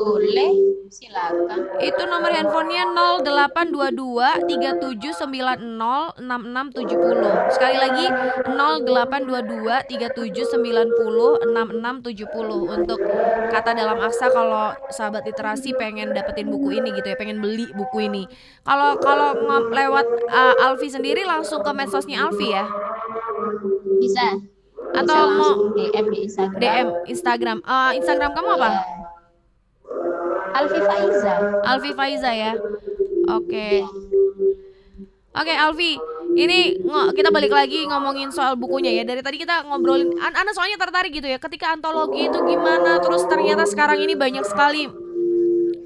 Boleh, 0.00 0.56
silakan. 0.88 1.76
Itu 1.76 2.08
nomor 2.08 2.32
handphonenya 2.32 2.88
0822 3.20 4.48
3790 4.48 6.16
6670. 6.16 7.52
Sekali 7.52 7.76
lagi 7.76 8.08
0822 8.48 9.92
3790 9.92 11.44
6670 11.52 12.80
untuk 12.80 12.96
kata 13.52 13.76
dalam 13.76 14.00
aksa 14.00 14.32
kalau 14.32 14.72
sahabat 14.88 15.28
literasi 15.28 15.76
pengen 15.76 16.16
dapetin 16.16 16.48
buku 16.48 16.80
ini 16.80 16.96
gitu 16.96 17.12
ya, 17.12 17.16
pengen 17.20 17.44
beli 17.44 17.68
buku 17.76 18.08
ini. 18.08 18.24
Kalau 18.64 18.96
kalau 19.04 19.36
lewat 19.68 20.08
uh, 20.32 20.64
Alfi 20.64 20.88
sendiri 20.88 21.28
langsung 21.28 21.60
ke 21.60 21.68
medsosnya 21.76 22.24
Alfi 22.24 22.56
ya. 22.56 22.64
Bisa. 24.00 24.40
Atau 24.96 25.12
Bisa 25.12 25.36
mau 25.36 25.52
DM 25.76 26.06
di 26.08 26.18
Instagram. 26.24 26.56
DM 26.56 26.88
Instagram. 27.04 27.58
Uh, 27.68 27.92
Instagram 28.00 28.32
kamu 28.32 28.48
apa? 28.56 28.70
Iya. 28.72 28.99
Alfi 30.54 30.80
Faiza. 30.80 31.34
Alfi 31.64 31.90
Faiza 31.94 32.30
ya. 32.34 32.52
Oke. 33.30 33.84
Oke 35.30 35.54
Alfi, 35.54 35.94
ini 36.34 36.74
kita 37.14 37.30
balik 37.30 37.54
lagi 37.54 37.86
ngomongin 37.86 38.34
soal 38.34 38.58
bukunya 38.58 38.90
ya. 38.90 39.06
Dari 39.06 39.22
tadi 39.22 39.38
kita 39.38 39.62
ngobrolin, 39.70 40.10
An 40.18 40.34
Ana 40.34 40.50
soalnya 40.50 40.74
tertarik 40.74 41.14
gitu 41.14 41.30
ya. 41.30 41.38
Ketika 41.38 41.70
antologi 41.70 42.26
itu 42.26 42.38
gimana, 42.42 42.98
terus 42.98 43.22
ternyata 43.30 43.62
sekarang 43.66 44.02
ini 44.02 44.18
banyak 44.18 44.42
sekali 44.42 44.90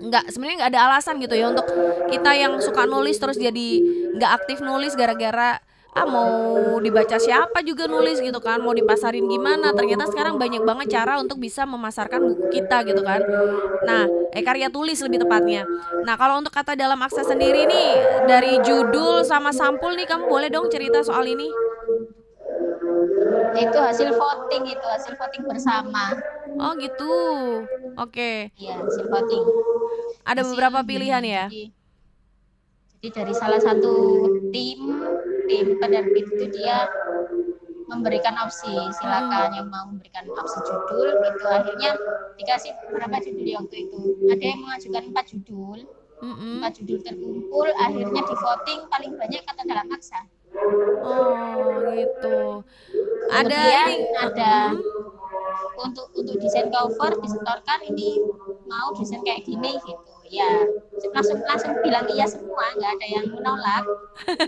nggak 0.04 0.28
sebenarnya 0.28 0.56
nggak 0.60 0.72
ada 0.76 0.82
alasan 0.92 1.16
gitu 1.16 1.32
ya 1.32 1.48
untuk 1.48 1.64
kita 2.12 2.36
yang 2.36 2.60
suka 2.60 2.84
nulis 2.84 3.16
terus 3.16 3.40
jadi 3.40 3.68
nggak 4.20 4.30
aktif 4.36 4.60
nulis 4.60 4.92
gara-gara 4.92 5.56
ah 5.94 6.06
mau 6.10 6.26
dibaca 6.82 7.16
siapa 7.22 7.62
juga 7.62 7.86
nulis 7.86 8.18
gitu 8.18 8.38
kan? 8.42 8.58
Mau 8.58 8.74
dipasarin 8.74 9.24
gimana? 9.30 9.70
Ternyata 9.70 10.10
sekarang 10.10 10.36
banyak 10.36 10.66
banget 10.66 10.90
cara 10.90 11.22
untuk 11.22 11.38
bisa 11.38 11.62
memasarkan 11.62 12.20
buku 12.34 12.50
kita 12.60 12.82
gitu 12.82 13.00
kan? 13.06 13.22
Nah 13.86 14.10
eh 14.34 14.42
karya 14.42 14.66
tulis 14.68 14.98
lebih 15.06 15.22
tepatnya. 15.22 15.62
Nah 16.02 16.18
kalau 16.18 16.42
untuk 16.42 16.50
kata 16.50 16.74
dalam 16.74 16.98
aksa 16.98 17.22
sendiri 17.22 17.64
nih 17.70 17.90
dari 18.26 18.58
judul 18.66 19.22
sama 19.22 19.54
sampul 19.54 19.94
nih 19.94 20.06
kamu 20.10 20.26
boleh 20.26 20.50
dong 20.50 20.66
cerita 20.66 21.00
soal 21.06 21.24
ini? 21.30 21.46
Itu 23.54 23.78
hasil 23.78 24.10
voting 24.18 24.66
itu, 24.66 24.86
hasil 24.86 25.14
voting 25.14 25.46
bersama. 25.46 26.10
oh 26.58 26.74
gitu. 26.78 27.14
Oke. 27.98 28.50
Iya, 28.58 28.82
hasil 28.82 29.06
voting. 29.06 29.42
ada 30.26 30.42
Hasil 30.42 30.50
beberapa 30.54 30.80
pilihan 30.82 31.22
ya? 31.22 31.46
jadi 33.04 33.20
dari 33.20 33.34
salah 33.36 33.60
satu 33.60 33.92
tim 34.48 34.80
tim 35.48 35.66
penerbit 35.78 36.26
itu 36.32 36.44
dia 36.52 36.88
memberikan 37.88 38.34
opsi. 38.40 38.72
Silakan 38.96 39.54
yang 39.54 39.68
mau 39.68 39.88
memberikan 39.88 40.24
opsi 40.34 40.58
judul 40.64 41.08
gitu 41.20 41.44
akhirnya 41.46 41.90
dikasih 42.40 42.72
berapa 42.90 43.16
judul 43.20 43.44
ya 43.44 43.56
waktu 43.60 43.76
itu? 43.88 44.00
Ada 44.32 44.44
yang 44.44 44.60
mengajukan 44.64 45.02
empat 45.12 45.24
judul. 45.32 45.80
Mm-mm. 46.14 46.62
empat 46.62 46.78
judul 46.80 47.02
terkumpul 47.04 47.68
akhirnya 47.74 48.22
di 48.22 48.34
voting 48.38 48.80
paling 48.86 49.12
banyak 49.18 49.42
kata 49.44 49.62
dalam 49.66 49.92
aksa 49.92 50.24
oh 51.02 51.90
gitu. 51.92 52.62
Ada 53.34 53.50
Kemudian 53.50 53.88
ada 54.22 54.54
untuk 55.82 56.06
untuk 56.14 56.36
desain 56.38 56.70
cover 56.70 57.18
disetorkan 57.18 57.80
ini 57.90 58.22
mau 58.66 58.88
desain 58.96 59.20
kayak 59.22 59.44
gini 59.44 59.76
gitu. 59.82 60.02
Ya 60.32 60.48
langsung 61.14 61.38
langsung 61.44 61.72
bilang 61.84 62.08
iya 62.10 62.26
semua 62.26 62.64
nggak 62.74 62.90
ada 62.96 63.06
yang 63.06 63.26
menolak. 63.28 63.84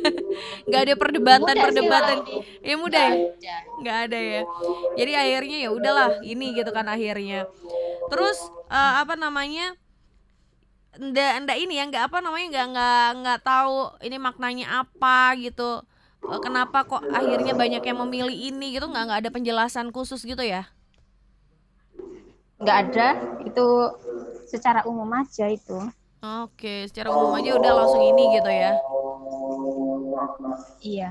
Nggak 0.67 0.83
ada 0.89 0.95
perdebatan 0.99 1.43
Mudah 1.47 1.55
sih 1.55 1.63
perdebatan 1.63 2.19
ini. 2.27 2.37
ya 2.65 2.75
mudah 2.81 3.05
ya? 3.07 3.57
Nggak 3.81 3.99
ada. 4.09 4.19
ya? 4.19 4.43
Jadi 4.99 5.13
akhirnya 5.15 5.59
ya 5.63 5.71
udahlah 5.71 6.09
ini 6.25 6.47
gitu 6.57 6.71
kan 6.75 6.87
akhirnya. 6.89 7.47
Terus 8.11 8.39
eh, 8.73 8.95
apa 9.05 9.15
namanya 9.15 9.77
ndak 10.97 11.45
ndak 11.45 11.59
ini 11.61 11.77
ya 11.77 11.85
nggak 11.93 12.05
apa 12.09 12.19
namanya 12.25 12.47
nggak 12.51 12.67
nggak 12.73 13.07
nggak 13.21 13.41
tahu 13.45 13.77
ini 14.03 14.17
maknanya 14.17 14.67
apa 14.83 15.37
gitu. 15.39 15.85
Eh, 16.27 16.41
kenapa 16.43 16.83
kok 16.89 17.05
akhirnya 17.13 17.53
banyak 17.55 17.83
yang 17.85 17.99
memilih 18.03 18.35
ini 18.35 18.75
gitu? 18.75 18.89
Nggak 18.89 19.05
nggak 19.13 19.21
ada 19.23 19.31
penjelasan 19.31 19.93
khusus 19.93 20.25
gitu 20.25 20.43
ya 20.43 20.67
nggak 22.67 22.79
ada 22.91 23.09
itu 23.47 23.67
secara 24.51 24.83
umum 24.91 25.07
aja 25.15 25.47
itu. 25.47 25.79
Oke 26.19 26.91
secara 26.91 27.15
umum 27.15 27.39
aja 27.39 27.55
udah 27.55 27.73
langsung 27.79 28.03
ini 28.03 28.35
gitu 28.35 28.51
ya? 28.51 28.73
Iya. 30.83 31.09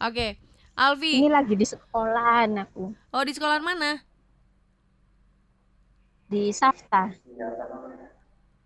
Oke 0.00 0.40
Alfi. 0.72 1.20
Ini 1.20 1.28
lagi 1.28 1.52
di 1.52 1.66
sekolahan 1.68 2.56
aku. 2.64 2.96
Oh 3.12 3.20
di 3.20 3.36
sekolah 3.36 3.60
mana? 3.60 4.00
Di 6.24 6.48
Safta. 6.56 7.12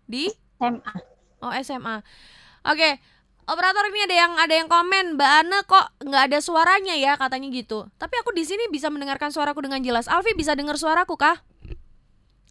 Di? 0.07 0.31
SMA 0.55 0.95
Oh 1.43 1.51
SMA. 1.59 1.99
Oke, 2.65 2.97
operator 3.45 3.85
ini 3.91 4.07
ada 4.07 4.15
yang 4.15 4.31
ada 4.39 4.53
yang 4.55 4.65
komen 4.71 5.19
Mbak 5.19 5.31
Ana 5.45 5.59
kok 5.67 5.93
nggak 6.01 6.23
ada 6.31 6.39
suaranya 6.39 6.95
ya? 6.95 7.19
Katanya 7.19 7.51
gitu. 7.51 7.85
Tapi 7.99 8.15
aku 8.23 8.31
di 8.33 8.47
sini 8.47 8.71
bisa 8.71 8.89
mendengarkan 8.89 9.29
suaraku 9.29 9.61
dengan 9.61 9.83
jelas. 9.83 10.07
Alfi 10.07 10.33
bisa 10.33 10.55
dengar 10.55 10.79
suaraku 10.79 11.19
kah? 11.19 11.43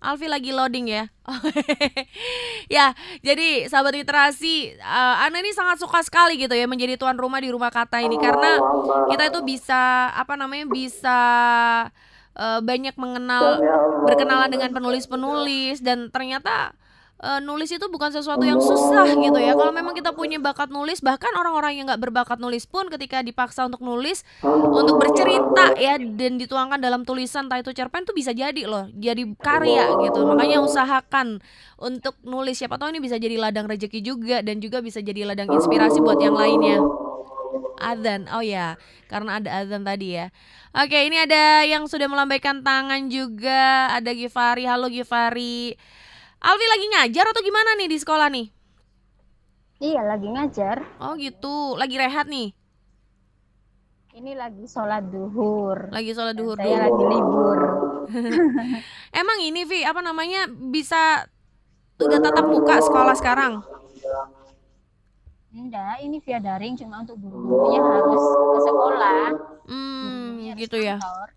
Alfi 0.05 0.29
lagi 0.29 0.53
loading 0.53 0.93
ya. 0.93 1.09
ya, 2.77 2.93
jadi 3.25 3.64
sahabat 3.73 3.97
literasi, 3.97 4.77
eh, 4.77 5.14
Ana 5.25 5.40
ini 5.40 5.57
sangat 5.57 5.81
suka 5.81 6.05
sekali 6.05 6.37
gitu 6.37 6.53
ya 6.53 6.69
menjadi 6.69 7.01
tuan 7.01 7.17
rumah 7.17 7.40
di 7.40 7.49
rumah 7.49 7.73
kata 7.73 8.05
ini. 8.05 8.21
Karena 8.21 8.61
kita 9.09 9.33
itu 9.33 9.40
bisa 9.40 10.12
apa 10.12 10.37
namanya 10.37 10.69
bisa 10.69 11.19
eh, 12.37 12.61
banyak 12.61 12.95
mengenal 13.01 13.64
berkenalan 14.05 14.53
dengan 14.53 14.71
penulis-penulis. 14.77 15.81
Dan 15.81 16.12
ternyata 16.12 16.77
eh, 17.25 17.41
nulis 17.41 17.73
itu 17.73 17.89
bukan 17.89 18.13
sesuatu 18.13 18.45
yang 18.45 18.61
susah 18.61 19.09
gitu 19.17 19.39
ya. 19.41 19.57
Kalau 19.57 19.73
memang 19.73 19.97
kita 19.97 20.13
punya 20.13 20.37
bakat 20.37 20.69
nulis, 20.69 21.01
bahkan 21.01 21.33
orang-orang 21.33 21.81
yang 21.81 21.89
nggak 21.89 22.05
berbakat 22.05 22.37
nulis 22.37 22.69
pun 22.69 22.93
ketika 22.93 23.25
dipaksa 23.25 23.65
untuk 23.65 23.81
nulis, 23.81 24.21
untuk 24.45 25.01
bercerita 25.01 25.73
ya 25.81 25.97
dan 25.97 26.37
dituangkan 26.37 26.77
dalam 26.77 27.09
tulisan 27.09 27.49
entah 27.49 27.65
itu 27.65 27.73
cerpen 27.73 28.05
tuh 28.05 28.13
bisa 28.13 28.37
jadi 28.37 28.69
loh, 28.69 28.93
jadi 28.93 29.25
karya 29.41 30.05
gitu. 30.05 30.21
Makanya 30.29 30.61
usahakan 30.61 31.41
untuk 31.81 32.21
nulis. 32.21 32.61
Siapa 32.61 32.77
tahu 32.77 32.93
ini 32.93 33.01
bisa 33.01 33.17
jadi 33.17 33.41
ladang 33.41 33.65
rezeki 33.65 34.05
juga 34.05 34.45
dan 34.45 34.61
juga 34.61 34.85
bisa 34.85 35.01
jadi 35.01 35.25
ladang 35.25 35.49
inspirasi 35.49 36.05
buat 36.05 36.21
yang 36.21 36.37
lainnya. 36.37 36.85
Adzan, 37.75 38.31
oh 38.31 38.43
ya, 38.43 38.79
karena 39.11 39.43
ada 39.43 39.51
adzan 39.63 39.83
tadi 39.83 40.15
ya. 40.15 40.31
Oke, 40.75 41.07
ini 41.07 41.23
ada 41.23 41.63
yang 41.63 41.87
sudah 41.87 42.07
melambaikan 42.11 42.63
tangan 42.63 43.07
juga. 43.11 43.91
Ada 43.95 44.11
Givari, 44.15 44.65
halo 44.67 44.91
Givari. 44.91 45.75
Alfi 46.44 46.66
lagi 46.68 46.87
ngajar 46.92 47.24
atau 47.26 47.40
gimana 47.40 47.72
nih 47.74 47.88
di 47.88 47.98
sekolah 47.98 48.28
nih? 48.30 48.46
iya 49.83 50.00
lagi 50.00 50.30
ngajar 50.30 50.80
Oh 50.96 51.12
gitu, 51.18 51.74
lagi 51.74 51.98
rehat 51.98 52.24
nih. 52.24 52.54
Ini 54.14 54.33
lagi 54.33 54.64
sholat 54.64 55.11
duhur. 55.11 55.90
Lagi 55.90 56.14
sholat 56.14 56.38
duhur 56.38 56.54
Saya 56.54 56.87
lagi 56.87 57.04
libur. 57.04 57.59
Emang 59.20 59.38
ini 59.42 59.66
Vi, 59.66 59.83
apa 59.83 59.98
namanya 59.98 60.46
bisa 60.46 61.26
udah 61.98 62.18
tatap 62.22 62.46
muka 62.46 62.78
sekolah 62.78 63.14
sekarang? 63.18 63.59
Enggak, 65.50 65.98
ini 66.00 66.18
via 66.18 66.38
daring 66.38 66.74
cuma 66.74 67.02
untuk 67.02 67.18
guru-gurunya 67.18 67.80
harus 67.83 68.22
ke 68.22 68.59
sekolah. 68.62 69.20
Hmm, 69.66 70.02
Gurunya 70.38 70.52
gitu 70.54 70.76
ya. 70.78 70.96
kantor. 70.98 71.28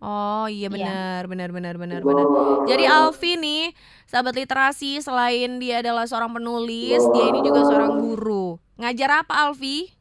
Oh 0.00 0.48
iya 0.48 0.66
Iya. 0.66 0.72
benar 0.72 1.22
benar 1.28 1.48
benar 1.52 1.74
benar 1.76 2.00
benar. 2.00 2.26
Jadi 2.64 2.84
Alfi 2.88 3.36
nih 3.36 3.62
sahabat 4.10 4.34
literasi 4.34 4.98
selain 4.98 5.62
dia 5.62 5.78
adalah 5.78 6.02
seorang 6.02 6.34
penulis, 6.34 6.98
dia 7.14 7.24
ini 7.30 7.46
juga 7.46 7.62
seorang 7.62 7.94
guru. 8.02 8.58
Ngajar 8.74 9.22
apa 9.22 9.46
Alfi? 9.46 9.94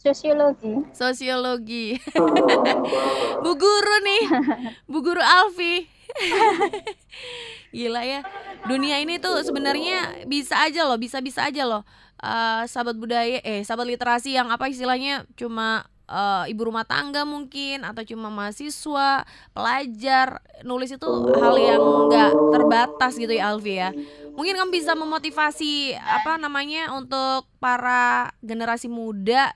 Sosiologi. 0.00 0.80
Sosiologi. 0.96 2.00
Bu 3.44 3.52
guru 3.52 3.96
nih. 4.00 4.24
Bu 4.88 5.04
guru 5.04 5.20
Alfi. 5.20 5.84
Gila 7.76 8.08
ya. 8.08 8.24
Dunia 8.64 9.04
ini 9.04 9.20
tuh 9.20 9.44
sebenarnya 9.44 10.24
bisa 10.24 10.56
aja 10.64 10.88
loh, 10.88 10.96
bisa-bisa 10.96 11.44
aja 11.44 11.68
loh. 11.68 11.84
Eh, 12.20 12.64
sahabat 12.64 12.96
budaya 12.96 13.40
eh 13.44 13.60
sahabat 13.60 13.84
literasi 13.84 14.32
yang 14.32 14.48
apa 14.48 14.72
istilahnya 14.72 15.28
cuma 15.36 15.88
eh, 16.10 16.50
ibu 16.50 16.66
rumah 16.66 16.82
tangga 16.82 17.22
mungkin 17.22 17.86
atau 17.86 18.02
cuma 18.02 18.28
mahasiswa, 18.28 19.22
pelajar, 19.54 20.42
nulis 20.66 20.90
itu 20.90 21.08
hal 21.38 21.54
yang 21.54 21.82
nggak 22.10 22.32
terbatas 22.50 23.14
gitu 23.14 23.30
ya 23.30 23.54
Alfi 23.54 23.78
ya. 23.78 23.94
Mungkin 24.34 24.58
kamu 24.58 24.70
bisa 24.74 24.98
memotivasi 24.98 25.94
apa 25.94 26.36
namanya 26.36 26.90
untuk 26.98 27.46
para 27.62 28.34
generasi 28.42 28.90
muda 28.90 29.54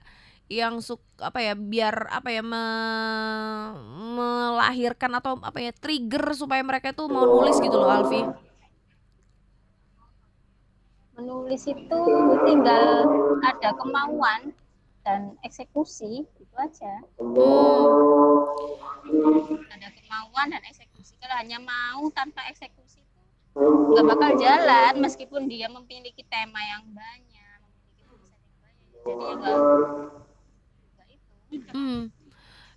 yang 0.52 0.78
suk 0.84 1.00
apa 1.18 1.40
ya 1.40 1.54
biar 1.56 2.06
apa 2.12 2.28
ya 2.28 2.44
me- 2.44 3.74
melahirkan 4.14 5.16
atau 5.16 5.40
apa 5.40 5.58
ya 5.58 5.72
trigger 5.72 6.36
supaya 6.36 6.60
mereka 6.60 6.92
itu 6.92 7.08
mau 7.08 7.24
nulis 7.24 7.56
gitu 7.58 7.74
loh 7.74 7.90
Alfi. 7.90 8.22
Menulis 11.14 11.62
itu 11.70 12.00
tinggal 12.44 13.06
ada 13.46 13.70
kemauan 13.78 14.50
dan 15.04 15.36
eksekusi, 15.44 16.24
itu 16.24 16.54
aja. 16.56 17.04
Hmm. 17.20 18.48
Ada 19.68 19.88
kemauan 19.92 20.46
dan 20.48 20.64
eksekusi. 20.64 21.14
Kalau 21.20 21.36
hanya 21.36 21.60
mau 21.60 22.08
tanpa 22.10 22.48
eksekusi 22.48 23.04
itu 23.04 23.14
nggak 23.54 24.06
bakal 24.10 24.30
jalan 24.34 24.98
meskipun 24.98 25.46
dia 25.46 25.70
memiliki 25.70 26.26
tema 26.26 26.58
yang 26.58 26.82
banyak, 26.90 27.58
memiliki 27.62 28.02
tulisan 28.02 28.42
yang 28.42 28.58
banyak. 28.58 28.90
Jadi 29.06 29.14
ya 29.14 29.34
nggak 29.38 29.58
nggak 30.90 31.08
itu. 31.14 31.70
Hmm. 31.70 32.02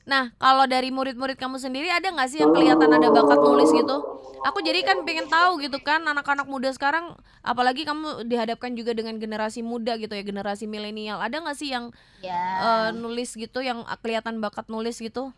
Nah, 0.08 0.32
kalau 0.39 0.63
dari 0.72 0.88
murid-murid 0.88 1.36
kamu 1.36 1.60
sendiri 1.60 1.91
ada 1.91 2.08
nggak 2.08 2.30
sih 2.32 2.39
yang 2.39 2.56
kelihatan 2.56 2.88
ada 2.88 3.12
bakat 3.12 3.43
nulis 3.43 3.67
gitu? 3.76 3.96
Aku 4.48 4.63
jadi 4.63 4.80
kan 4.88 5.04
pengen 5.04 5.28
tahu 5.28 5.60
gitu 5.60 5.84
kan 5.84 6.00
anak-anak 6.00 6.48
muda 6.48 6.72
sekarang, 6.72 7.12
apalagi 7.43 7.84
kamu 7.84 8.24
dihadapkan 8.24 8.72
juga 8.72 8.96
dengan 8.96 9.20
generasi 9.20 9.60
muda 9.60 10.00
gitu 10.00 10.15
ya, 10.15 10.24
generasi 10.24 10.63
milenial. 10.63 11.20
Ada 11.20 11.43
nggak 11.43 11.58
sih 11.60 11.76
yang 11.76 11.91
Ya. 12.24 12.39
eh, 12.63 12.89
nulis 12.96 13.36
gitu, 13.36 13.60
yang 13.60 13.84
kelihatan 14.00 14.39
bakat 14.39 14.72
nulis 14.72 14.98
gitu? 14.98 15.36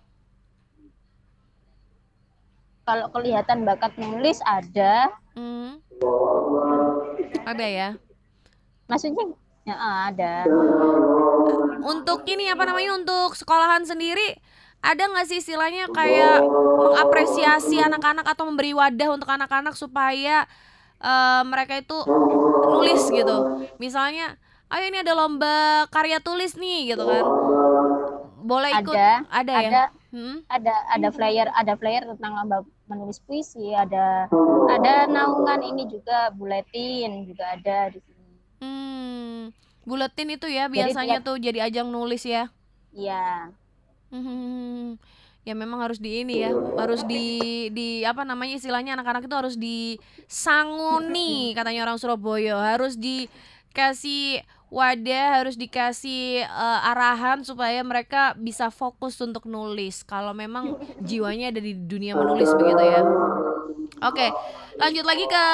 kalau 2.90 3.06
kelihatan 3.14 3.70
bakat 3.70 3.94
nulis 4.02 4.42
ada, 4.42 5.14
Hmm. 5.38 5.78
Ada 7.46 7.66
ya. 7.70 7.90
maksudnya 8.90 9.30
ya, 9.62 9.76
ada. 10.10 10.34
Untuk 11.86 12.26
ini 12.26 12.50
apa 12.50 12.66
namanya 12.66 12.98
untuk 12.98 13.38
sekolahan 13.38 13.86
sendiri 13.86 14.42
ada 14.82 15.04
nggak 15.06 15.26
sih 15.26 15.38
istilahnya 15.38 15.88
kayak 15.89 16.39
mengapresiasi 16.80 17.80
anak-anak 17.80 18.26
atau 18.26 18.44
memberi 18.44 18.72
wadah 18.72 19.10
untuk 19.12 19.28
anak-anak 19.28 19.74
supaya 19.74 20.48
eh, 20.98 21.42
mereka 21.44 21.76
itu 21.76 21.98
nulis 22.65 23.08
gitu. 23.08 23.38
Misalnya, 23.76 24.36
ayo 24.68 24.84
ini 24.86 25.00
ada 25.00 25.13
lomba 25.13 25.56
karya 25.88 26.20
tulis 26.20 26.56
nih 26.56 26.92
gitu 26.92 27.04
kan. 27.04 27.24
Boleh 28.39 28.72
ikut? 28.74 28.92
Ada, 28.92 29.12
Ada 29.30 29.54
ya. 29.54 29.62
ada 29.62 29.84
Hmm? 30.10 30.42
ada 30.50 30.74
ada 30.89 31.13
flyer 31.13 31.54
ada 31.54 31.78
flyer 31.78 32.02
tentang 32.04 32.34
lomba 32.34 32.58
menulis 32.84 33.22
puisi 33.22 33.70
ada 33.72 34.26
ada 34.68 35.06
naungan 35.06 35.62
ini 35.62 35.86
juga 35.86 36.34
buletin 36.34 37.30
juga 37.30 37.54
ada 37.54 37.94
di 37.94 38.02
sini 38.02 38.18
Hmm. 38.58 39.54
Buletin 39.86 40.34
itu 40.34 40.50
ya 40.50 40.65
Jadi 40.65 40.74
biasanya 40.74 41.22
tiap- 41.22 41.28
tuh 41.30 41.38
jadi 41.38 41.60
ajang 41.63 41.88
nulis 41.88 42.26
ya. 42.26 42.50
iya 42.89 43.54
Hmm, 44.10 44.98
ya 45.45 45.54
memang 45.54 45.86
harus 45.86 46.02
di 46.02 46.26
ini 46.26 46.41
ya, 46.41 46.52
harus 46.54 47.06
di 47.06 47.69
di 47.69 48.02
apa 48.02 48.26
namanya 48.26 48.58
istilahnya 48.58 48.98
anak-anak 48.98 49.30
itu 49.30 49.36
harus 49.38 49.56
disanguni 49.58 51.54
katanya 51.54 51.86
orang 51.86 52.02
Surabaya, 52.02 52.58
harus 52.74 52.98
dikasih 52.98 54.41
wadah, 54.74 55.41
harus 55.41 55.58
dikasih 55.58 56.45
eh, 56.45 56.80
arahan 56.89 57.45
supaya 57.45 57.82
mereka 57.86 58.34
bisa 58.38 58.74
fokus 58.74 59.17
untuk 59.22 59.45
nulis. 59.45 60.02
Kalau 60.06 60.34
memang 60.34 60.78
jiwanya 61.02 61.54
ada 61.54 61.62
di 61.62 61.78
dunia 61.78 62.17
menulis 62.17 62.50
begitu 62.58 62.82
ya. 62.82 63.02
Oke, 64.06 64.32
lanjut 64.78 65.06
lagi 65.06 65.26
ke 65.30 65.45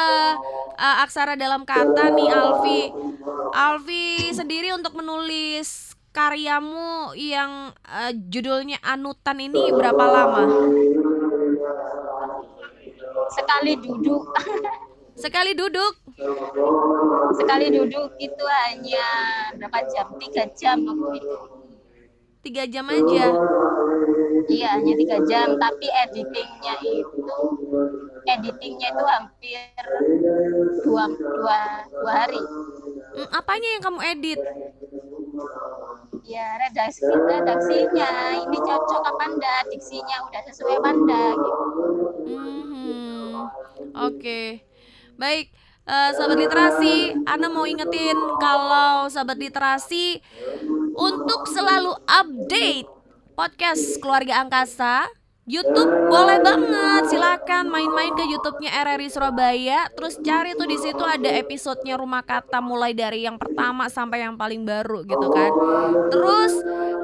eh, 0.79 0.97
aksara 1.03 1.35
dalam 1.35 1.67
kata 1.67 2.11
nih 2.15 2.29
Alfi. 2.31 2.81
Alfi 3.55 4.31
sendiri 4.35 4.71
untuk 4.75 4.95
menulis 4.95 5.84
karyamu 6.15 7.11
yang 7.19 7.75
eh, 7.83 8.15
judulnya 8.31 8.79
Anutan 8.79 9.37
ini 9.43 9.67
berapa 9.75 10.05
lama? 10.07 10.43
sekali 13.31 13.73
duduk 13.79 14.23
Sekali 15.15 15.55
duduk 15.55 15.95
sekali 17.35 17.71
duduk 17.71 18.11
itu 18.19 18.43
hanya 18.63 19.07
berapa 19.55 19.79
jam 19.87 20.07
tiga 20.19 20.43
jam 20.51 20.77
waktu 20.83 21.23
itu 21.23 21.37
tiga 22.43 22.63
jam 22.67 22.85
aja. 22.87 23.25
iya 24.51 24.75
hanya 24.77 24.93
tiga 24.99 25.17
jam 25.23 25.55
tapi 25.55 25.87
editingnya 25.87 26.75
itu 26.83 27.35
editingnya 28.27 28.87
itu 28.91 29.05
hampir 29.07 29.63
dua 30.83 31.05
dua 31.09 31.59
dua 31.89 32.11
hari 32.13 32.41
Hmm, 33.15 33.31
apanya 33.31 33.69
yang 33.71 33.79
kamu 33.79 33.99
edit? 34.11 34.39
Ya 36.25 36.57
redaksi 36.57 37.05
redaksinya 37.05 38.09
ini 38.41 38.57
cocok 38.57 39.01
apa 39.05 39.23
enggak 39.29 39.61
diksinya 39.69 40.17
udah 40.25 40.41
sesuai 40.43 40.73
apa 40.81 40.89
enggak 40.91 41.33
gitu 41.37 41.63
Mhm. 42.25 43.45
Oke, 43.95 44.65
baik. 45.15 45.53
eh, 45.85 46.09
sahabat 46.17 46.41
literasi, 46.41 47.13
Ana 47.29 47.45
mau 47.45 47.61
ingetin 47.61 48.17
kalau 48.41 49.05
sahabat 49.05 49.37
literasi 49.37 50.17
untuk 50.97 51.45
selalu 51.45 51.93
update 52.09 52.89
podcast 53.37 54.01
Keluarga 54.01 54.41
Angkasa. 54.41 55.05
YouTube 55.45 56.09
boleh 56.09 56.41
banget, 56.41 57.13
silakan 57.13 57.69
main-main 57.69 58.09
ke 58.17 58.25
YouTube-nya 58.25 58.81
RRI 58.81 59.13
Surabaya. 59.13 59.85
Terus 59.93 60.17
cari 60.25 60.57
tuh 60.57 60.65
di 60.65 60.73
situ 60.81 61.05
ada 61.05 61.29
episodenya 61.37 62.01
Rumah 62.01 62.25
Kata 62.25 62.65
mulai 62.65 62.97
dari 62.97 63.29
yang 63.29 63.37
pertama 63.37 63.85
sampai 63.85 64.25
yang 64.25 64.41
paling 64.41 64.65
baru 64.65 65.05
gitu 65.05 65.29
kan. 65.29 65.53
Terus 66.09 66.53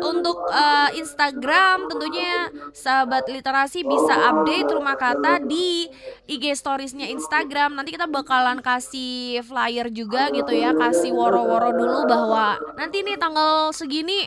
untuk 0.01 0.41
eh, 0.49 0.89
Instagram 0.97 1.85
tentunya 1.85 2.49
sahabat 2.73 3.29
literasi 3.29 3.85
bisa 3.85 4.33
update 4.33 4.73
Rumah 4.73 4.97
Kata 4.97 5.37
di 5.45 5.85
IG 6.25 6.57
storiesnya 6.57 7.13
Instagram. 7.13 7.77
Nanti 7.77 7.93
kita 7.93 8.09
bakalan 8.09 8.57
kasih 8.65 9.45
flyer 9.45 9.93
juga 9.93 10.33
gitu 10.33 10.49
ya, 10.49 10.73
kasih 10.73 11.13
woro-woro 11.13 11.77
dulu 11.77 12.09
bahwa 12.09 12.57
nanti 12.73 13.05
nih 13.05 13.21
tanggal 13.21 13.69
segini 13.69 14.25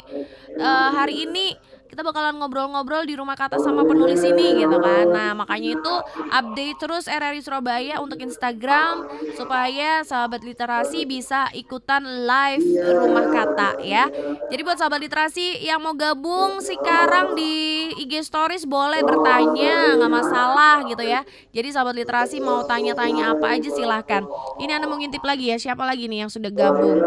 eh, 0.55 0.88
hari 0.94 1.27
ini 1.27 1.73
kita 1.94 2.02
bakalan 2.02 2.42
ngobrol-ngobrol 2.42 3.07
di 3.07 3.14
rumah 3.14 3.38
kata 3.38 3.62
sama 3.62 3.87
penulis 3.87 4.18
ini 4.26 4.59
gitu 4.59 4.83
kan. 4.83 5.14
Nah, 5.14 5.30
makanya 5.38 5.78
itu 5.78 5.94
update 6.26 6.78
terus 6.83 7.07
RRI 7.07 7.38
Surabaya 7.38 8.02
untuk 8.02 8.18
Instagram 8.18 9.07
supaya 9.38 10.02
sahabat 10.02 10.42
literasi 10.42 11.07
bisa 11.07 11.46
ikutan 11.54 12.02
live 12.26 12.66
rumah 12.98 13.30
kata 13.30 13.78
ya. 13.78 14.11
Jadi 14.50 14.61
buat 14.66 14.74
sahabat 14.74 15.07
literasi 15.07 15.62
yang 15.62 15.78
mau 15.78 15.94
gabung 15.94 16.59
sekarang 16.59 17.38
di 17.38 17.94
IG 18.02 18.26
Stories 18.26 18.66
boleh 18.66 19.07
bertanya, 19.07 19.94
nggak 19.94 20.11
masalah 20.11 20.83
gitu 20.90 21.07
ya. 21.07 21.22
Jadi 21.54 21.70
sahabat 21.70 21.94
literasi 21.94 22.42
mau 22.42 22.66
tanya-tanya 22.66 23.38
apa 23.38 23.54
aja 23.54 23.70
silahkan. 23.70 24.26
Ini 24.59 24.83
Anda 24.83 24.90
mau 24.90 24.98
ngintip 24.98 25.22
lagi 25.22 25.54
ya, 25.54 25.62
siapa 25.62 25.87
lagi 25.87 26.11
nih 26.11 26.26
yang 26.26 26.30
sudah 26.35 26.50
gabung? 26.50 26.98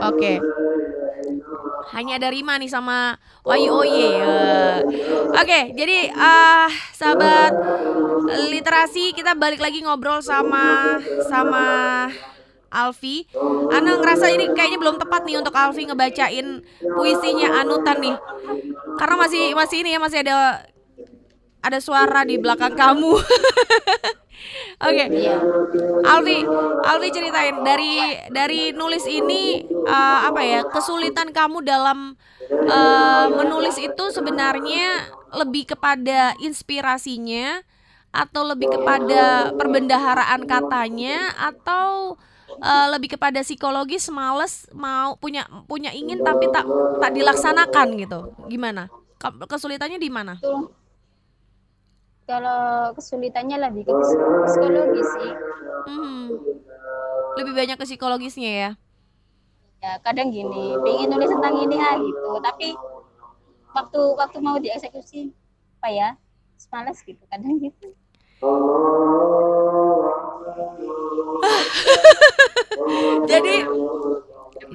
Oke 0.00 0.40
hanya 1.90 2.22
ada 2.22 2.30
Rima 2.30 2.54
nih 2.62 2.70
sama 2.70 3.18
Wayu 3.42 3.82
Oye. 3.82 4.22
Eh, 4.22 4.76
Oke, 5.34 5.60
jadi 5.74 6.14
ah 6.14 6.70
sahabat 6.94 7.50
literasi 8.54 9.10
kita 9.10 9.34
balik 9.34 9.58
lagi 9.58 9.82
ngobrol 9.82 10.22
sama 10.22 10.96
sama 11.26 11.66
Alfi. 12.72 13.26
Ana 13.68 13.98
ngerasa 14.00 14.32
ini 14.32 14.54
kayaknya 14.54 14.78
belum 14.80 14.96
tepat 15.02 15.26
nih 15.26 15.42
untuk 15.42 15.52
Alfi 15.52 15.84
ngebacain 15.84 16.64
puisinya 16.80 17.60
Anutan 17.60 17.98
nih. 18.00 18.16
Karena 18.96 19.16
masih 19.18 19.52
masih 19.52 19.82
ini 19.84 19.90
ya 19.92 20.00
masih 20.00 20.18
ada 20.24 20.64
ada 21.62 21.78
suara 21.82 22.22
di 22.24 22.38
belakang 22.38 22.72
kamu. 22.78 23.12
Oke, 24.82 25.06
okay. 25.06 25.06
Alfi, 26.02 26.38
Alfi 26.82 27.08
ceritain 27.14 27.62
dari 27.62 28.18
dari 28.34 28.62
nulis 28.74 29.06
ini 29.06 29.62
uh, 29.86 30.20
apa 30.26 30.42
ya 30.42 30.60
kesulitan 30.66 31.30
kamu 31.30 31.62
dalam 31.62 32.18
uh, 32.50 33.26
menulis 33.30 33.78
itu 33.78 34.04
sebenarnya 34.10 35.06
lebih 35.38 35.70
kepada 35.74 36.34
inspirasinya 36.42 37.62
atau 38.12 38.44
lebih 38.44 38.68
kepada 38.68 39.54
perbendaharaan 39.56 40.44
katanya 40.44 41.32
atau 41.38 42.18
uh, 42.60 42.86
lebih 42.92 43.16
kepada 43.16 43.40
psikologis 43.40 44.10
males 44.12 44.68
mau 44.76 45.16
punya 45.16 45.48
punya 45.64 45.94
ingin 45.96 46.20
tapi 46.20 46.50
tak 46.52 46.66
tak 47.00 47.14
dilaksanakan 47.16 47.88
gitu 47.96 48.20
gimana 48.52 48.92
kesulitannya 49.30 50.02
di 50.02 50.10
mana? 50.10 50.34
Kalau 52.32 52.88
kesulitannya 52.96 53.60
lebih 53.60 53.84
ke 53.84 53.92
psikologis 54.48 55.08
sih. 55.20 55.32
Hmm. 55.82 56.30
lebih 57.32 57.56
banyak 57.56 57.80
ke 57.80 57.84
psikologisnya 57.84 58.52
ya? 58.52 58.76
Ya 59.82 59.98
kadang 60.00 60.30
gini 60.30 60.78
pengen 60.80 61.10
nulis 61.10 61.30
tentang 61.32 61.56
ini 61.58 61.76
ah 61.80 61.96
gitu. 61.98 62.38
Tapi 62.40 62.76
waktu 63.72 64.00
waktu 64.16 64.38
mau 64.40 64.58
dieksekusi 64.60 65.32
apa 65.80 65.88
ya 65.90 66.16
malas 66.70 67.02
gitu 67.02 67.26
kadang 67.28 67.58
gitu. 67.58 67.92
Jadi 73.32 73.56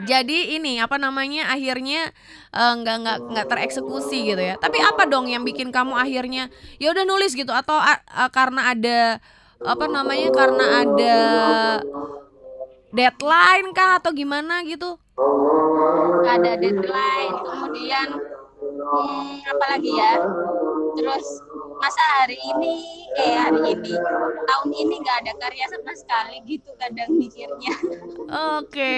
jadi 0.06 0.60
ini 0.60 0.82
apa 0.84 1.00
namanya 1.00 1.50
akhirnya 1.52 2.12
uh, 2.52 2.74
nggak 2.78 2.98
nggak 3.04 3.18
nggak 3.34 3.48
tereksekusi 3.48 4.34
gitu 4.34 4.42
ya. 4.42 4.56
Tapi 4.60 4.78
apa 4.82 5.08
dong 5.08 5.32
yang 5.32 5.48
bikin 5.48 5.72
kamu 5.72 5.96
akhirnya 5.96 6.52
ya 6.78 6.92
udah 6.92 7.04
nulis 7.08 7.34
gitu? 7.34 7.50
Atau 7.50 7.76
uh, 7.78 8.00
uh, 8.14 8.30
karena 8.30 8.74
ada 8.76 9.00
apa 9.64 9.86
namanya 9.90 10.30
karena 10.30 10.66
ada 10.86 11.18
deadline 12.94 13.74
kah? 13.74 13.98
Atau 14.02 14.14
gimana 14.14 14.62
gitu? 14.68 15.00
Ada 16.28 16.60
deadline 16.60 17.36
kemudian 17.42 18.08
hmm, 18.62 19.48
apa 19.48 19.66
lagi 19.78 19.92
ya 19.96 20.14
terus 20.98 21.28
masa 21.78 22.04
hari 22.18 22.38
ini 22.42 22.74
eh 23.22 23.38
hari 23.38 23.78
ini 23.78 23.94
tahun 24.50 24.70
ini 24.74 24.96
nggak 24.98 25.18
ada 25.22 25.34
karya 25.38 25.66
sama 25.70 25.94
sekali 25.94 26.42
gitu 26.50 26.74
kadang 26.82 27.14
mikirnya 27.14 27.74
oke 28.58 28.94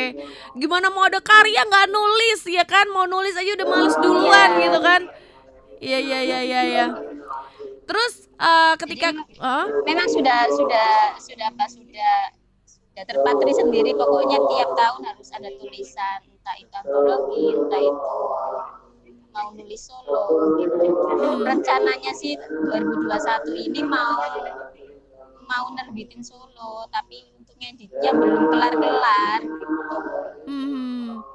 gimana 0.55 0.87
mau 0.87 1.11
ada 1.11 1.19
karya 1.19 1.59
nggak 1.67 1.91
nulis 1.91 2.47
ya 2.47 2.63
kan 2.63 2.87
mau 2.87 3.03
nulis 3.03 3.35
aja 3.35 3.51
udah 3.51 3.67
males 3.67 3.95
duluan 3.99 4.49
yeah. 4.55 4.63
gitu 4.63 4.79
kan 4.79 5.01
iya 5.83 5.99
iya 5.99 6.19
iya 6.23 6.39
iya 6.43 6.61
ya. 6.63 6.87
terus 7.83 8.31
uh, 8.39 8.79
ketika 8.79 9.11
Jadi, 9.11 9.43
uh? 9.43 9.67
memang 9.83 10.07
sudah 10.07 10.47
sudah 10.55 10.91
sudah 11.19 11.47
apa 11.51 11.65
sudah 11.67 12.15
sudah 12.63 13.03
terpatri 13.03 13.51
sendiri 13.51 13.91
pokoknya 13.91 14.39
tiap 14.55 14.69
tahun 14.75 15.01
harus 15.03 15.27
ada 15.35 15.51
tulisan 15.59 16.19
entah 16.31 16.55
itu 16.55 16.73
antologi 16.79 17.43
entah 17.59 17.81
itu 17.83 18.15
mau 19.33 19.53
nulis 19.53 19.81
solo 19.89 20.57
gitu. 20.59 20.85
Rencananya 21.45 22.11
sih 22.17 22.37
2021 22.69 23.67
ini 23.69 23.81
mau 23.85 24.19
mau 25.49 25.65
nerbitin 25.73 26.21
solo, 26.21 26.85
tapi 26.93 27.25
untuk 27.33 27.57
ngeditnya 27.57 28.11
belum 28.13 28.53
kelar-kelar. 28.53 29.41
Hmm. 30.45 31.25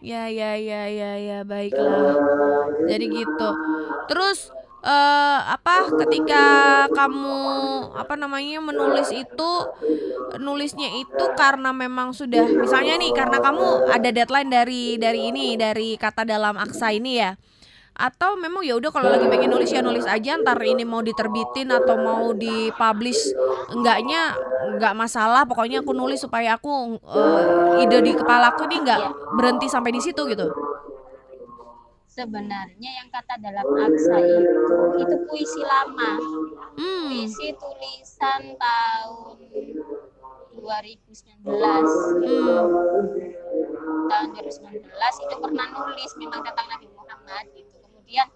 Ya 0.00 0.28
ya 0.28 0.56
ya 0.56 0.88
ya 0.88 1.12
ya 1.20 1.38
baiklah. 1.44 2.16
Jadi 2.88 3.04
gitu. 3.12 3.48
Terus 4.08 4.52
uh, 4.86 5.40
apa 5.58 5.90
ketika 6.06 6.44
kamu 6.94 7.38
apa 7.98 8.14
namanya 8.14 8.62
menulis 8.62 9.10
itu 9.10 9.50
nulisnya 10.38 10.94
itu 11.02 11.24
karena 11.34 11.74
memang 11.74 12.14
sudah 12.14 12.46
misalnya 12.46 12.94
nih 12.96 13.12
karena 13.12 13.42
kamu 13.42 13.90
ada 13.90 14.08
deadline 14.14 14.50
dari 14.50 14.96
dari 14.96 15.34
ini 15.34 15.58
dari 15.58 15.98
kata 15.98 16.22
dalam 16.22 16.54
aksa 16.56 16.94
ini 16.94 17.18
ya. 17.18 17.34
Atau 17.96 18.36
memang 18.36 18.60
ya 18.60 18.76
udah 18.76 18.92
kalau 18.92 19.08
lagi 19.08 19.24
pengen 19.24 19.56
nulis 19.56 19.72
ya 19.72 19.80
nulis 19.80 20.04
aja 20.04 20.36
ntar 20.36 20.60
ini 20.60 20.84
mau 20.84 21.00
diterbitin 21.00 21.72
atau 21.72 21.96
mau 21.96 22.36
dipublish 22.36 23.32
enggaknya 23.72 24.36
enggak 24.76 24.92
masalah. 24.92 25.48
Pokoknya 25.48 25.80
aku 25.80 25.96
nulis 25.96 26.20
supaya 26.20 26.60
aku 26.60 27.00
uh, 27.00 27.80
ide 27.80 28.04
di 28.04 28.12
kepala 28.12 28.52
aku 28.52 28.68
ini 28.68 28.84
enggak 28.84 29.00
berhenti 29.32 29.72
sampai 29.72 29.96
di 29.96 30.04
situ 30.04 30.28
gitu 30.28 30.65
sebenarnya 32.16 32.90
yang 32.96 33.08
kata 33.12 33.36
dalam 33.44 33.66
aksa 33.76 34.16
itu 34.24 34.64
itu 35.04 35.16
puisi 35.28 35.60
lama 35.60 36.16
hmm. 36.80 37.12
puisi 37.12 37.52
tulisan 37.60 38.56
tahun 38.56 39.36
2019 40.56 41.44
hmm. 41.44 42.68
tahun 44.08 44.28
2019 44.32 44.80
itu 45.28 45.34
pernah 45.36 45.66
nulis 45.76 46.10
memang 46.16 46.40
tentang 46.40 46.66
Nabi 46.72 46.88
Muhammad 46.96 47.44
gitu 47.52 47.76
kemudian 47.84 48.32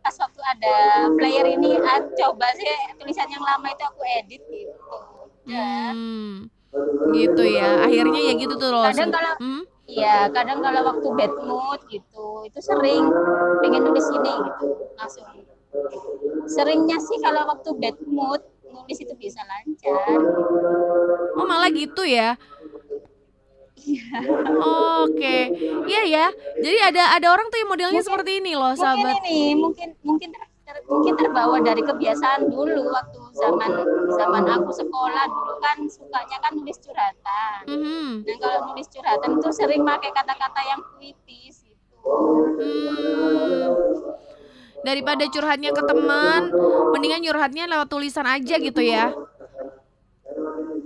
pas 0.00 0.16
waktu 0.24 0.40
ada 0.56 0.76
player 1.20 1.52
ini 1.52 1.76
ah, 1.84 2.00
coba 2.00 2.48
sih 2.56 2.96
tulisan 2.96 3.28
yang 3.28 3.44
lama 3.44 3.68
itu 3.68 3.84
aku 3.84 4.02
edit 4.08 4.40
gitu 4.48 4.96
ya. 5.44 5.92
hmm. 5.92 6.48
gitu 7.12 7.42
ya 7.44 7.84
akhirnya 7.84 8.20
ya 8.24 8.32
gitu 8.40 8.56
tuh 8.56 8.72
loh 8.72 8.88
kadang 8.88 9.12
kalau 9.12 9.36
hmm? 9.36 9.68
Iya, 9.88 10.28
kadang 10.36 10.60
kalau 10.60 10.84
waktu 10.84 11.08
bad 11.16 11.32
mood 11.48 11.80
gitu, 11.88 12.44
itu 12.44 12.58
sering 12.60 13.08
pengen 13.64 13.88
nulis 13.88 14.04
ini 14.12 14.32
gitu, 14.36 14.68
langsung. 15.00 15.24
Seringnya 16.44 17.00
sih 17.00 17.16
kalau 17.24 17.48
waktu 17.48 17.72
bad 17.80 17.96
mood 18.04 18.44
nulis 18.68 18.98
itu 19.00 19.16
bisa 19.16 19.40
lancar. 19.48 20.20
Oh 21.40 21.46
malah 21.48 21.72
gitu 21.72 22.04
ya? 22.04 22.36
Iya. 23.80 24.20
Oke, 25.08 25.38
iya 25.88 26.02
ya. 26.04 26.26
Jadi 26.60 26.78
ada 26.84 27.16
ada 27.16 27.26
orang 27.32 27.48
tuh 27.48 27.56
yang 27.56 27.70
modelnya 27.72 28.04
mungkin, 28.04 28.08
seperti 28.12 28.30
ini 28.44 28.52
loh, 28.60 28.76
sahabat. 28.76 29.16
Mungkin 29.16 29.24
ini, 29.32 29.44
mungkin 29.56 29.88
mungkin 30.04 30.30
ter, 30.68 30.84
mungkin 30.84 31.16
terbawa 31.16 31.56
dari 31.64 31.80
kebiasaan 31.80 32.52
dulu 32.52 32.92
waktu 32.92 33.20
zaman 33.40 33.72
zaman 34.20 34.44
aku 34.44 34.68
sekolah 34.76 35.24
dulu 35.24 35.56
kan 35.64 35.80
sukanya 35.88 36.36
kan 36.44 36.52
nulis 36.52 36.76
curhatan. 36.84 37.64
Mm 37.64 37.78
-hmm. 37.80 38.08
Dan 38.28 38.36
kalau 38.36 38.68
nulis 38.68 38.84
curhatan 38.92 39.40
itu 39.40 39.48
sering 39.56 39.80
pakai 39.88 40.12
kata-kata 40.12 40.60
yang 40.68 40.80
puitis 40.92 41.64
gitu. 41.64 41.96
Hmm. 42.60 43.72
Daripada 44.84 45.24
curhatnya 45.26 45.72
ke 45.72 45.82
teman, 45.82 46.52
mendingan 46.94 47.24
curhatnya 47.24 47.64
lewat 47.66 47.88
tulisan 47.88 48.28
aja 48.28 48.54
gitu 48.60 48.84
ya. 48.84 49.10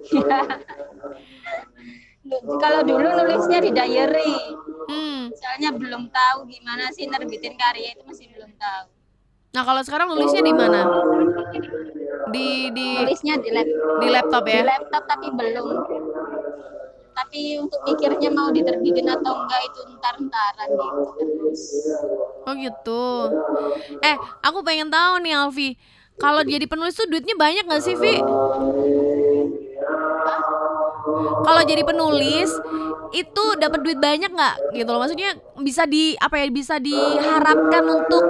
kalau 2.63 2.81
dulu 2.87 3.09
nulisnya 3.19 3.59
di 3.61 3.71
diary. 3.75 4.35
Hmm. 4.87 5.29
Soalnya 5.37 5.75
belum 5.75 6.09
tahu 6.09 6.47
gimana 6.49 6.89
sih 6.95 7.11
nerbitin 7.11 7.59
karya 7.59 7.99
itu 7.99 8.03
masih 8.07 8.31
belum 8.31 8.55
tahu. 8.57 9.02
Nah, 9.53 9.63
kalau 9.69 9.83
sekarang 9.85 10.09
nulisnya 10.09 10.41
di 10.41 10.55
mana? 10.57 10.89
Di 12.33 12.73
di 12.73 12.89
nulisnya 13.05 13.37
di 13.37 13.51
laptop. 13.53 14.01
Di 14.01 14.09
laptop 14.09 14.45
ya? 14.49 14.61
Di 14.65 14.69
laptop 14.73 15.03
tapi 15.05 15.27
belum. 15.29 15.67
Tapi 17.13 17.41
untuk 17.61 17.81
mikirnya 17.85 18.33
mau 18.33 18.49
diterbitin 18.49 19.05
atau 19.13 19.45
enggak 19.45 19.61
itu 19.69 19.81
ntar-ntaran 20.01 20.69
gitu 20.73 21.01
terus. 21.21 21.63
Oh 22.49 22.55
gitu. 22.57 23.05
Eh, 24.01 24.17
aku 24.41 24.65
pengen 24.65 24.89
tahu 24.89 25.21
nih 25.21 25.37
Alfi. 25.37 25.77
Kalau 26.17 26.41
jadi 26.41 26.65
penulis 26.65 26.97
tuh 26.97 27.09
duitnya 27.09 27.37
banyak 27.37 27.69
gak 27.69 27.85
sih, 27.85 27.97
Vi? 27.97 28.21
Kalau 31.43 31.63
jadi 31.69 31.83
penulis 31.85 32.49
itu 33.13 33.45
dapat 33.61 33.85
duit 33.85 34.01
banyak 34.01 34.33
nggak 34.33 34.73
gitu 34.73 34.89
loh 34.89 35.05
maksudnya 35.05 35.37
bisa 35.61 35.85
di 35.85 36.17
apa 36.17 36.41
ya 36.41 36.49
bisa 36.49 36.81
diharapkan 36.81 37.85
untuk 37.85 38.25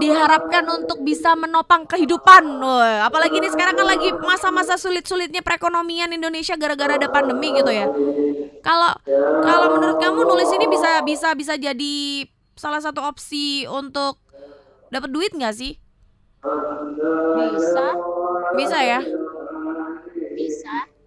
diharapkan 0.00 0.64
untuk 0.72 1.04
bisa 1.04 1.36
menopang 1.36 1.84
kehidupan. 1.84 2.42
Woy, 2.58 3.04
apalagi 3.04 3.38
ini 3.38 3.52
sekarang 3.52 3.76
kan 3.76 3.86
lagi 3.86 4.10
masa-masa 4.24 4.80
sulit-sulitnya 4.80 5.44
perekonomian 5.44 6.10
Indonesia 6.10 6.56
gara-gara 6.56 6.96
ada 6.96 7.12
pandemi 7.12 7.52
gitu 7.52 7.68
ya. 7.68 7.86
Kalau 8.64 8.92
kalau 9.44 9.66
menurut 9.76 10.00
kamu 10.00 10.20
nulis 10.24 10.50
ini 10.56 10.66
bisa 10.66 11.04
bisa 11.04 11.28
bisa 11.36 11.54
jadi 11.60 12.26
salah 12.56 12.80
satu 12.80 13.04
opsi 13.04 13.68
untuk 13.68 14.18
dapat 14.88 15.12
duit 15.12 15.32
nggak 15.36 15.54
sih? 15.54 15.76
Bisa. 17.36 17.86
Bisa 18.56 18.78
ya? 18.80 19.00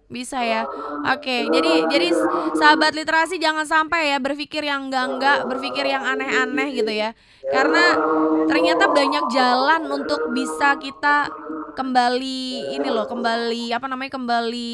Bisa. 0.08 0.40
Ya. 0.44 0.68
Oke, 1.10 1.48
jadi 1.48 1.88
jadi 1.88 2.08
sahabat 2.56 2.92
literasi 2.92 3.40
jangan 3.40 3.64
sampai 3.64 4.14
ya 4.14 4.18
berpikir 4.20 4.62
yang 4.64 4.88
enggak-enggak, 4.88 5.48
berpikir 5.48 5.84
yang 5.88 6.04
aneh-aneh 6.04 6.68
gitu 6.76 6.92
ya. 6.92 7.12
Karena 7.44 7.98
ternyata 8.48 8.88
banyak 8.88 9.24
jalan 9.32 9.82
untuk 9.90 10.32
bisa 10.32 10.76
kita 10.80 11.28
kembali 11.74 12.70
ini 12.78 12.88
loh 12.88 13.04
kembali 13.10 13.74
apa 13.74 13.90
namanya 13.90 14.14
kembali 14.14 14.72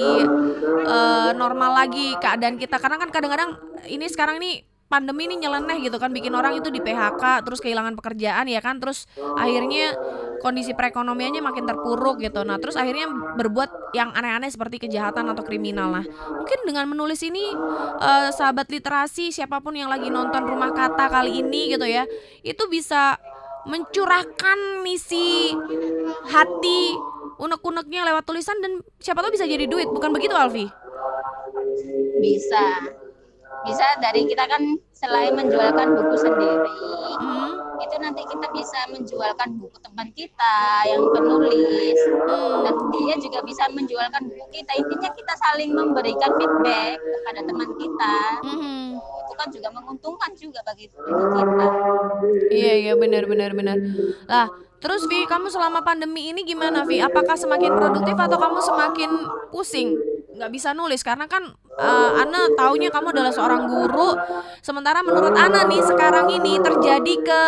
uh, 0.85 1.33
normal 1.33 1.73
lagi 1.81 2.13
keadaan 2.21 2.61
kita 2.61 2.77
karena 2.77 3.01
kan 3.01 3.09
kadang-kadang 3.09 3.57
ini 3.89 4.05
sekarang 4.07 4.37
ini 4.37 4.70
pandemi 4.91 5.31
ini 5.31 5.47
nyeleneh 5.47 5.79
gitu 5.87 6.03
kan 6.03 6.11
bikin 6.11 6.35
orang 6.35 6.59
itu 6.59 6.67
di 6.69 6.83
PHK 6.83 7.47
terus 7.47 7.63
kehilangan 7.63 7.95
pekerjaan 7.95 8.51
ya 8.51 8.59
kan? 8.59 8.83
Terus 8.83 9.07
akhirnya 9.39 9.95
kondisi 10.43 10.75
perekonomiannya 10.75 11.39
makin 11.39 11.65
terpuruk 11.65 12.19
gitu. 12.19 12.43
Nah 12.43 12.59
terus 12.59 12.75
akhirnya 12.75 13.07
berbuat 13.39 13.95
yang 13.95 14.11
aneh-aneh 14.11 14.51
seperti 14.51 14.83
kejahatan 14.83 15.31
atau 15.31 15.47
kriminal. 15.47 15.95
Nah 15.95 16.05
mungkin 16.35 16.59
dengan 16.67 16.91
menulis 16.91 17.23
ini 17.23 17.55
uh, 18.03 18.35
sahabat 18.35 18.67
literasi 18.67 19.31
siapa 19.31 19.63
pun 19.63 19.79
yang 19.79 19.87
lagi 19.87 20.11
nonton 20.11 20.43
rumah 20.43 20.75
kata 20.75 21.07
kali 21.07 21.47
ini 21.47 21.71
gitu 21.79 21.87
ya 21.87 22.03
itu 22.43 22.67
bisa 22.67 23.15
mencurahkan 23.69 24.81
misi 24.83 25.53
hati 26.33 26.97
unek-uneknya 27.41 28.05
lewat 28.09 28.25
tulisan 28.25 28.57
dan 28.61 28.81
siapa 29.01 29.23
tahu 29.23 29.33
bisa 29.37 29.47
jadi 29.47 29.65
duit. 29.71 29.89
Bukan 29.89 30.13
begitu 30.13 30.35
Alfi? 30.37 30.67
Bisa 32.21 32.65
bisa 33.65 33.87
dari 34.01 34.25
kita 34.25 34.45
kan 34.49 34.63
selain 34.97 35.33
menjualkan 35.37 35.97
buku 35.97 36.17
sendiri 36.17 36.77
hmm. 37.21 37.53
itu 37.81 37.97
nanti 38.01 38.23
kita 38.29 38.47
bisa 38.53 38.81
menjualkan 38.93 39.49
buku 39.61 39.77
teman 39.81 40.09
kita 40.17 40.57
yang 40.89 41.05
penulis 41.13 41.99
hmm. 42.09 42.57
dan 42.65 42.75
dia 42.93 43.15
juga 43.21 43.41
bisa 43.45 43.65
menjualkan 43.73 44.23
buku 44.29 44.47
kita 44.53 44.73
intinya 44.77 45.11
kita 45.13 45.35
saling 45.37 45.71
memberikan 45.73 46.31
feedback 46.37 46.97
kepada 47.01 47.41
teman 47.45 47.71
kita 47.77 48.17
hmm. 48.45 48.87
itu 49.01 49.33
kan 49.37 49.49
juga 49.53 49.69
menguntungkan 49.73 50.31
juga 50.37 50.61
bagi, 50.65 50.89
bagi 50.93 51.25
kita 51.37 51.67
iya 52.53 52.73
iya 52.89 52.93
benar 52.97 53.25
benar 53.29 53.53
benar 53.53 53.77
lah 54.29 54.49
Terus 54.81 55.05
Vi, 55.07 55.29
kamu 55.29 55.53
selama 55.53 55.85
pandemi 55.85 56.33
ini 56.33 56.41
gimana 56.43 56.89
Vi? 56.89 57.05
Apakah 57.05 57.37
semakin 57.37 57.77
produktif 57.77 58.17
atau 58.17 58.41
kamu 58.41 58.59
semakin 58.65 59.11
pusing? 59.53 60.01
nggak 60.41 60.57
bisa 60.57 60.73
nulis 60.73 61.05
karena 61.05 61.29
kan 61.29 61.53
uh, 61.77 62.11
Ana 62.17 62.49
taunya 62.57 62.89
kamu 62.89 63.13
adalah 63.13 63.29
seorang 63.29 63.69
guru 63.69 64.17
sementara 64.65 65.05
menurut 65.05 65.37
Ana 65.37 65.69
nih 65.69 65.85
sekarang 65.85 66.33
ini 66.33 66.57
terjadi 66.65 67.15
ke 67.21 67.41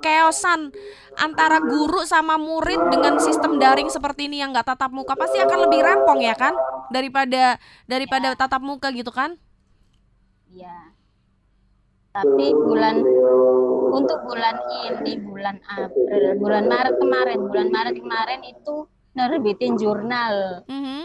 keosan 0.00 0.72
antara 1.20 1.60
guru 1.60 2.00
sama 2.08 2.40
murid 2.40 2.80
dengan 2.88 3.20
sistem 3.20 3.60
daring 3.60 3.92
seperti 3.92 4.32
ini 4.32 4.40
yang 4.40 4.56
nggak 4.56 4.72
tatap 4.72 4.88
muka 4.88 5.12
pasti 5.20 5.36
akan 5.36 5.68
lebih 5.68 5.84
rempong 5.84 6.24
ya 6.24 6.32
kan 6.32 6.56
daripada 6.88 7.60
daripada 7.84 8.32
ya. 8.32 8.38
tatap 8.40 8.64
muka 8.64 8.88
gitu 8.88 9.12
kan 9.12 9.36
Iya 10.48 10.96
tapi 12.10 12.56
bulan 12.56 13.04
untuk 13.90 14.18
bulan 14.24 14.56
ini 14.86 15.18
bulan 15.20 15.56
April 15.66 16.38
bulan 16.38 16.64
Maret 16.70 16.94
kemarin. 16.96 17.38
Bulan 17.50 17.68
Maret 17.74 17.96
kemarin 17.98 18.40
itu 18.46 18.86
nerbitin 19.18 19.74
jurnal. 19.76 20.64
Mm 20.70 20.82
-hmm 20.82 21.04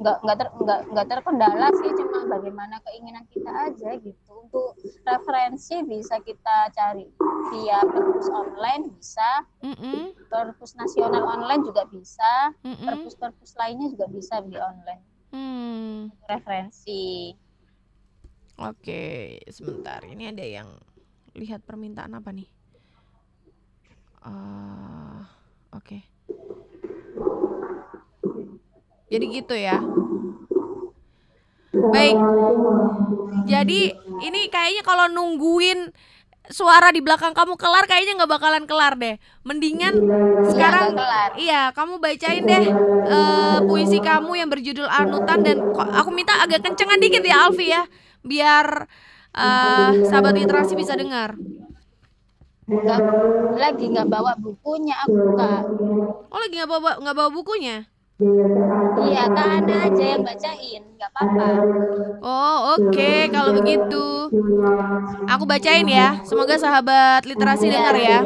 nggak 0.00 0.16
nggak 0.24 0.36
ter 0.40 0.48
nggak 0.64 0.80
nggak 0.96 1.06
terkendala 1.12 1.66
sih 1.76 1.92
cuma 1.92 2.24
bagaimana 2.24 2.80
keinginan 2.88 3.24
kita 3.28 3.52
aja 3.52 3.90
gitu. 4.00 4.32
Untuk 4.48 4.72
referensi 5.04 5.76
bisa 5.84 6.16
kita 6.24 6.72
cari 6.72 7.04
via 7.52 7.84
perpus 7.84 8.32
online 8.32 8.88
bisa. 8.96 9.44
Mm 9.60 9.76
-mm. 9.76 10.04
perpus 10.32 10.72
nasional 10.80 11.28
online 11.28 11.62
juga 11.68 11.84
bisa. 11.92 12.56
Mm 12.64 12.80
-mm. 12.80 12.86
perpus 12.88 13.14
perpus 13.20 13.52
lainnya 13.60 13.92
juga 13.92 14.08
bisa 14.08 14.40
di 14.40 14.56
online. 14.56 15.02
Mm. 15.30 16.10
referensi. 16.26 17.36
Oke 18.56 19.36
sebentar. 19.52 20.00
Ini 20.02 20.32
ada 20.32 20.42
yang 20.48 20.68
lihat 21.34 21.62
permintaan 21.62 22.14
apa 22.16 22.30
nih 22.34 22.48
uh, 24.26 25.22
oke 25.74 25.84
okay. 25.84 26.00
Jadi 29.10 29.24
gitu 29.34 29.54
ya. 29.58 29.82
Baik. 31.74 32.16
Jadi 33.50 33.90
ini 34.22 34.40
kayaknya 34.46 34.82
kalau 34.86 35.10
nungguin 35.10 35.90
suara 36.50 36.90
di 36.90 36.98
belakang 37.02 37.30
kamu 37.34 37.54
kelar 37.58 37.86
kayaknya 37.90 38.22
nggak 38.22 38.30
bakalan 38.30 38.64
kelar 38.70 38.94
deh. 38.94 39.18
Mendingan 39.42 39.98
sekarang 40.46 40.94
iya 41.34 41.74
kamu 41.74 41.98
bacain 41.98 42.46
deh 42.46 42.64
uh, 43.10 43.58
puisi 43.66 43.98
kamu 43.98 44.38
yang 44.38 44.48
berjudul 44.50 44.86
Anutan 44.86 45.42
dan 45.42 45.58
aku 45.74 46.10
minta 46.14 46.38
agak 46.38 46.62
kencengan 46.62 47.02
dikit 47.02 47.26
ya 47.26 47.50
Alfi 47.50 47.66
ya 47.74 47.82
biar 48.22 48.86
uh, 49.34 49.90
sahabat 50.06 50.34
literasi 50.34 50.74
bisa 50.74 50.94
dengar. 50.96 51.36
Gak, 52.70 53.02
lagi 53.58 53.90
nggak 53.90 54.06
bawa 54.06 54.38
bukunya 54.38 54.94
aku 55.02 55.34
kak. 55.34 55.62
Oh 56.30 56.38
lagi 56.38 56.54
nggak 56.54 56.70
bawa 56.70 56.90
nggak 57.02 57.16
bawa 57.18 57.30
bukunya? 57.34 57.90
Iya, 59.00 59.32
kan 59.32 59.64
ada 59.64 59.74
aja 59.88 60.04
yang 60.12 60.22
bacain, 60.22 60.82
nggak 60.92 61.08
apa-apa. 61.16 61.48
Oh, 62.20 62.76
oke, 62.76 62.92
okay. 62.92 63.32
kalau 63.32 63.56
begitu. 63.56 64.28
Aku 65.24 65.48
bacain 65.48 65.88
ya. 65.88 66.20
Semoga 66.28 66.60
sahabat 66.60 67.24
literasi 67.24 67.72
iya. 67.72 67.72
dengar 67.80 67.96
ya. 67.96 68.20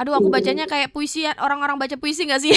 Aduh, 0.00 0.16
aku 0.16 0.32
bacanya 0.32 0.64
kayak 0.64 0.96
puisi 0.96 1.28
orang-orang 1.36 1.76
baca 1.76 1.94
puisi 2.00 2.24
nggak 2.24 2.40
sih? 2.40 2.56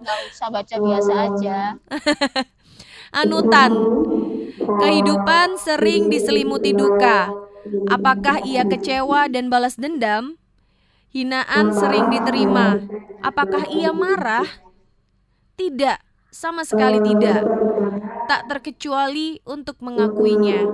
Gak 0.00 0.18
usah 0.30 0.48
baca 0.48 0.74
biasa 0.78 1.12
aja. 1.26 1.58
Anutan. 3.10 3.74
Kehidupan 4.60 5.58
sering 5.58 6.06
diselimuti 6.06 6.70
duka. 6.70 7.34
Apakah 7.90 8.46
ia 8.46 8.62
kecewa 8.62 9.26
dan 9.26 9.50
balas 9.50 9.74
dendam? 9.74 10.38
Hinaan 11.10 11.74
sering 11.74 12.06
diterima. 12.06 12.78
Apakah 13.18 13.66
ia 13.66 13.90
marah? 13.90 14.46
Tidak, 15.58 15.98
sama 16.30 16.62
sekali 16.62 17.02
tidak. 17.02 17.42
Tak 18.30 18.46
terkecuali 18.46 19.42
untuk 19.42 19.82
mengakuinya. 19.82 20.70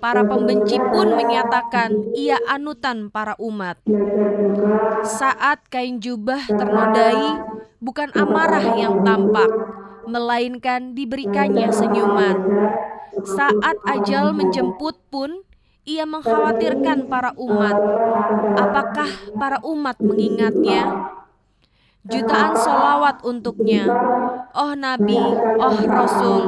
Para 0.00 0.24
pembenci 0.24 0.80
pun 0.80 1.12
menyatakan 1.12 2.16
ia 2.16 2.40
anutan 2.48 3.12
para 3.12 3.36
umat. 3.36 3.76
Saat 5.04 5.68
kain 5.68 6.00
jubah 6.00 6.48
ternodai, 6.48 7.44
bukan 7.84 8.08
amarah 8.16 8.72
yang 8.72 9.04
tampak, 9.04 9.52
melainkan 10.06 10.92
diberikannya 10.96 11.68
senyuman. 11.72 12.36
Saat 13.24 13.78
ajal 13.86 14.34
menjemput 14.34 14.98
pun, 15.08 15.44
ia 15.84 16.08
mengkhawatirkan 16.08 17.06
para 17.12 17.36
umat. 17.36 17.76
Apakah 18.56 19.10
para 19.36 19.58
umat 19.62 20.00
mengingatnya? 20.00 21.12
Jutaan 22.04 22.52
solawat 22.56 23.24
untuknya. 23.24 23.88
Oh 24.52 24.76
Nabi, 24.76 25.20
oh 25.56 25.78
Rasul, 25.88 26.42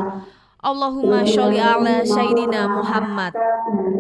Allahumma 0.61 1.25
sholli 1.25 1.63
ala 1.63 2.05
Sayyidina 2.05 2.69
Muhammad. 2.69 3.33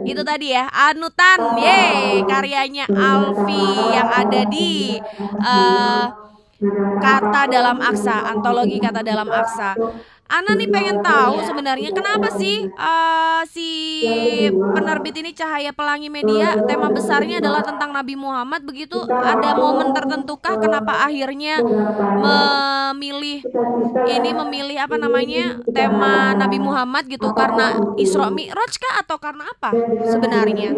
Itu 0.04 0.20
tadi 0.26 0.52
ya, 0.52 0.68
anutan, 0.68 1.56
ye, 1.60 2.20
karyanya 2.28 2.90
Alfi 2.90 3.66
yang 3.94 4.08
ada 4.10 4.42
di 4.50 5.00
uh, 5.40 6.25
kata 7.02 7.42
dalam 7.52 7.78
aksa, 7.80 8.32
antologi 8.32 8.78
kata 8.80 9.00
dalam 9.04 9.28
aksa. 9.28 9.76
Ana 10.26 10.58
nih 10.58 10.66
pengen 10.66 11.06
tahu 11.06 11.38
sebenarnya 11.46 11.94
kenapa 11.94 12.34
sih 12.34 12.66
uh, 12.66 13.46
si 13.46 13.70
penerbit 14.74 15.22
ini 15.22 15.30
Cahaya 15.30 15.70
Pelangi 15.70 16.10
Media 16.10 16.58
tema 16.66 16.90
besarnya 16.90 17.38
adalah 17.38 17.62
tentang 17.62 17.94
Nabi 17.94 18.18
Muhammad 18.18 18.66
begitu 18.66 19.06
ada 19.06 19.54
momen 19.54 19.94
tertentukah 19.94 20.58
kenapa 20.58 21.06
akhirnya 21.06 21.62
memilih 22.18 23.38
ini 24.10 24.30
memilih 24.34 24.76
apa 24.82 24.98
namanya 24.98 25.62
tema 25.70 26.34
Nabi 26.34 26.58
Muhammad 26.58 27.06
gitu 27.06 27.30
karena 27.30 27.78
Isra 27.94 28.26
Mi'raj 28.26 28.82
kah 28.82 29.06
atau 29.06 29.22
karena 29.22 29.46
apa 29.46 29.70
sebenarnya? 30.10 30.74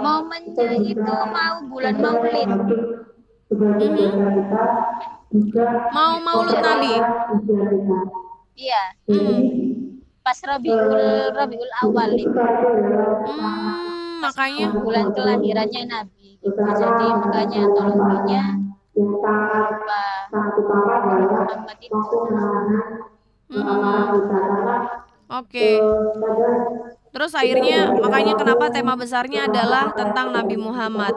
Momennya 0.00 0.80
itu 0.80 1.14
mau 1.28 1.68
bulan 1.68 2.00
Maulid. 2.00 2.48
Mm 3.50 3.82
-hmm. 3.82 5.10
Mau 5.94 6.18
Maulud 6.22 6.58
Nabi. 6.58 6.94
Iya. 8.58 8.82
Hmm. 9.06 9.42
Pas 10.26 10.38
Rabiul 10.42 11.30
Rabiul 11.34 11.72
Awal 11.86 12.10
itu. 12.18 12.30
Hmm, 12.30 14.18
makanya 14.22 14.74
bulan 14.74 15.14
kelahirannya 15.14 15.82
Nabi. 15.86 16.38
Gitu. 16.42 16.58
Jadi 16.58 17.06
makanya 17.14 17.60
apa 17.66 17.82
Muhammad 17.90 18.22
itu. 21.78 22.18
Hmm. 23.50 23.66
Oke. 25.30 25.46
Okay. 25.46 25.74
Terus 27.10 27.32
akhirnya 27.34 27.94
makanya 27.98 28.34
kenapa 28.34 28.70
tema 28.70 28.94
besarnya 28.98 29.46
adalah 29.46 29.94
tentang 29.94 30.34
Nabi 30.34 30.58
Muhammad. 30.58 31.14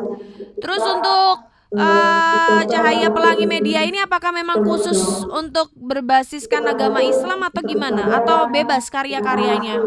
Terus 0.57 0.81
untuk 0.85 1.52
uh, 1.77 2.61
Cahaya 2.65 3.09
Pelangi 3.09 3.45
Media 3.49 3.81
ini 3.85 3.99
apakah 4.01 4.31
memang 4.33 4.61
khusus 4.63 5.25
untuk 5.29 5.73
berbasiskan 5.75 6.65
agama 6.69 7.01
Islam 7.01 7.41
atau 7.45 7.61
gimana? 7.65 8.21
Atau 8.21 8.49
bebas 8.49 8.87
karya-karyanya? 8.89 9.77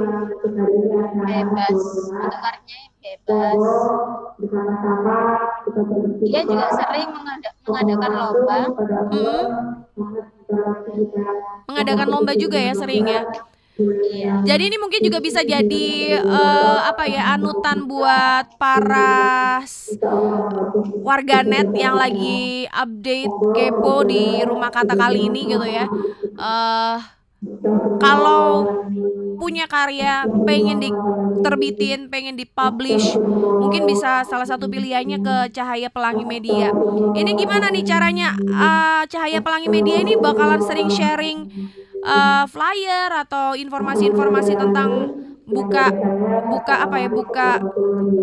Bebas. 1.26 1.78
Untuk 2.11 2.41
karyanya 2.43 2.91
bebas. 3.03 3.61
Dia 6.26 6.43
juga 6.43 6.66
sering 6.74 7.09
mengada 7.14 7.51
mengadakan 7.66 8.11
lomba. 8.14 8.59
Hmm. 9.11 9.45
Mengadakan 11.66 12.09
lomba 12.11 12.32
juga 12.34 12.59
ya 12.59 12.72
sering 12.74 13.07
ya. 13.07 13.22
Iya. 13.77 14.41
Jadi 14.41 14.62
ini 14.72 14.77
mungkin 14.81 15.05
juga 15.05 15.20
bisa 15.20 15.45
jadi 15.45 15.87
eh, 16.16 16.79
apa 16.89 17.05
ya 17.05 17.37
anutan 17.37 17.85
buat 17.85 18.57
para 18.57 19.61
warganet 21.05 21.68
yang 21.77 21.95
lagi 21.97 22.66
update 22.72 23.37
kepo 23.53 24.03
di 24.07 24.43
rumah 24.45 24.72
kata 24.72 24.97
kali 24.97 25.29
ini 25.31 25.41
gitu 25.53 25.66
ya. 25.66 25.87
Eh 26.37 27.16
kalau 28.01 28.67
punya 29.37 29.69
karya 29.69 30.25
pengen 30.49 30.81
diterbitin, 30.81 32.09
pengen 32.09 32.35
dipublish, 32.35 33.15
mungkin 33.61 33.85
bisa 33.85 34.25
salah 34.25 34.49
satu 34.49 34.67
pilihannya 34.67 35.21
ke 35.21 35.37
Cahaya 35.53 35.93
Pelangi 35.93 36.25
Media. 36.25 36.73
Ini 37.13 37.31
gimana 37.37 37.69
nih 37.69 37.85
caranya? 37.85 38.35
Eh, 38.37 39.03
Cahaya 39.13 39.39
Pelangi 39.45 39.69
Media 39.69 40.01
ini 40.01 40.17
bakalan 40.17 40.61
sering 40.65 40.89
sharing 40.89 41.47
eh, 42.03 42.45
flyer 42.49 43.13
atau 43.13 43.55
informasi-informasi 43.55 44.57
tentang 44.57 45.13
buka 45.47 45.93
buka 46.49 46.75
apa 46.89 46.97
ya? 46.99 47.09
Buka 47.13 47.61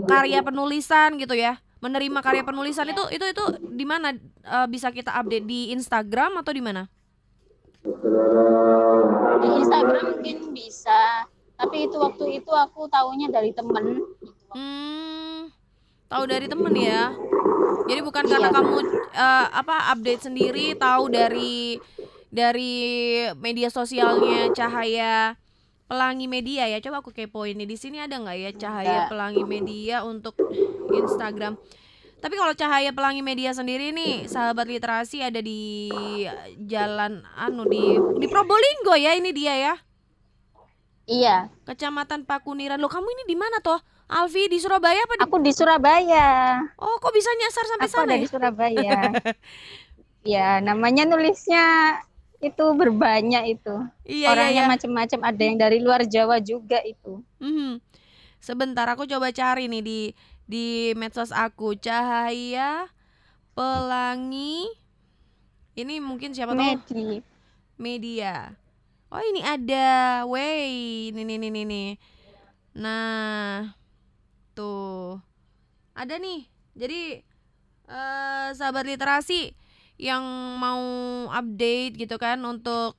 karya 0.09 0.41
penulisan 0.41 1.15
gitu 1.21 1.37
ya. 1.37 1.61
Menerima 1.83 2.23
karya 2.23 2.43
penulisan 2.47 2.87
itu 2.89 3.03
itu 3.13 3.25
itu 3.27 3.43
di 3.69 3.85
mana 3.85 4.17
eh, 4.43 4.67
bisa 4.67 4.89
kita 4.89 5.13
update 5.13 5.45
di 5.45 5.69
Instagram 5.71 6.41
atau 6.41 6.51
di 6.51 6.63
mana? 6.63 6.89
Di 9.43 9.47
Instagram 9.59 10.03
mungkin 10.15 10.37
bisa. 10.55 11.27
Tapi 11.59 11.87
itu 11.91 11.95
waktu 11.99 12.39
itu 12.39 12.51
aku 12.51 12.87
tahunya 12.87 13.27
dari 13.29 13.51
temen. 13.51 14.03
Hmm, 14.55 15.51
tahu 16.07 16.23
dari 16.27 16.47
temen 16.47 16.73
ya. 16.75 17.11
Jadi 17.83 17.99
bukan 17.99 18.23
karena 18.23 18.49
kamu 18.49 18.77
eh, 19.11 19.47
apa 19.51 19.91
update 19.91 20.31
sendiri, 20.31 20.73
tahu 20.79 21.11
dari 21.11 21.77
dari 22.33 22.75
media 23.37 23.69
sosialnya 23.69 24.49
Cahaya 24.55 25.35
Pelangi 25.85 26.25
Media 26.25 26.65
ya. 26.65 26.79
Coba 26.81 27.03
aku 27.03 27.11
kepoin 27.11 27.53
nih 27.59 27.67
di 27.69 27.77
sini 27.77 27.99
ada 27.99 28.17
nggak 28.17 28.37
ya 28.39 28.51
Cahaya. 28.55 28.99
Pelangi 29.11 29.43
Media 29.43 30.01
untuk 30.07 30.39
Instagram. 30.89 31.59
Tapi 32.23 32.39
kalau 32.39 32.55
Cahaya 32.55 32.95
Pelangi 32.95 33.19
Media 33.19 33.51
sendiri 33.51 33.91
nih, 33.91 34.31
sahabat 34.31 34.63
literasi 34.63 35.19
ada 35.19 35.43
di 35.43 35.91
jalan 36.63 37.19
anu 37.35 37.67
di 37.67 37.99
di 38.15 38.31
Probolinggo 38.31 38.95
ya 38.95 39.11
ini 39.19 39.35
dia 39.35 39.51
ya. 39.59 39.75
Iya, 41.03 41.51
Kecamatan 41.67 42.23
Pakuniran. 42.23 42.79
Loh, 42.79 42.87
kamu 42.87 43.03
ini 43.11 43.23
di 43.27 43.35
mana 43.35 43.59
toh? 43.59 43.75
Alfi 44.07 44.47
di 44.47 44.55
Surabaya 44.55 45.03
apa 45.03 45.19
di 45.19 45.23
aku 45.27 45.35
di 45.43 45.51
Surabaya. 45.51 46.59
Oh, 46.79 46.95
kok 47.03 47.11
bisa 47.11 47.27
nyasar 47.35 47.65
sampai 47.67 47.87
Aku 47.91 47.95
sana 47.99 48.07
ada 48.07 48.15
ya? 48.15 48.23
di 48.23 48.29
Surabaya. 48.31 48.99
ya, 50.39 50.47
namanya 50.63 51.03
nulisnya 51.03 51.99
itu 52.39 52.63
berbanyak 52.71 53.59
itu. 53.59 53.75
Iya, 54.07 54.15
iya, 54.15 54.27
Orangnya 54.31 54.63
iya. 54.63 54.71
macam-macam, 54.71 55.19
ada 55.27 55.41
yang 55.43 55.57
dari 55.59 55.77
luar 55.83 56.07
Jawa 56.07 56.39
juga 56.39 56.79
itu. 56.87 57.19
Mhm. 57.43 57.83
Sebentar 58.43 58.87
aku 58.91 59.07
coba 59.07 59.31
cari 59.31 59.71
nih 59.71 59.83
di 59.83 59.99
di 60.47 60.91
medsos 60.99 61.31
aku 61.31 61.75
Cahaya 61.79 62.89
Pelangi. 63.53 64.65
Ini 65.73 66.01
mungkin 66.01 66.33
siapa 66.33 66.53
tahu 66.53 66.61
Medi. 66.61 67.21
media. 67.77 68.53
Oh, 69.13 69.21
ini 69.21 69.41
ada. 69.45 70.25
Wey, 70.25 71.09
ini 71.13 71.21
nih 71.21 71.37
nih 71.37 71.51
nih 71.53 71.65
nih. 71.69 71.89
Nah, 72.77 73.73
tuh. 74.57 75.21
Ada 75.93 76.17
nih. 76.17 76.49
Jadi 76.73 77.01
eh 77.83 78.49
sahabat 78.57 78.89
literasi 78.89 79.53
yang 80.01 80.25
mau 80.57 80.81
update 81.29 82.01
gitu 82.01 82.17
kan 82.17 82.41
untuk 82.41 82.97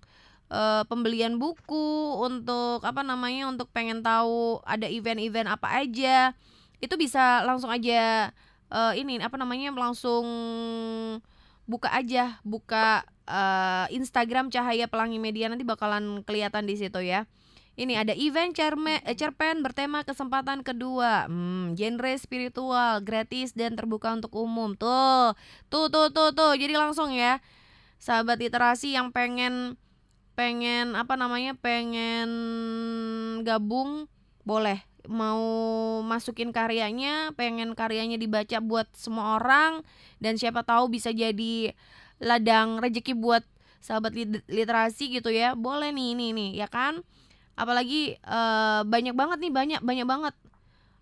eh, 0.55 0.82
pembelian 0.86 1.42
buku, 1.42 2.18
untuk 2.22 2.86
apa 2.86 3.03
namanya, 3.03 3.51
untuk 3.51 3.66
pengen 3.74 4.03
tahu 4.07 4.62
ada 4.62 4.86
event-event 4.86 5.51
apa 5.51 5.82
aja, 5.82 6.38
itu 6.85 6.95
bisa 7.01 7.41
langsung 7.49 7.72
aja 7.72 8.28
eh, 8.68 8.93
ini 9.01 9.20
apa 9.24 9.41
namanya 9.41 9.72
langsung 9.72 10.24
buka 11.64 11.89
aja, 11.93 12.41
buka 12.45 13.09
eh, 13.24 13.87
Instagram 13.97 14.53
Cahaya 14.53 14.89
Pelangi 14.89 15.16
Media 15.16 15.49
nanti 15.49 15.64
bakalan 15.64 16.22
kelihatan 16.24 16.68
di 16.68 16.76
situ 16.76 17.01
ya. 17.01 17.24
Ini 17.74 18.07
ada 18.07 18.14
event 18.14 18.55
cerme, 18.55 19.03
eh, 19.03 19.18
cerpen 19.18 19.66
bertema 19.66 20.07
kesempatan 20.07 20.62
kedua, 20.62 21.26
hmm, 21.26 21.74
genre 21.74 22.14
spiritual, 22.14 23.03
gratis 23.03 23.51
dan 23.51 23.74
terbuka 23.74 24.14
untuk 24.14 24.30
umum. 24.39 24.78
Tuh, 24.78 25.35
tuh, 25.66 25.91
tuh, 25.91 26.07
tuh, 26.14 26.30
tuh. 26.30 26.55
Jadi 26.55 26.78
langsung 26.78 27.11
ya, 27.11 27.43
sahabat 27.99 28.39
literasi 28.39 28.95
yang 28.95 29.11
pengen, 29.11 29.74
pengen 30.39 30.95
apa 30.95 31.18
namanya, 31.18 31.59
pengen 31.59 32.30
gabung, 33.43 34.07
boleh. 34.47 34.93
Mau 35.05 35.42
masukin 36.05 36.50
karyanya, 36.50 37.32
pengen 37.36 37.76
karyanya 37.76 38.16
dibaca 38.16 38.59
buat 38.64 38.88
semua 38.96 39.36
orang, 39.40 39.84
dan 40.22 40.40
siapa 40.40 40.64
tahu 40.64 40.88
bisa 40.88 41.12
jadi 41.12 41.76
ladang 42.22 42.80
rezeki 42.80 43.12
buat 43.18 43.44
sahabat 43.84 44.16
lit- 44.16 44.46
literasi 44.48 45.12
gitu 45.12 45.28
ya. 45.28 45.52
Boleh 45.52 45.92
nih, 45.92 46.16
ini 46.16 46.26
nih, 46.32 46.50
ya 46.64 46.68
kan? 46.72 47.05
apalagi 47.55 48.18
eh, 48.18 48.80
banyak 48.82 49.14
banget 49.14 49.38
nih 49.42 49.52
banyak 49.55 49.80
banyak 49.82 50.07
banget 50.07 50.34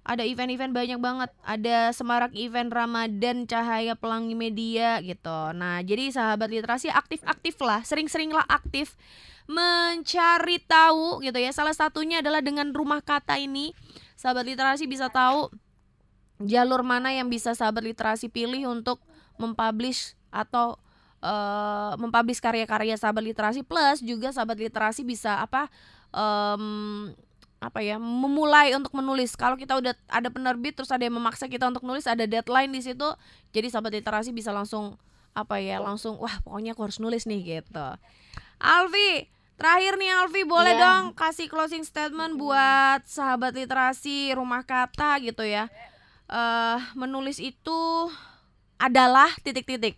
ada 0.03 0.27
event-event 0.27 0.75
banyak 0.75 0.99
banget 0.99 1.31
ada 1.47 1.95
semarak 1.95 2.35
event 2.35 2.75
Ramadan 2.75 3.47
Cahaya 3.47 3.95
Pelangi 3.95 4.35
Media 4.37 4.99
gitu 5.01 5.55
nah 5.57 5.81
jadi 5.81 6.11
sahabat 6.13 6.51
literasi 6.53 6.93
aktif-aktif 6.93 7.57
lah 7.63 7.81
sering-seringlah 7.87 8.45
aktif 8.51 8.99
mencari 9.53 10.59
tahu 10.65 11.21
gitu 11.21 11.37
ya. 11.37 11.53
Salah 11.53 11.77
satunya 11.77 12.25
adalah 12.25 12.41
dengan 12.41 12.73
rumah 12.73 13.05
kata 13.05 13.37
ini. 13.37 13.77
Sahabat 14.17 14.49
literasi 14.49 14.89
bisa 14.89 15.13
tahu 15.13 15.53
jalur 16.43 16.83
mana 16.83 17.15
yang 17.15 17.31
bisa 17.31 17.55
sahabat 17.55 17.87
literasi 17.87 18.27
pilih 18.27 18.73
untuk 18.73 18.99
mempublish 19.37 20.19
atau 20.33 20.81
eh, 21.23 21.93
mempublish 22.01 22.41
karya-karya 22.41 22.97
sahabat 22.97 23.23
literasi. 23.23 23.61
Plus 23.63 24.01
juga 24.01 24.33
sahabat 24.33 24.57
literasi 24.59 25.05
bisa 25.05 25.39
apa 25.45 25.69
em, 26.11 27.13
apa 27.63 27.79
ya 27.79 27.97
memulai 28.03 28.75
untuk 28.75 28.91
menulis. 28.99 29.39
Kalau 29.39 29.55
kita 29.55 29.79
udah 29.79 29.95
ada 30.11 30.29
penerbit 30.29 30.75
terus 30.75 30.91
ada 30.91 31.07
yang 31.07 31.15
memaksa 31.15 31.47
kita 31.47 31.71
untuk 31.71 31.87
nulis 31.87 32.11
ada 32.11 32.27
deadline 32.27 32.75
di 32.75 32.83
situ 32.83 33.07
jadi 33.55 33.71
sahabat 33.71 34.03
literasi 34.03 34.35
bisa 34.35 34.51
langsung 34.51 34.99
apa 35.33 35.57
ya 35.63 35.81
langsung 35.81 36.21
wah 36.21 36.43
pokoknya 36.45 36.77
aku 36.77 36.91
harus 36.91 36.99
nulis 36.99 37.25
nih 37.25 37.63
gitu. 37.63 37.87
Alfi 38.59 39.31
terakhir 39.63 39.93
nih 40.01 40.11
Alfi 40.21 40.43
boleh 40.55 40.73
Iya. 40.73 40.83
dong 40.83 41.05
kasih 41.21 41.47
closing 41.53 41.85
statement 41.91 42.33
buat 42.43 43.01
sahabat 43.17 43.53
literasi 43.61 44.17
rumah 44.39 44.63
kata 44.73 45.11
gitu 45.27 45.45
ya 45.47 45.65
eh 46.33 46.79
menulis 47.01 47.39
itu 47.51 47.81
adalah 48.87 49.29
titik-titik 49.45 49.97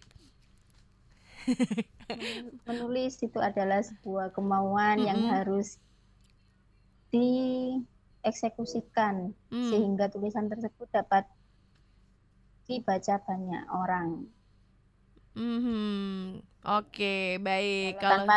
Menulis 2.68 3.12
itu 3.26 3.38
adalah 3.48 3.80
sebuah 3.90 4.26
kemauan 4.36 4.98
yang 5.08 5.16
Mm-mm. 5.16 5.32
harus 5.32 5.68
dieksekusikan 7.12 9.14
Hmm. 9.50 9.68
sehingga 9.68 10.04
tulisan 10.12 10.46
tersebut 10.52 10.88
dapat 10.98 11.24
dibaca 12.68 13.14
banyak 13.26 13.64
orang. 13.82 14.08
Mhm. 15.34 16.42
Oke, 16.64 17.14
baik. 17.46 18.00
Kalau 18.00 18.02
Kalau 18.02 18.18
tanpa 18.26 18.36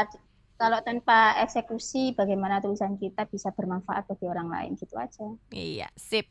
kalau 0.57 0.81
tanpa 0.81 1.37
eksekusi, 1.45 2.17
bagaimana 2.17 2.57
tulisan 2.57 2.97
kita 2.97 3.29
bisa 3.29 3.53
bermanfaat 3.53 4.09
bagi 4.09 4.25
orang 4.25 4.49
lain 4.49 4.71
gitu 4.73 4.97
aja. 4.97 5.25
iya, 5.53 5.87
sip. 5.93 6.25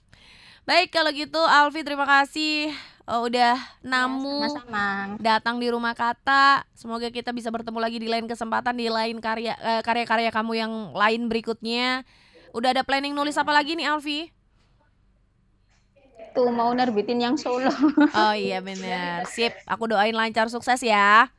Baik, 0.67 0.91
kalau 0.91 1.15
gitu 1.15 1.39
Alfi 1.39 1.87
terima 1.87 2.03
kasih 2.03 2.75
eh, 3.07 3.21
udah 3.23 3.55
namu 3.87 4.51
Ya, 4.67 5.39
datang 5.39 5.63
di 5.63 5.71
rumah 5.71 5.95
kata. 5.95 6.67
Semoga 6.75 7.07
kita 7.15 7.31
bisa 7.31 7.55
bertemu 7.55 7.79
lagi 7.79 8.03
di 8.03 8.11
lain 8.11 8.27
kesempatan 8.27 8.75
di 8.75 8.91
lain 8.91 9.23
karya 9.23 9.55
eh, 9.63 9.83
karya-karya 9.87 10.35
kamu 10.35 10.53
yang 10.59 10.73
lain 10.91 11.31
berikutnya. 11.31 12.03
Udah 12.51 12.75
ada 12.75 12.83
planning 12.83 13.15
nulis 13.15 13.39
apa 13.39 13.55
lagi 13.55 13.79
nih 13.79 13.95
Alfi? 13.95 14.35
Tuh 16.35 16.51
mau 16.51 16.75
nerbitin 16.75 17.23
yang 17.23 17.39
solo. 17.39 17.71
Oh 18.13 18.35
iya 18.35 18.59
bener 18.59 19.23
Sip, 19.31 19.55
aku 19.71 19.87
doain 19.87 20.19
lancar 20.19 20.51
sukses 20.51 20.83
ya. 20.83 21.31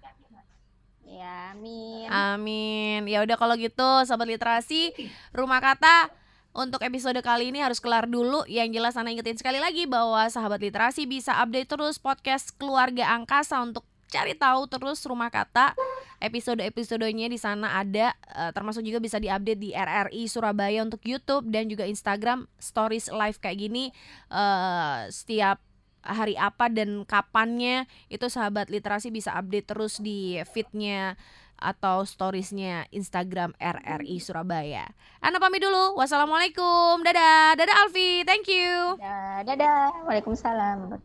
Amin. 1.58 2.06
Amin. 2.08 3.02
Ya 3.10 3.26
udah 3.26 3.36
kalau 3.36 3.58
gitu 3.58 3.90
sahabat 4.06 4.30
literasi, 4.30 4.94
rumah 5.34 5.58
kata 5.58 6.14
untuk 6.58 6.82
episode 6.82 7.18
kali 7.26 7.50
ini 7.50 7.62
harus 7.62 7.82
kelar 7.82 8.06
dulu. 8.06 8.46
Yang 8.46 8.78
jelas 8.82 8.94
Ana 8.98 9.14
ingetin 9.14 9.38
sekali 9.38 9.58
lagi 9.62 9.90
bahwa 9.90 10.26
sahabat 10.30 10.62
literasi 10.62 11.10
bisa 11.10 11.38
update 11.42 11.70
terus 11.70 12.02
podcast 12.02 12.54
Keluarga 12.58 13.14
Angkasa 13.14 13.62
untuk 13.62 13.86
cari 14.08 14.34
tahu 14.40 14.72
terus 14.72 15.04
rumah 15.04 15.28
kata 15.28 15.76
episode-episodenya 16.24 17.28
di 17.28 17.36
sana 17.36 17.84
ada 17.84 18.16
uh, 18.34 18.56
termasuk 18.56 18.82
juga 18.82 19.04
bisa 19.04 19.20
diupdate 19.20 19.60
di 19.60 19.76
RRI 19.76 20.32
Surabaya 20.32 20.80
untuk 20.82 21.04
YouTube 21.04 21.52
dan 21.52 21.68
juga 21.68 21.84
Instagram 21.84 22.48
stories 22.58 23.12
live 23.12 23.38
kayak 23.38 23.60
gini 23.60 23.92
uh, 24.32 25.12
setiap 25.12 25.60
hari 26.08 26.40
apa 26.40 26.72
dan 26.72 27.04
kapannya 27.04 27.84
itu 28.08 28.32
sahabat 28.32 28.72
literasi 28.72 29.12
bisa 29.12 29.36
update 29.36 29.68
terus 29.68 30.00
di 30.00 30.40
feednya 30.48 31.20
atau 31.58 32.06
storiesnya 32.08 32.86
Instagram 32.94 33.54
RRI 33.58 34.18
Surabaya. 34.22 34.88
Anda 35.20 35.42
pamit 35.42 35.62
dulu. 35.62 35.98
Wassalamualaikum. 36.00 37.04
Dadah. 37.04 37.58
Dadah 37.58 37.76
Alfi. 37.84 38.24
Thank 38.24 38.48
you. 38.48 38.96
Dadah. 38.98 39.44
Dadah. 39.44 40.08
Waalaikumsalam. 40.08 40.98